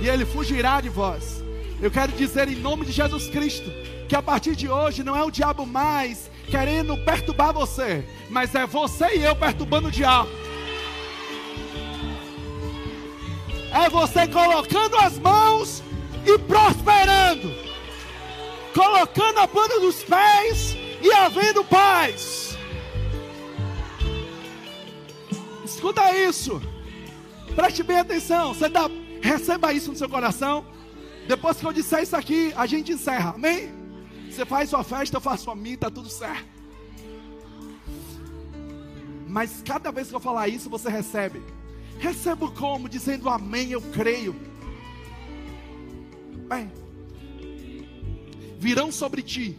E 0.00 0.08
ele 0.08 0.24
fugirá 0.24 0.80
de 0.80 0.88
vós. 0.88 1.42
Eu 1.80 1.90
quero 1.90 2.12
dizer 2.12 2.48
em 2.48 2.56
nome 2.56 2.84
de 2.84 2.92
Jesus 2.92 3.28
Cristo 3.28 3.70
que 4.08 4.14
a 4.14 4.22
partir 4.22 4.54
de 4.54 4.68
hoje 4.68 5.02
não 5.02 5.16
é 5.16 5.22
o 5.22 5.30
diabo 5.30 5.66
mais 5.66 6.30
querendo 6.46 6.96
perturbar 6.98 7.52
você, 7.52 8.04
mas 8.28 8.54
é 8.54 8.66
você 8.66 9.16
e 9.16 9.24
eu 9.24 9.34
perturbando 9.34 9.88
o 9.88 9.90
diabo. 9.90 10.41
É 13.72 13.88
você 13.88 14.26
colocando 14.26 14.96
as 14.96 15.18
mãos 15.18 15.82
e 16.26 16.38
prosperando, 16.40 17.50
colocando 18.74 19.38
a 19.38 19.48
planta 19.48 19.80
dos 19.80 20.04
pés 20.04 20.76
e 21.00 21.10
havendo 21.10 21.64
paz. 21.64 22.56
Escuta 25.64 26.14
isso. 26.14 26.60
Preste 27.54 27.82
bem 27.82 27.98
atenção. 27.98 28.52
Você 28.52 28.68
dá, 28.68 28.90
receba 29.22 29.72
isso 29.72 29.90
no 29.90 29.96
seu 29.96 30.08
coração. 30.08 30.66
Depois 31.26 31.56
que 31.56 31.66
eu 31.66 31.72
disser 31.72 32.02
isso 32.02 32.14
aqui, 32.14 32.52
a 32.54 32.66
gente 32.66 32.92
encerra. 32.92 33.30
Amém? 33.30 33.72
Você 34.30 34.44
faz 34.44 34.70
sua 34.70 34.84
festa, 34.84 35.16
eu 35.16 35.20
faço 35.20 35.50
a 35.50 35.54
minha, 35.54 35.78
tá 35.78 35.90
tudo 35.90 36.08
certo. 36.08 36.46
Mas 39.26 39.62
cada 39.64 39.90
vez 39.90 40.08
que 40.08 40.14
eu 40.14 40.20
falar 40.20 40.48
isso, 40.48 40.68
você 40.68 40.90
recebe. 40.90 41.42
Recebo 42.02 42.50
como? 42.50 42.88
Dizendo 42.88 43.28
amém, 43.28 43.70
eu 43.70 43.80
creio. 43.80 44.34
Bem, 46.48 46.68
virão 48.58 48.90
sobre 48.90 49.22
ti 49.22 49.56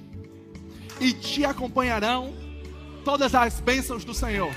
e 0.99 1.13
te 1.13 1.45
acompanharão 1.45 2.33
todas 3.05 3.33
as 3.33 3.61
bênçãos 3.61 4.03
do 4.03 4.13
Senhor. 4.13 4.53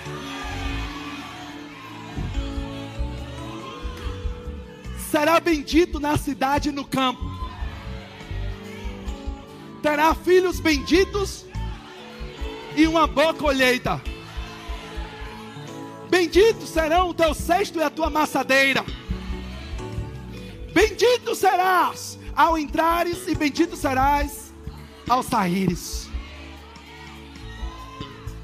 Será 5.09 5.39
bendito 5.39 6.01
na 6.01 6.19
cidade 6.19 6.71
e 6.71 6.73
no 6.73 6.85
campo. 6.85 7.23
Terá 9.81 10.13
filhos 10.13 10.59
benditos 10.59 11.47
e 12.75 12.89
uma 12.89 13.07
boa 13.07 13.33
colheita. 13.33 14.03
Benditos 16.09 16.69
serão 16.69 17.11
o 17.11 17.15
teu 17.15 17.35
cesto 17.35 17.79
e 17.79 17.83
a 17.83 17.91
tua 17.91 18.09
maçadeira. 18.11 18.85
Bendito 20.73 21.35
serás 21.35 22.19
ao 22.35 22.59
entrares 22.59 23.27
e 23.27 23.35
bendito 23.35 23.77
serás 23.77 24.53
ao 25.09 25.23
saíres. 25.23 26.09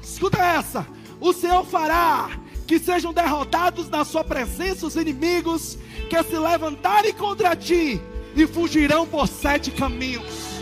Escuta 0.01 0.43
essa: 0.43 0.87
o 1.19 1.31
Senhor 1.31 1.63
fará 1.65 2.29
que 2.65 2.79
sejam 2.79 3.13
derrotados 3.13 3.89
na 3.89 4.03
sua 4.03 4.23
presença 4.23 4.87
os 4.87 4.95
inimigos 4.95 5.77
que 6.09 6.23
se 6.23 6.37
levantarem 6.37 7.13
contra 7.13 7.55
ti 7.55 8.01
e 8.35 8.47
fugirão 8.47 9.07
por 9.07 9.27
sete 9.27 9.69
caminhos. 9.71 10.53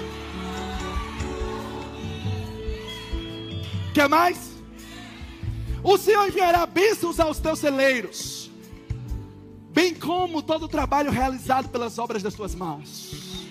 Quer 3.94 4.08
mais? 4.10 4.51
O 5.84 5.98
Senhor 5.98 6.28
enviará 6.28 6.66
bênçãos 6.66 7.20
aos 7.20 7.40
teus 7.40 7.60
celeiros, 7.60 8.52
bem 9.72 9.96
como 9.96 10.42
todo 10.42 10.64
o 10.64 10.68
trabalho 10.68 11.12
realizado 11.12 11.70
pelas 11.70 11.98
obras 11.98 12.22
das 12.22 12.36
tuas 12.36 12.54
mãos. 12.54 13.48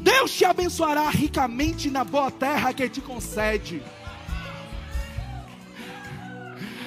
Deus 0.00 0.32
te 0.32 0.44
abençoará 0.44 1.08
ricamente 1.10 1.88
na 1.90 2.02
boa 2.04 2.30
terra 2.30 2.74
que 2.74 2.88
te 2.88 3.00
concede. 3.00 3.82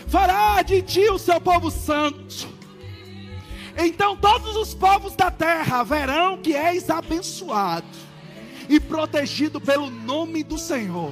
Fará 0.07 0.61
de 0.61 0.81
ti 0.81 1.09
o 1.09 1.17
seu 1.17 1.39
povo 1.39 1.71
santo. 1.71 2.47
Então 3.77 4.17
todos 4.17 4.55
os 4.55 4.73
povos 4.73 5.15
da 5.15 5.31
terra 5.31 5.83
verão 5.83 6.37
que 6.37 6.55
és 6.55 6.89
abençoado 6.89 7.87
e 8.67 8.79
protegido 8.79 9.61
pelo 9.61 9.89
nome 9.89 10.43
do 10.43 10.57
Senhor. 10.57 11.11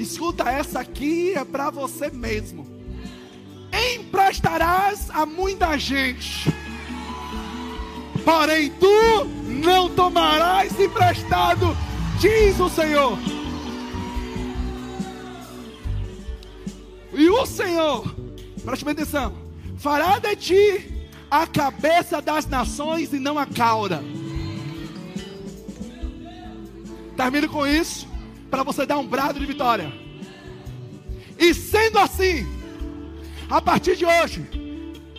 Escuta, 0.00 0.48
essa 0.48 0.80
aqui 0.80 1.34
é 1.34 1.44
para 1.44 1.68
você 1.68 2.10
mesmo. 2.10 2.66
Emprestarás 3.94 5.10
a 5.10 5.26
muita 5.26 5.76
gente, 5.78 6.50
porém 8.24 8.70
tu 8.80 9.24
não 9.46 9.90
tomarás 9.90 10.80
emprestado, 10.80 11.76
diz 12.18 12.58
o 12.58 12.70
Senhor. 12.70 13.18
E 17.12 17.28
o 17.28 17.44
Senhor, 17.44 18.14
preste 18.64 18.88
atenção, 18.88 19.34
fará 19.76 20.18
de 20.18 20.34
ti 20.34 21.08
a 21.30 21.46
cabeça 21.46 22.22
das 22.22 22.46
nações 22.46 23.12
e 23.12 23.18
não 23.18 23.38
a 23.38 23.44
cauda. 23.44 24.02
Termino 27.18 27.50
com 27.50 27.66
isso, 27.66 28.09
para 28.50 28.62
você 28.62 28.84
dar 28.84 28.98
um 28.98 29.06
brado 29.06 29.38
de 29.38 29.46
vitória. 29.46 29.92
E 31.38 31.54
sendo 31.54 31.98
assim, 31.98 32.46
a 33.48 33.62
partir 33.62 33.96
de 33.96 34.04
hoje, 34.04 34.44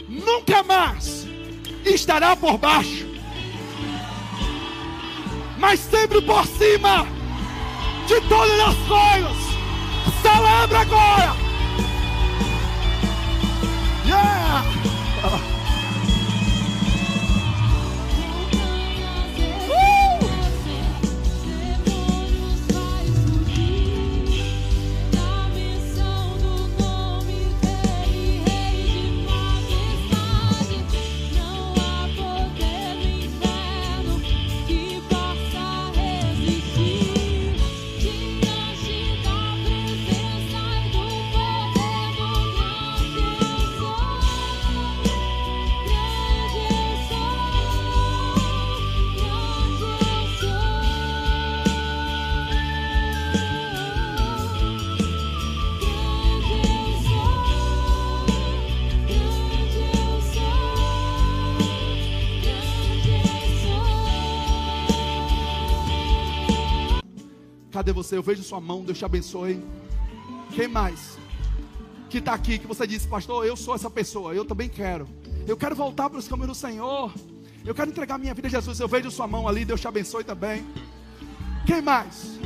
nunca 0.07 0.61
mais 0.63 1.25
estará 1.86 2.36
por 2.36 2.57
baixo, 2.57 3.07
mas 5.57 5.79
sempre 5.79 6.21
por 6.21 6.45
cima 6.45 7.07
de 8.07 8.21
todas 8.27 8.59
as 8.59 8.75
coisas. 8.88 9.51
Celebra 10.21 10.79
agora! 10.79 11.36
Yeah! 14.05 15.51
Cadê 67.82 67.93
você? 67.93 68.15
Eu 68.15 68.21
vejo 68.21 68.43
sua 68.43 68.61
mão, 68.61 68.84
Deus 68.84 68.99
te 68.99 69.05
abençoe. 69.05 69.59
Quem 70.53 70.67
mais? 70.67 71.17
Que 72.11 72.19
está 72.19 72.32
aqui, 72.32 72.59
que 72.59 72.67
você 72.67 72.86
disse, 72.86 73.07
pastor, 73.07 73.43
eu 73.43 73.57
sou 73.57 73.73
essa 73.73 73.89
pessoa, 73.89 74.36
eu 74.36 74.45
também 74.45 74.69
quero. 74.69 75.09
Eu 75.47 75.57
quero 75.57 75.75
voltar 75.75 76.07
para 76.07 76.19
os 76.19 76.27
caminhos 76.27 76.49
do 76.49 76.53
Senhor. 76.53 77.11
Eu 77.65 77.73
quero 77.73 77.89
entregar 77.89 78.19
minha 78.19 78.36
vida 78.36 78.47
a 78.47 78.51
Jesus. 78.51 78.79
Eu 78.79 78.88
vejo 78.88 79.09
sua 79.09 79.25
mão 79.25 79.47
ali, 79.47 79.65
Deus 79.65 79.82
te 79.82 79.88
abençoe 79.88 80.23
também. 80.23 80.63
Quem 81.65 81.82
mais? 81.82 82.39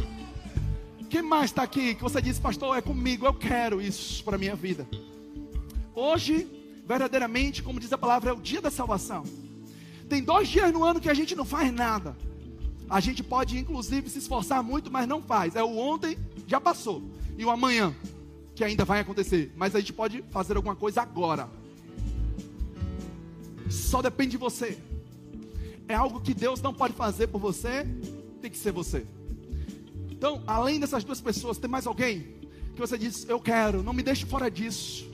Quem 1.10 1.22
mais 1.22 1.52
está 1.52 1.64
aqui 1.64 1.96
que 1.96 2.02
você 2.02 2.22
disse, 2.22 2.40
pastor, 2.40 2.78
é 2.78 2.82
comigo, 2.82 3.26
eu 3.26 3.34
quero 3.34 3.82
isso 3.82 4.24
para 4.24 4.38
a 4.38 4.40
minha 4.40 4.56
vida. 4.56 4.88
Hoje, 5.94 6.48
verdadeiramente, 6.88 7.62
como 7.62 7.78
diz 7.78 7.92
a 7.92 7.98
palavra, 7.98 8.30
é 8.30 8.34
o 8.34 8.40
dia 8.40 8.62
da 8.62 8.72
salvação. 8.72 9.26
Tem 10.08 10.24
dois 10.24 10.48
dias 10.48 10.72
no 10.72 10.86
ano 10.86 11.02
que 11.02 11.10
a 11.10 11.14
gente 11.14 11.36
não 11.36 11.44
faz 11.44 11.74
nada. 11.74 12.16
A 12.90 13.00
gente 13.00 13.24
pode, 13.24 13.58
inclusive, 13.58 14.10
se 14.10 14.20
esforçar 14.20 14.64
muito, 14.64 14.92
mas 14.92 15.08
não 15.08 15.22
faz. 15.22 15.56
É 15.56 15.64
o 15.64 15.78
ontem, 15.78 16.18
já 16.48 16.62
passou. 16.62 17.04
E 17.38 17.44
o 17.44 17.50
amanhã, 17.50 17.96
que 18.54 18.64
ainda 18.64 18.86
vai 18.86 19.00
acontecer. 19.00 19.52
Mas 19.56 19.76
a 19.76 19.80
gente 19.80 19.94
pode 19.94 20.24
fazer 20.32 20.56
alguma 20.56 20.76
coisa 20.76 21.02
agora. 21.02 21.50
Só 23.70 24.02
depende 24.02 24.32
de 24.32 24.38
você. 24.38 24.78
É 25.88 25.96
algo 25.96 26.22
que 26.22 26.34
Deus 26.34 26.62
não 26.62 26.74
pode 26.74 26.94
fazer 26.94 27.28
por 27.28 27.40
você, 27.40 27.86
tem 28.42 28.50
que 28.50 28.58
ser 28.58 28.72
você. 28.72 29.06
Então, 30.10 30.42
além 30.48 30.80
dessas 30.80 31.04
duas 31.04 31.22
pessoas, 31.22 31.58
tem 31.58 31.70
mais 31.70 31.86
alguém 31.86 32.36
que 32.74 32.80
você 32.80 32.98
diz: 32.98 33.28
Eu 33.28 33.40
quero, 33.40 33.84
não 33.84 33.94
me 33.94 34.04
deixe 34.04 34.26
fora 34.26 34.50
disso. 34.50 35.06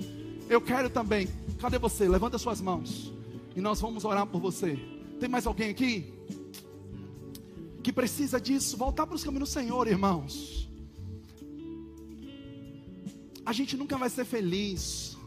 Eu 0.50 0.62
quero 0.62 0.90
também. 0.90 1.28
Cadê 1.60 1.78
você? 1.78 2.08
Levanta 2.08 2.38
suas 2.38 2.62
mãos. 2.62 3.12
E 3.56 3.62
nós 3.62 3.80
vamos 3.82 4.06
orar 4.06 4.26
por 4.26 4.40
você. 4.40 4.78
Tem 5.20 5.30
mais 5.30 5.46
alguém 5.46 5.70
aqui? 5.70 6.14
Que 7.84 7.92
precisa 7.92 8.40
disso? 8.40 8.78
Voltar 8.78 9.08
para 9.08 9.16
os 9.16 9.24
caminhos 9.24 9.50
do 9.50 9.54
Senhor, 9.54 9.88
irmãos. 9.88 10.70
A 13.46 13.54
gente 13.54 13.76
nunca 13.76 13.98
vai 13.98 14.10
ser 14.10 14.26
feliz 14.26 15.18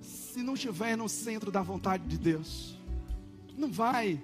se 0.00 0.42
não 0.42 0.54
estiver 0.54 0.96
no 0.96 1.08
centro 1.08 1.50
da 1.50 1.62
vontade 1.62 2.06
de 2.06 2.16
Deus. 2.16 2.78
Não 3.56 3.70
vai. 3.70 4.20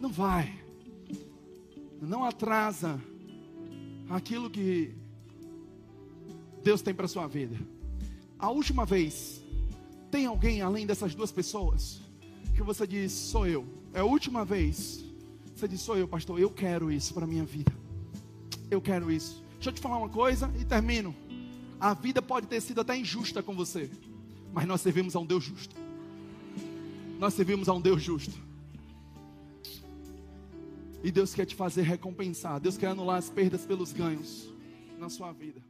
Não 0.00 0.10
vai. 0.10 0.58
Não 2.00 2.24
atrasa 2.24 3.00
aquilo 4.08 4.48
que 4.50 4.94
Deus 6.62 6.82
tem 6.82 6.94
para 6.94 7.06
sua 7.06 7.26
vida. 7.26 7.56
A 8.38 8.50
última 8.50 8.84
vez, 8.84 9.42
tem 10.10 10.26
alguém 10.26 10.62
além 10.62 10.86
dessas 10.86 11.14
duas 11.14 11.30
pessoas 11.30 12.00
que 12.54 12.62
você 12.62 12.86
diz, 12.86 13.12
sou 13.12 13.46
eu. 13.46 13.66
É 13.92 14.00
a 14.00 14.04
última 14.04 14.44
vez. 14.44 15.05
Você 15.56 15.66
diz: 15.66 15.80
Sou 15.80 15.96
eu, 15.96 16.06
pastor, 16.06 16.38
eu 16.38 16.50
quero 16.50 16.92
isso 16.92 17.14
para 17.14 17.24
a 17.24 17.26
minha 17.26 17.44
vida. 17.44 17.72
Eu 18.70 18.80
quero 18.80 19.10
isso. 19.10 19.42
Deixa 19.54 19.70
eu 19.70 19.72
te 19.72 19.80
falar 19.80 19.96
uma 19.96 20.08
coisa 20.08 20.52
e 20.60 20.64
termino. 20.64 21.16
A 21.80 21.94
vida 21.94 22.20
pode 22.20 22.46
ter 22.46 22.60
sido 22.60 22.82
até 22.82 22.94
injusta 22.96 23.42
com 23.42 23.56
você, 23.56 23.90
mas 24.52 24.66
nós 24.66 24.82
servimos 24.82 25.16
a 25.16 25.18
um 25.18 25.24
Deus 25.26 25.44
justo. 25.44 25.74
Nós 27.18 27.32
servimos 27.32 27.70
a 27.70 27.72
um 27.72 27.80
Deus 27.80 28.02
justo. 28.02 28.38
E 31.02 31.10
Deus 31.10 31.34
quer 31.34 31.46
te 31.46 31.54
fazer 31.54 31.82
recompensar. 31.82 32.60
Deus 32.60 32.76
quer 32.76 32.88
anular 32.88 33.16
as 33.16 33.30
perdas 33.30 33.64
pelos 33.64 33.92
ganhos 33.92 34.52
na 34.98 35.08
sua 35.08 35.32
vida. 35.32 35.62